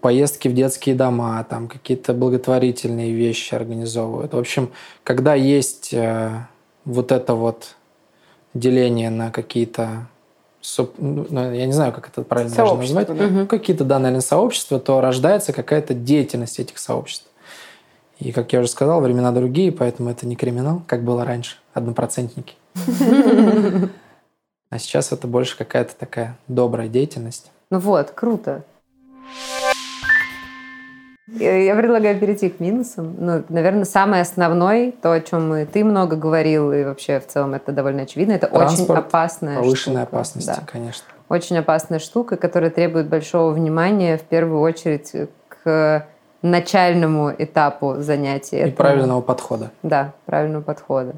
поездки 0.00 0.48
в 0.48 0.54
детские 0.54 0.96
дома, 0.96 1.44
там 1.48 1.68
какие-то 1.68 2.14
благотворительные 2.14 3.12
вещи 3.12 3.54
организовывают. 3.54 4.34
В 4.34 4.38
общем, 4.38 4.72
когда 5.04 5.34
есть 5.34 5.94
э, 5.94 6.46
вот 6.84 7.12
это 7.12 7.34
вот 7.34 7.76
деление 8.54 9.10
на 9.10 9.30
какие-то 9.30 10.08
ну, 10.98 11.26
ну, 11.30 11.52
я 11.52 11.64
не 11.64 11.72
знаю, 11.72 11.92
как 11.92 12.08
это 12.08 12.22
правильно 12.22 12.52
даже 12.52 12.74
назвать, 12.74 13.06
да. 13.06 13.24
угу. 13.26 13.46
какие-то, 13.46 13.84
да, 13.84 14.00
наверное, 14.00 14.20
сообщества, 14.20 14.80
то 14.80 15.00
рождается 15.00 15.52
какая-то 15.52 15.94
деятельность 15.94 16.58
этих 16.58 16.78
сообществ. 16.78 17.28
И, 18.18 18.32
как 18.32 18.52
я 18.52 18.58
уже 18.58 18.68
сказал, 18.68 19.00
времена 19.00 19.30
другие, 19.30 19.70
поэтому 19.70 20.10
это 20.10 20.26
не 20.26 20.34
криминал, 20.34 20.82
как 20.88 21.04
было 21.04 21.24
раньше, 21.24 21.56
однопроцентники. 21.72 22.54
А 24.68 24.80
сейчас 24.80 25.12
это 25.12 25.28
больше 25.28 25.56
какая-то 25.56 25.94
такая 25.96 26.36
добрая 26.48 26.88
деятельность. 26.88 27.52
Ну 27.70 27.78
вот, 27.78 28.10
круто. 28.10 28.64
Я 31.38 31.74
предлагаю 31.74 32.18
перейти 32.18 32.48
к 32.48 32.60
минусам. 32.60 33.14
Ну, 33.18 33.44
наверное, 33.48 33.84
самый 33.84 34.20
основной, 34.20 34.92
то, 34.92 35.12
о 35.12 35.20
чем 35.20 35.66
ты 35.66 35.84
много 35.84 36.16
говорил, 36.16 36.72
и 36.72 36.84
вообще 36.84 37.20
в 37.20 37.26
целом 37.26 37.54
это 37.54 37.72
довольно 37.72 38.02
очевидно, 38.02 38.32
это 38.32 38.46
Транспорт, 38.46 38.90
очень 38.90 39.06
опасная 39.06 39.56
повышенная 39.56 40.02
штука. 40.04 40.16
опасность, 40.16 40.46
да. 40.46 40.62
конечно. 40.66 41.04
Очень 41.28 41.58
опасная 41.58 41.98
штука, 41.98 42.36
которая 42.36 42.70
требует 42.70 43.08
большого 43.08 43.50
внимания, 43.50 44.16
в 44.16 44.22
первую 44.22 44.60
очередь, 44.60 45.12
к 45.48 46.06
начальному 46.42 47.32
этапу 47.36 47.96
занятия. 47.98 48.58
И 48.58 48.68
это... 48.68 48.76
правильного 48.76 49.20
подхода. 49.20 49.70
Да, 49.82 50.12
правильного 50.24 50.62
подхода. 50.62 51.14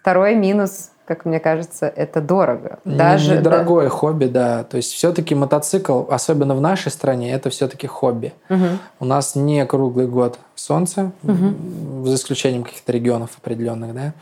Второй 0.00 0.34
минус 0.34 0.90
как 1.04 1.24
мне 1.24 1.40
кажется, 1.40 1.86
это 1.86 2.20
дорого. 2.20 2.78
Даже 2.84 3.36
недорогое 3.36 3.84
да. 3.84 3.90
хобби, 3.90 4.26
да. 4.26 4.64
То 4.64 4.76
есть 4.76 4.92
все-таки 4.92 5.34
мотоцикл, 5.34 6.04
особенно 6.08 6.54
в 6.54 6.60
нашей 6.60 6.92
стране, 6.92 7.32
это 7.32 7.50
все-таки 7.50 7.86
хобби. 7.86 8.32
Угу. 8.48 8.66
У 9.00 9.04
нас 9.04 9.34
не 9.34 9.64
круглый 9.66 10.06
год 10.06 10.38
солнце, 10.54 11.12
угу. 11.22 12.06
за 12.06 12.14
исключением 12.14 12.62
каких-то 12.62 12.92
регионов 12.92 13.30
определенных, 13.38 13.94
да. 13.94 14.12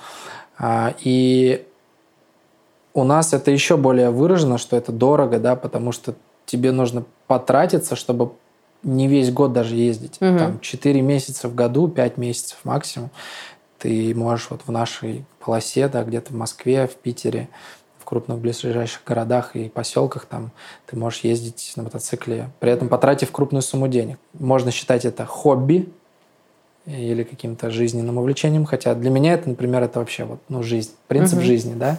А, 0.59 0.95
и 1.01 1.67
у 2.95 3.05
нас 3.05 3.33
это 3.33 3.51
еще 3.51 3.77
более 3.77 4.11
выражено, 4.11 4.59
что 4.59 4.77
это 4.77 4.91
дорого, 4.91 5.39
да, 5.39 5.57
потому 5.57 5.93
что 5.93 6.15
тебе 6.47 6.73
нужно 6.73 7.05
потратиться, 7.27 7.95
чтобы 7.95 8.33
не 8.83 9.07
весь 9.09 9.31
год 9.33 9.53
даже 9.53 9.77
ездить. 9.77 10.17
Угу. 10.21 10.39
Там 10.39 10.61
4 10.61 11.03
месяца 11.03 11.49
в 11.49 11.55
году, 11.55 11.89
5 11.89 12.17
месяцев 12.17 12.59
максимум 12.65 13.11
ты 13.81 14.15
можешь 14.15 14.49
вот 14.51 14.61
в 14.67 14.71
нашей 14.71 15.25
полосе, 15.41 15.89
да, 15.89 16.05
где-то 16.05 16.33
в 16.33 16.37
Москве, 16.37 16.87
в 16.87 16.95
Питере, 16.95 17.49
в 17.99 18.05
крупных 18.05 18.39
ближайших 18.39 19.03
городах 19.05 19.57
и 19.57 19.69
поселках 19.69 20.27
там 20.27 20.51
ты 20.87 20.97
можешь 20.97 21.21
ездить 21.21 21.73
на 21.77 21.85
мотоцикле, 21.85 22.51
при 22.61 22.71
этом 22.71 22.89
потратив 22.89 23.33
крупную 23.33 23.63
сумму 23.63 23.89
денег. 23.89 24.19
Можно 24.35 24.71
считать 24.71 25.05
это 25.05 25.25
хобби 25.25 25.89
или 26.87 27.25
каким-то 27.25 27.71
жизненным 27.71 28.19
увлечением, 28.19 28.65
хотя 28.65 28.95
для 28.95 29.11
меня 29.11 29.35
это, 29.35 29.49
например, 29.49 29.83
это 29.83 29.99
вообще 29.99 30.25
вот, 30.25 30.41
ну, 30.49 30.63
жизнь, 30.63 30.93
принцип 31.09 31.39
uh-huh. 31.39 31.45
жизни, 31.45 31.75
да. 31.75 31.99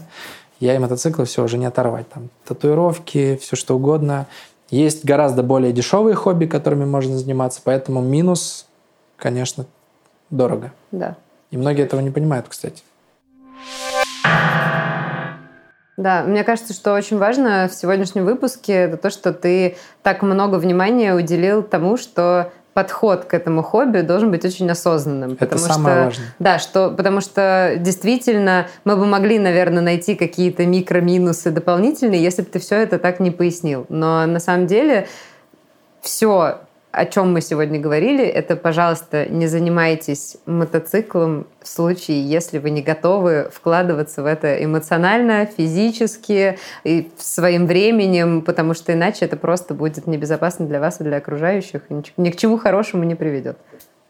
Я 0.60 0.76
и 0.76 0.80
мотоциклы 0.80 1.26
все 1.26 1.44
уже 1.44 1.58
не 1.58 1.66
оторвать. 1.66 2.08
Там 2.10 2.30
татуировки, 2.46 3.38
все 3.42 3.56
что 3.56 3.76
угодно. 3.76 4.28
Есть 4.70 5.04
гораздо 5.04 5.42
более 5.44 5.74
дешевые 5.74 6.16
хобби, 6.16 6.46
которыми 6.46 6.86
можно 6.86 7.18
заниматься, 7.18 7.62
поэтому 7.64 8.02
минус, 8.02 8.68
конечно, 9.18 9.66
дорого. 10.30 10.72
Да. 10.92 11.18
И 11.52 11.58
многие 11.58 11.84
этого 11.84 12.00
не 12.00 12.10
понимают, 12.10 12.48
кстати. 12.48 12.84
Да, 15.98 16.24
мне 16.24 16.44
кажется, 16.44 16.74
что 16.74 16.94
очень 16.94 17.18
важно 17.18 17.70
в 17.72 17.76
сегодняшнем 17.76 18.26
выпуске 18.26 18.74
это 18.74 18.98
то, 18.98 19.10
что 19.10 19.34
ты 19.34 19.78
так 20.02 20.24
много 20.24 20.56
внимания 20.56 21.14
уделил 21.14 21.62
тому, 21.62 21.98
что 21.98 22.52
подход 22.74 23.26
к 23.26 23.34
этому 23.34 23.62
хобби 23.62 24.00
должен 24.00 24.32
быть 24.32 24.46
очень 24.46 24.70
осознанным. 24.72 25.38
Это 25.40 25.58
самое 25.58 25.96
что, 25.96 26.06
важное. 26.06 26.28
Да, 26.40 26.60
что, 26.60 26.90
потому 26.90 27.22
что 27.22 27.74
действительно 27.78 28.68
мы 28.86 28.96
бы 28.96 29.06
могли, 29.06 29.38
наверное, 29.38 29.84
найти 29.84 30.16
какие-то 30.16 30.66
микроминусы 30.66 31.52
дополнительные, 31.52 32.24
если 32.24 32.42
бы 32.44 32.50
ты 32.50 32.60
все 32.60 32.78
это 32.78 32.98
так 32.98 33.20
не 33.20 33.30
пояснил. 33.30 33.86
Но 33.90 34.26
на 34.26 34.40
самом 34.40 34.68
деле 34.68 35.08
все 36.02 36.62
о 36.92 37.06
чем 37.06 37.32
мы 37.32 37.42
сегодня 37.42 37.80
говорили, 37.80 38.26
это, 38.26 38.56
пожалуйста, 38.56 39.26
не 39.26 39.48
занимайтесь 39.48 40.38
мотоциклом 40.46 41.48
в 41.62 41.68
случае, 41.68 42.28
если 42.28 42.58
вы 42.58 42.70
не 42.70 42.82
готовы 42.82 43.50
вкладываться 43.52 44.24
в 44.24 44.26
это 44.26 44.64
эмоционально, 44.64 45.46
физически 45.46 46.58
и 46.84 47.10
своим 47.18 47.66
временем, 47.66 48.42
потому 48.42 48.74
что 48.74 48.94
иначе 48.94 49.26
это 49.26 49.38
просто 49.38 49.74
будет 49.74 50.06
небезопасно 50.06 50.66
для 50.66 50.80
вас 50.80 51.00
и 51.00 51.04
для 51.04 51.18
окружающих, 51.18 51.84
и 51.90 52.04
ни 52.18 52.30
к 52.30 52.36
чему 52.36 52.58
хорошему 52.58 53.04
не 53.04 53.16
приведет. 53.16 53.58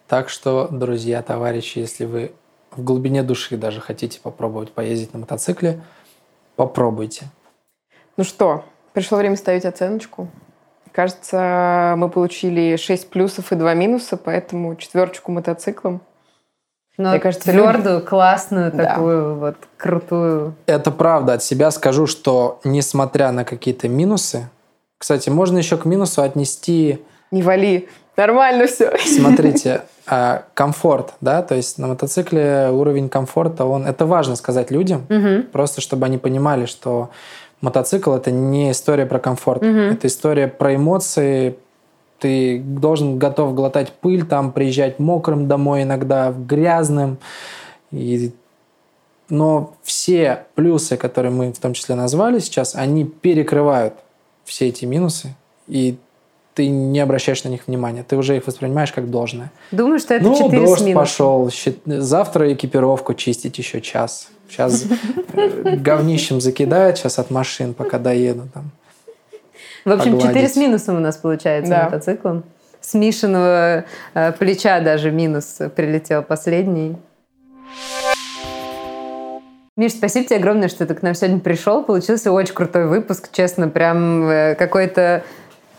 Так 0.08 0.30
что, 0.30 0.68
друзья, 0.70 1.22
товарищи, 1.22 1.80
если 1.80 2.06
вы 2.06 2.32
в 2.72 2.84
глубине 2.84 3.22
души 3.22 3.58
даже 3.58 3.80
хотите 3.80 4.20
попробовать 4.20 4.72
поездить 4.72 5.14
на 5.14 5.20
мотоцикле, 5.20 5.82
попробуйте. 6.56 7.26
Ну 8.18 8.24
что, 8.24 8.66
пришло 8.94 9.18
время 9.18 9.36
ставить 9.36 9.66
оценочку. 9.66 10.30
Кажется, 10.92 11.94
мы 11.98 12.10
получили 12.10 12.76
6 12.76 13.10
плюсов 13.10 13.52
и 13.52 13.56
2 13.56 13.74
минуса, 13.74 14.18
поэтому 14.18 14.76
четверочку 14.76 15.32
мотоциклом. 15.32 16.02
Но 16.98 17.12
Мне 17.12 17.20
кажется, 17.20 17.50
твердую, 17.50 17.96
люди... 17.96 18.08
классную, 18.08 18.72
да. 18.72 18.86
такую 18.86 19.36
вот 19.36 19.56
крутую. 19.78 20.56
Это 20.66 20.92
правда. 20.92 21.34
От 21.34 21.44
себя 21.44 21.72
скажу, 21.72 22.06
что 22.06 22.60
несмотря 22.64 23.32
на 23.32 23.46
какие-то 23.46 23.88
минусы, 23.88 24.50
кстати, 24.98 25.30
можно 25.30 25.58
еще 25.58 25.78
к 25.78 25.86
минусу 25.86 26.22
отнести... 26.22 27.02
Не 27.32 27.42
вали, 27.42 27.90
нормально 28.18 28.68
все. 28.68 28.92
Смотрите, 29.04 29.82
а, 30.06 30.44
комфорт, 30.54 31.14
да, 31.22 31.42
то 31.42 31.56
есть 31.56 31.78
на 31.78 31.88
мотоцикле 31.88 32.70
уровень 32.70 33.10
комфорта, 33.10 33.66
он, 33.66 33.88
это 33.88 34.06
важно 34.06 34.36
сказать 34.36 34.70
людям, 34.70 35.08
угу. 35.10 35.44
просто 35.52 35.82
чтобы 35.82 36.06
они 36.06 36.18
понимали, 36.18 36.66
что 36.66 37.10
мотоцикл 37.62 38.14
это 38.14 38.32
не 38.32 38.72
история 38.72 39.06
про 39.06 39.20
комфорт, 39.20 39.62
угу. 39.62 39.70
это 39.70 40.08
история 40.08 40.48
про 40.48 40.76
эмоции. 40.76 41.56
Ты 42.20 42.60
должен 42.60 43.18
готов 43.18 43.56
глотать 43.56 43.94
пыль, 43.94 44.26
там 44.26 44.52
приезжать 44.52 45.00
мокрым 45.00 45.48
домой 45.48 45.84
иногда, 45.84 46.32
грязным. 46.32 47.18
И... 47.92 48.32
Но 49.30 49.74
все 49.82 50.46
плюсы, 50.56 50.98
которые 50.98 51.32
мы 51.32 51.54
в 51.54 51.60
том 51.60 51.74
числе 51.74 51.96
назвали 51.96 52.40
сейчас, 52.40 52.76
они 52.76 53.06
перекрывают 53.06 53.94
все 54.44 54.68
эти 54.68 54.86
минусы. 54.86 55.36
И 55.68 55.98
ты 56.54 56.68
не 56.68 57.00
обращаешь 57.00 57.44
на 57.44 57.50
них 57.50 57.68
внимания, 57.68 58.04
ты 58.04 58.18
уже 58.18 58.38
их 58.38 58.46
воспринимаешь 58.46 58.92
как 58.92 59.10
должное. 59.10 59.52
Думаю, 59.72 60.00
что 60.00 60.14
это 60.14 60.26
ну, 60.26 60.38
4 60.38 60.66
дождь 60.66 60.82
минус. 60.82 61.00
пошел, 61.02 61.50
завтра 61.86 62.54
экипировку 62.54 63.14
чистить 63.14 63.58
еще 63.58 63.82
час. 63.82 64.30
Сейчас 64.52 64.86
э, 65.34 65.76
говнищем 65.78 66.42
закидают 66.42 66.98
сейчас 66.98 67.20
от 67.20 67.32
машин, 67.32 67.74
пока 67.74 67.98
доеду 67.98 68.50
там. 68.54 68.72
В 69.86 69.92
общем, 69.92 70.18
погладить. 70.18 70.36
4 70.36 70.50
с 70.50 70.56
минусом 70.58 70.98
у 70.98 71.00
нас 71.00 71.16
получается 71.16 71.72
да. 71.72 71.84
мотоциклом. 71.86 72.44
С 72.82 72.94
Мишиного 72.94 73.86
э, 74.14 74.32
плеча 74.34 74.82
даже 74.82 75.12
минус 75.12 75.60
прилетел 75.76 76.22
последний. 76.22 76.98
Миш, 79.78 79.94
спасибо 79.94 80.26
тебе 80.26 80.38
огромное, 80.38 80.68
что 80.68 80.86
ты 80.86 80.94
к 80.96 81.02
нам 81.02 81.16
сегодня 81.16 81.40
пришел. 81.40 81.84
Получился 81.84 82.32
очень 82.34 82.54
крутой 82.54 82.88
выпуск, 82.88 83.30
честно, 83.32 83.70
прям 83.70 84.30
э, 84.30 84.56
какой-то 84.56 85.24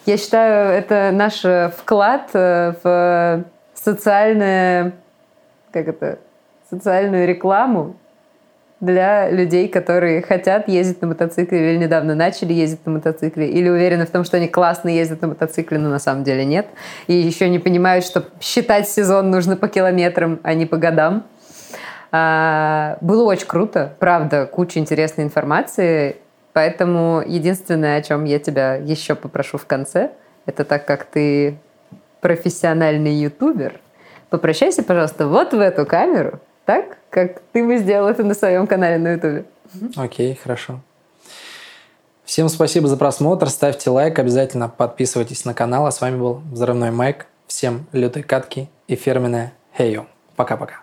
я 0.07 0.17
считаю, 0.17 0.73
это 0.73 1.11
наш 1.13 1.45
вклад 1.77 2.31
в 2.33 3.45
социальное, 3.75 4.95
как 5.73 5.87
это, 5.87 6.19
социальную 6.69 7.29
рекламу 7.29 7.95
для 8.83 9.31
людей, 9.31 9.69
которые 9.69 10.23
хотят 10.23 10.67
ездить 10.67 11.01
на 11.03 11.07
мотоцикле 11.07 11.71
или 11.71 11.79
недавно 11.79 12.17
начали 12.17 12.53
ездить 12.53 12.85
на 12.85 12.95
мотоцикле, 12.95 13.49
или 13.49 13.69
уверены 13.69 14.07
в 14.07 14.11
том, 14.11 14.25
что 14.25 14.39
они 14.39 14.49
классно 14.49 14.89
ездят 14.89 15.23
на 15.23 15.29
мотоцикле, 15.29 15.79
но 15.79 15.89
на 15.89 16.01
самом 16.01 16.25
деле 16.25 16.45
нет. 16.45 16.67
И 17.07 17.15
еще 17.15 17.49
не 17.49 17.61
понимают, 17.61 18.05
что 18.05 18.25
считать 18.41 18.89
сезон 18.89 19.31
нужно 19.31 19.57
по 19.57 19.69
километрам, 19.69 20.41
а 20.43 20.55
не 20.55 20.67
по 20.67 20.79
годам. 20.79 21.23
А, 22.11 22.99
было 23.01 23.23
очень 23.23 23.47
круто, 23.47 23.95
правда, 24.01 24.47
куча 24.47 24.81
интересной 24.81 25.25
информации. 25.25 26.17
Поэтому 26.53 27.23
единственное, 27.25 27.99
о 27.99 28.03
чем 28.03 28.25
я 28.25 28.41
тебя 28.41 28.75
еще 28.75 29.15
попрошу 29.15 29.59
в 29.59 29.67
конце, 29.67 30.11
это 30.45 30.65
так 30.65 30.87
как 30.87 31.05
ты 31.05 31.57
профессиональный 32.21 33.15
ютубер, 33.15 33.81
попрощайся, 34.29 34.83
пожалуйста, 34.83 35.29
вот 35.29 35.55
в 35.55 35.61
эту 35.61 35.87
камеру, 35.87 36.41
так, 36.65 36.99
как 37.11 37.41
ты 37.53 37.65
бы 37.65 37.79
сделал 37.79 38.09
это 38.09 38.23
на 38.25 38.35
своем 38.35 38.67
канале 38.67 38.99
на 38.99 39.13
ютубе. 39.13 39.45
Окей, 39.97 40.33
okay, 40.33 40.39
хорошо. 40.41 40.81
Всем 42.25 42.49
спасибо 42.49 42.89
за 42.89 42.97
просмотр, 42.97 43.49
ставьте 43.49 43.91
лайк, 43.91 44.19
обязательно 44.19 44.69
подписывайтесь 44.69 45.45
на 45.45 45.55
канал. 45.55 45.87
А 45.87 45.91
с 45.91 46.01
вами 46.01 46.17
был 46.17 46.43
Взрывной 46.51 46.91
Майк. 46.91 47.27
Всем 47.47 47.87
лютой 47.93 48.23
катки 48.23 48.71
и 48.87 48.97
фирменная 48.97 49.53
Хейо. 49.77 50.07
Пока-пока. 50.37 50.81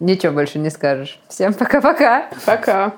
Ничего 0.00 0.32
больше 0.32 0.58
не 0.58 0.70
скажешь. 0.70 1.20
Всем 1.28 1.52
пока-пока. 1.52 2.30
Пока. 2.46 2.86
-пока. 2.86 2.90
пока. 2.90 2.92